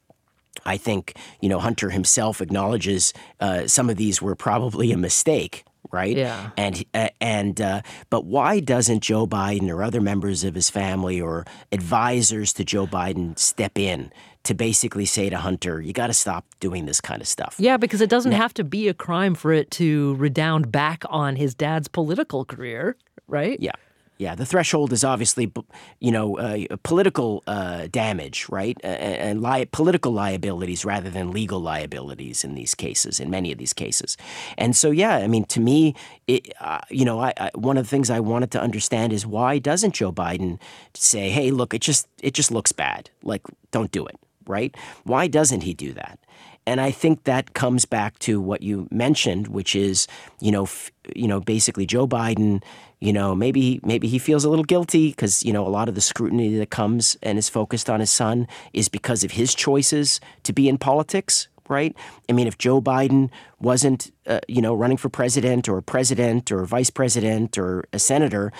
I 0.66 0.78
think 0.78 1.16
you 1.42 1.50
know 1.50 1.60
Hunter 1.60 1.90
himself 1.90 2.42
acknowledges 2.42 3.14
uh, 3.40 3.68
some 3.68 3.90
of 3.90 3.98
these 3.98 4.22
were 4.22 4.36
probably 4.36 4.92
a 4.92 4.98
mistake, 4.98 5.64
right? 5.92 6.16
Yeah. 6.16 6.52
And 6.58 6.84
uh, 6.94 7.10
and 7.20 7.60
uh, 7.60 7.82
but 8.10 8.26
why 8.26 8.60
doesn't 8.60 9.02
Joe 9.02 9.28
Biden 9.28 9.70
or 9.70 9.84
other 9.84 10.02
members 10.02 10.44
of 10.44 10.56
his 10.56 10.70
family 10.70 11.22
or 11.22 11.46
advisors 11.72 12.54
to 12.54 12.64
Joe 12.64 12.88
Biden 12.88 13.38
step 13.38 13.78
in 13.78 14.12
to 14.44 14.54
basically 14.54 15.06
say 15.06 15.30
to 15.30 15.38
Hunter, 15.38 15.82
you 15.82 15.94
got 15.94 16.08
to 16.08 16.14
stop 16.14 16.46
doing 16.60 16.86
this 16.86 17.02
kind 17.02 17.22
of 17.22 17.28
stuff? 17.28 17.56
Yeah, 17.58 17.78
because 17.78 18.02
it 18.02 18.10
doesn't 18.10 18.32
now, 18.32 18.38
have 18.38 18.54
to 18.56 18.64
be 18.64 18.88
a 18.88 18.94
crime 18.94 19.36
for 19.36 19.52
it 19.54 19.70
to 19.72 20.16
redound 20.16 20.72
back 20.72 21.04
on 21.10 21.36
his 21.36 21.54
dad's 21.54 21.88
political 21.88 22.46
career, 22.46 22.98
right? 23.28 23.60
Yeah. 23.60 23.74
Yeah, 24.22 24.36
the 24.36 24.46
threshold 24.46 24.94
is 24.94 25.04
obviously, 25.04 25.52
you 26.00 26.12
know, 26.12 26.38
uh, 26.38 26.78
political 26.84 27.42
uh, 27.48 27.88
damage, 27.88 28.48
right, 28.50 28.78
and 28.84 29.42
li- 29.42 29.66
political 29.72 30.12
liabilities 30.12 30.86
rather 30.86 31.10
than 31.10 31.32
legal 31.32 31.60
liabilities 31.60 32.44
in 32.44 32.54
these 32.54 32.76
cases, 32.76 33.20
in 33.20 33.32
many 33.32 33.52
of 33.52 33.58
these 33.58 33.74
cases. 33.74 34.18
And 34.60 34.76
so, 34.76 34.92
yeah, 34.92 35.16
I 35.16 35.26
mean, 35.26 35.46
to 35.46 35.60
me, 35.60 35.96
it, 36.28 36.54
uh, 36.60 36.82
you 36.92 37.04
know, 37.04 37.20
I, 37.20 37.34
I, 37.36 37.50
one 37.56 37.78
of 37.80 37.86
the 37.86 37.90
things 37.90 38.12
I 38.12 38.20
wanted 38.20 38.52
to 38.52 38.62
understand 38.62 39.12
is 39.12 39.26
why 39.26 39.58
doesn't 39.58 39.96
Joe 39.96 40.12
Biden 40.12 40.60
say, 40.94 41.32
"Hey, 41.32 41.50
look, 41.50 41.74
it 41.74 41.82
just 41.82 42.08
it 42.22 42.36
just 42.36 42.52
looks 42.52 42.72
bad. 42.72 43.10
Like, 43.24 43.42
don't 43.72 43.92
do 43.92 44.06
it." 44.06 44.18
Right? 44.46 44.76
Why 45.04 45.26
doesn't 45.26 45.62
he 45.62 45.74
do 45.74 45.94
that? 45.94 46.20
And 46.68 46.80
I 46.80 46.92
think 46.92 47.24
that 47.24 47.56
comes 47.56 47.86
back 47.86 48.20
to 48.20 48.40
what 48.40 48.62
you 48.62 48.88
mentioned, 48.92 49.48
which 49.48 49.76
is, 49.76 50.08
you 50.40 50.52
know, 50.52 50.64
f- 50.64 50.92
you 51.16 51.28
know, 51.28 51.40
basically 51.40 51.88
Joe 51.88 52.08
Biden 52.08 52.62
you 53.02 53.12
know, 53.12 53.34
maybe 53.34 53.80
maybe 53.84 54.08
he 54.08 54.20
feels 54.20 54.46
a 54.46 54.50
little 54.50 54.64
guilty 54.64 55.10
because 55.10 55.44
you 55.44 55.52
know 55.52 55.68
a 55.68 55.70
lot 55.70 55.90
of 55.90 55.96
the 55.96 56.02
scrutiny 56.02 56.56
that 56.58 56.70
comes 56.70 57.18
and 57.24 57.38
is 57.38 57.50
focused 57.50 57.90
on 57.90 58.00
his 58.00 58.12
son 58.12 58.48
is 58.74 58.88
because 58.88 59.24
of 59.24 59.32
his 59.32 59.56
choices 59.56 60.22
to 60.44 60.54
be 60.54 60.70
in 60.70 60.78
politics, 60.78 61.48
right? 61.68 61.98
I 62.30 62.34
mean, 62.34 62.46
if 62.46 62.60
Joe 62.60 62.80
Biden 62.80 63.32
wasn't, 63.60 64.12
uh, 64.28 64.40
you 64.48 64.62
know, 64.62 64.76
running 64.76 64.98
for 64.98 65.10
president 65.10 65.68
or 65.68 65.82
president 65.82 66.52
or 66.52 66.64
vice 66.66 66.92
president 66.92 67.58
or 67.58 67.86
a 67.92 67.98
senator, 67.98 68.54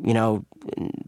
you 0.00 0.14
know, 0.14 0.44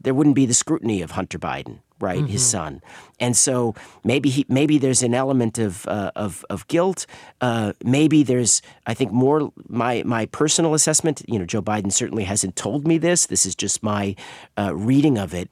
there 0.03 0.13
wouldn't 0.13 0.35
be 0.35 0.47
the 0.47 0.55
scrutiny 0.55 1.03
of 1.03 1.13
Hunter 1.13 1.39
Biden, 1.39 1.79
right, 2.03 2.19
mm-hmm. 2.19 2.27
his 2.27 2.45
son. 2.45 2.83
And 3.21 3.37
so 3.37 3.75
maybe 4.05 4.29
he, 4.29 4.45
maybe 4.49 4.77
there's 4.79 5.03
an 5.03 5.15
element 5.15 5.59
of 5.59 5.87
uh, 5.87 6.11
of, 6.17 6.45
of 6.51 6.67
guilt. 6.67 7.07
Uh, 7.41 7.73
maybe 7.85 8.23
there's, 8.23 8.61
I 8.87 8.95
think, 8.95 9.13
more 9.13 9.53
my 9.69 10.03
my 10.05 10.27
personal 10.27 10.75
assessment. 10.75 11.23
You 11.29 11.39
know, 11.39 11.47
Joe 11.47 11.63
Biden 11.63 11.93
certainly 11.93 12.25
hasn't 12.25 12.57
told 12.57 12.87
me 12.87 12.99
this. 12.99 13.27
This 13.27 13.47
is 13.47 13.55
just 13.55 13.83
my 13.83 14.17
uh, 14.59 14.75
reading 14.75 15.17
of 15.17 15.33
it. 15.33 15.49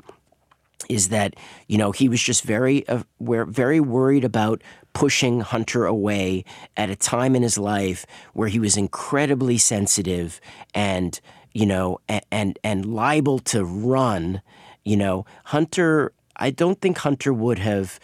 Is 0.89 1.11
that 1.11 1.37
you 1.69 1.79
know 1.79 1.93
he 1.93 2.09
was 2.09 2.21
just 2.21 2.43
very 2.43 2.87
uh, 2.89 3.05
very 3.21 3.79
worried 3.79 4.25
about 4.25 4.63
pushing 4.93 5.41
Hunter 5.41 5.87
away 5.87 6.45
at 6.77 6.91
a 6.91 6.97
time 6.97 7.37
in 7.37 7.43
his 7.43 7.57
life 7.57 8.05
where 8.33 8.49
he 8.49 8.59
was 8.59 8.77
incredibly 8.77 9.57
sensitive 9.57 10.41
and 10.75 11.21
you 11.53 11.67
know 11.67 12.01
and 12.09 12.25
and, 12.33 12.59
and 12.65 12.87
liable 12.87 13.39
to 13.39 13.65
run 13.65 14.43
you 14.85 14.97
know 14.97 15.25
hunter 15.45 16.13
I 16.41 16.51
don't 16.51 16.81
think 16.81 16.99
Hunter 16.99 17.33
would 17.33 17.59
have, 17.59 18.01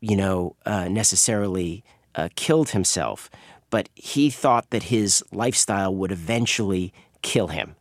you 0.00 0.16
know, 0.16 0.54
uh, 0.66 0.88
necessarily 0.88 1.82
uh, 2.14 2.28
killed 2.36 2.70
himself, 2.70 3.30
but 3.70 3.88
he 3.94 4.30
thought 4.30 4.70
that 4.70 4.84
his 4.84 5.24
lifestyle 5.32 5.94
would 5.94 6.12
eventually 6.12 6.92
kill 7.22 7.48
him. 7.48 7.74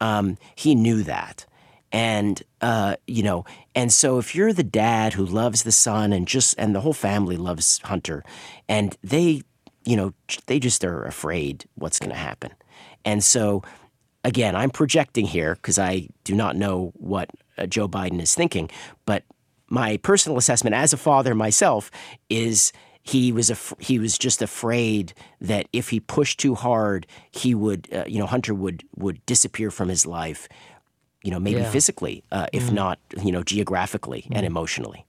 Um, 0.00 0.36
he 0.54 0.74
knew 0.74 1.02
that. 1.04 1.46
And 1.92 2.42
uh, 2.60 2.96
you 3.06 3.22
know, 3.22 3.44
and 3.76 3.92
so 3.92 4.18
if 4.18 4.34
you're 4.34 4.52
the 4.52 4.64
dad 4.64 5.12
who 5.12 5.24
loves 5.24 5.62
the 5.62 5.70
son 5.70 6.12
and 6.12 6.26
just 6.26 6.56
and 6.58 6.74
the 6.74 6.80
whole 6.80 6.92
family 6.92 7.36
loves 7.36 7.78
Hunter, 7.84 8.24
and 8.68 8.96
they, 9.04 9.42
you 9.84 9.96
know, 9.96 10.12
they 10.46 10.58
just 10.58 10.82
are 10.84 11.04
afraid 11.04 11.66
what's 11.76 12.00
going 12.00 12.10
to 12.10 12.16
happen, 12.16 12.50
and 13.04 13.22
so 13.22 13.62
again, 14.24 14.56
I'm 14.56 14.70
projecting 14.70 15.26
here 15.26 15.54
because 15.54 15.78
I 15.78 16.08
do 16.24 16.34
not 16.34 16.56
know 16.56 16.92
what 16.96 17.30
uh, 17.56 17.66
Joe 17.66 17.86
Biden 17.86 18.20
is 18.20 18.34
thinking, 18.34 18.70
but 19.06 19.22
my 19.68 19.96
personal 19.98 20.38
assessment 20.38 20.74
as 20.74 20.92
a 20.92 20.96
father 20.96 21.34
myself 21.34 21.90
is 22.28 22.72
he 23.02 23.32
was 23.32 23.50
af- 23.50 23.74
he 23.78 23.98
was 23.98 24.16
just 24.16 24.40
afraid 24.40 25.12
that 25.40 25.68
if 25.72 25.90
he 25.90 26.00
pushed 26.00 26.40
too 26.40 26.54
hard, 26.54 27.06
he 27.30 27.54
would 27.54 27.88
uh, 27.92 28.04
you 28.06 28.18
know 28.18 28.26
Hunter 28.26 28.54
would 28.54 28.82
would 28.96 29.24
disappear 29.26 29.70
from 29.70 29.88
his 29.88 30.06
life, 30.06 30.48
you 31.22 31.30
know 31.30 31.38
maybe 31.38 31.60
yeah. 31.60 31.70
physically, 31.70 32.24
uh, 32.32 32.46
if 32.52 32.64
mm. 32.64 32.72
not 32.72 32.98
you 33.22 33.30
know 33.30 33.42
geographically 33.42 34.22
mm. 34.22 34.36
and 34.36 34.46
emotionally. 34.46 35.04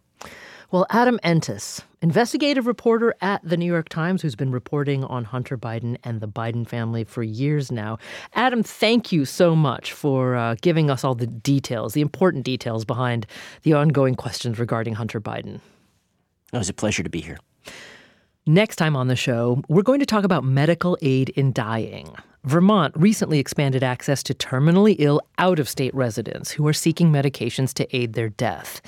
Well, 0.72 0.88
Adam 0.89 1.20
Entous, 1.24 1.82
investigative 2.01 2.66
reporter 2.66 3.13
at 3.22 3.41
the 3.43 3.55
New 3.55 3.68
York 3.68 3.88
Times, 3.88 4.24
who's 4.24 4.36
been 4.36 4.51
reporting 4.51 5.03
on 5.03 5.24
Hunter 5.24 5.57
Biden 5.57 5.97
and 6.03 6.22
the 6.22 6.28
Biden 6.28 6.68
family 6.68 7.03
for 7.03 7.22
years 7.22 7.72
now. 7.72 7.99
Adam, 8.34 8.63
thank 8.63 9.11
you 9.11 9.26
so 9.26 9.55
much 9.55 9.93
for 9.93 10.36
uh, 10.36 10.55
giving 10.61 10.89
us 10.89 11.03
all 11.03 11.13
the 11.13 11.28
details, 11.28 11.93
the 11.93 12.01
important 12.01 12.43
details 12.45 12.84
behind 12.84 13.28
the 13.61 13.74
ongoing 13.74 14.16
questions 14.16 14.57
regarding 14.57 14.95
Hunter 14.95 15.22
Biden. 15.22 15.59
It 16.51 16.57
was 16.57 16.70
a 16.70 16.74
pleasure 16.74 17.03
to 17.03 17.09
be 17.09 17.22
here. 17.22 17.38
Next 18.48 18.76
time 18.76 18.96
on 18.96 19.08
the 19.08 19.16
show, 19.16 19.64
we're 19.68 19.82
going 19.82 20.02
to 20.02 20.06
talk 20.06 20.24
about 20.24 20.43
medical 20.43 21.00
aid 21.02 21.30
in 21.30 21.52
dying. 21.52 22.14
Vermont 22.43 22.93
recently 22.96 23.39
expanded 23.39 23.82
access 23.82 24.22
to 24.22 24.36
terminally 24.36 24.96
ill 25.00 25.20
out 25.39 25.58
of 25.58 25.68
state 25.68 25.96
residents 25.96 26.52
who 26.52 26.68
are 26.68 26.72
seeking 26.72 27.12
medications 27.12 27.74
to 27.74 27.98
aid 27.98 28.14
their 28.14 28.30
death. 28.30 28.84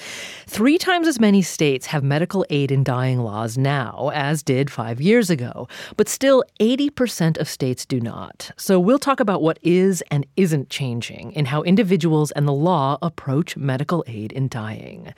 Three 0.45 0.77
times 0.77 1.07
as 1.07 1.19
many 1.19 1.41
states 1.41 1.87
have 1.87 2.03
medical 2.03 2.45
aid 2.51 2.71
in 2.71 2.83
dying 2.83 3.21
laws 3.21 3.57
now 3.57 4.11
as 4.13 4.43
did 4.43 4.69
five 4.69 5.01
years 5.01 5.31
ago, 5.31 5.67
but 5.95 6.07
still 6.07 6.43
80% 6.59 7.39
of 7.39 7.49
states 7.49 7.83
do 7.83 7.99
not. 7.99 8.51
So 8.57 8.79
we'll 8.79 8.99
talk 8.99 9.19
about 9.19 9.41
what 9.41 9.57
is 9.63 10.03
and 10.11 10.27
isn't 10.35 10.69
changing 10.69 11.31
in 11.31 11.45
how 11.45 11.63
individuals 11.63 12.29
and 12.29 12.47
the 12.47 12.53
law 12.53 12.99
approach 13.01 13.57
medical 13.57 14.03
aid 14.05 14.31
in 14.33 14.49
dying. 14.49 15.15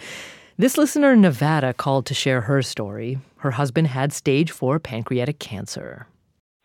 This 0.60 0.78
listener 0.78 1.14
in 1.14 1.22
Nevada 1.22 1.74
called 1.74 2.06
to 2.08 2.14
share 2.14 2.42
her 2.42 2.62
story. 2.62 3.18
Her 3.38 3.52
husband 3.52 3.88
had 3.88 4.12
stage 4.12 4.52
4 4.52 4.78
pancreatic 4.78 5.40
cancer. 5.40 6.06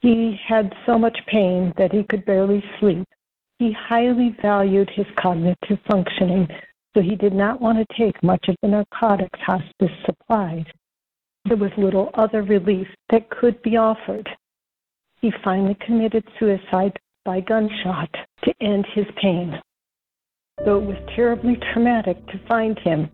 He 0.00 0.36
had 0.48 0.74
so 0.84 0.98
much 0.98 1.16
pain 1.28 1.72
that 1.76 1.92
he 1.92 2.02
could 2.02 2.24
barely 2.24 2.64
sleep. 2.80 3.06
He 3.60 3.70
highly 3.70 4.34
valued 4.42 4.90
his 4.90 5.06
cognitive 5.16 5.78
functioning, 5.88 6.48
so 6.92 7.02
he 7.02 7.14
did 7.14 7.32
not 7.32 7.60
want 7.60 7.78
to 7.78 7.96
take 7.96 8.20
much 8.20 8.48
of 8.48 8.56
the 8.62 8.68
narcotics 8.68 9.38
hospice 9.40 9.96
supplied. 10.04 10.66
There 11.44 11.56
was 11.56 11.70
little 11.78 12.10
other 12.14 12.42
relief 12.42 12.88
that 13.10 13.30
could 13.30 13.62
be 13.62 13.76
offered. 13.76 14.28
He 15.20 15.30
finally 15.44 15.76
committed 15.86 16.24
suicide 16.40 16.98
by 17.24 17.42
gunshot 17.42 18.10
to 18.42 18.52
end 18.60 18.86
his 18.92 19.06
pain. 19.22 19.60
Though 20.64 20.78
it 20.78 20.84
was 20.84 21.14
terribly 21.14 21.56
traumatic 21.72 22.26
to 22.26 22.40
find 22.48 22.76
him, 22.80 23.08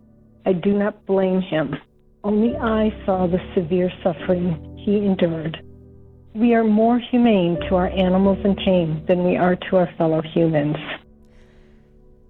I 0.45 0.53
do 0.53 0.73
not 0.73 1.05
blame 1.05 1.41
him. 1.41 1.75
Only 2.23 2.55
I 2.55 2.93
saw 3.05 3.27
the 3.27 3.39
severe 3.55 3.91
suffering 4.03 4.77
he 4.83 4.97
endured. 4.97 5.63
We 6.33 6.53
are 6.53 6.63
more 6.63 6.99
humane 6.99 7.59
to 7.67 7.75
our 7.75 7.89
animals 7.89 8.37
in 8.45 8.55
pain 8.55 9.03
than 9.07 9.23
we 9.23 9.35
are 9.35 9.55
to 9.55 9.77
our 9.77 9.89
fellow 9.97 10.21
humans. 10.21 10.77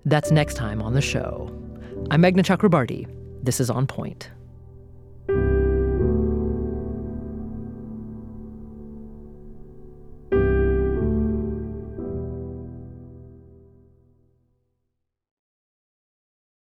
That's 0.05 0.32
next 0.32 0.55
time 0.55 0.82
on 0.82 0.93
the 0.93 1.01
show. 1.01 1.49
I'm 2.09 2.22
Meghna 2.22 2.43
Chakrabarti. 2.43 3.07
This 3.43 3.59
is 3.59 3.70
On 3.70 3.86
Point. 3.86 4.32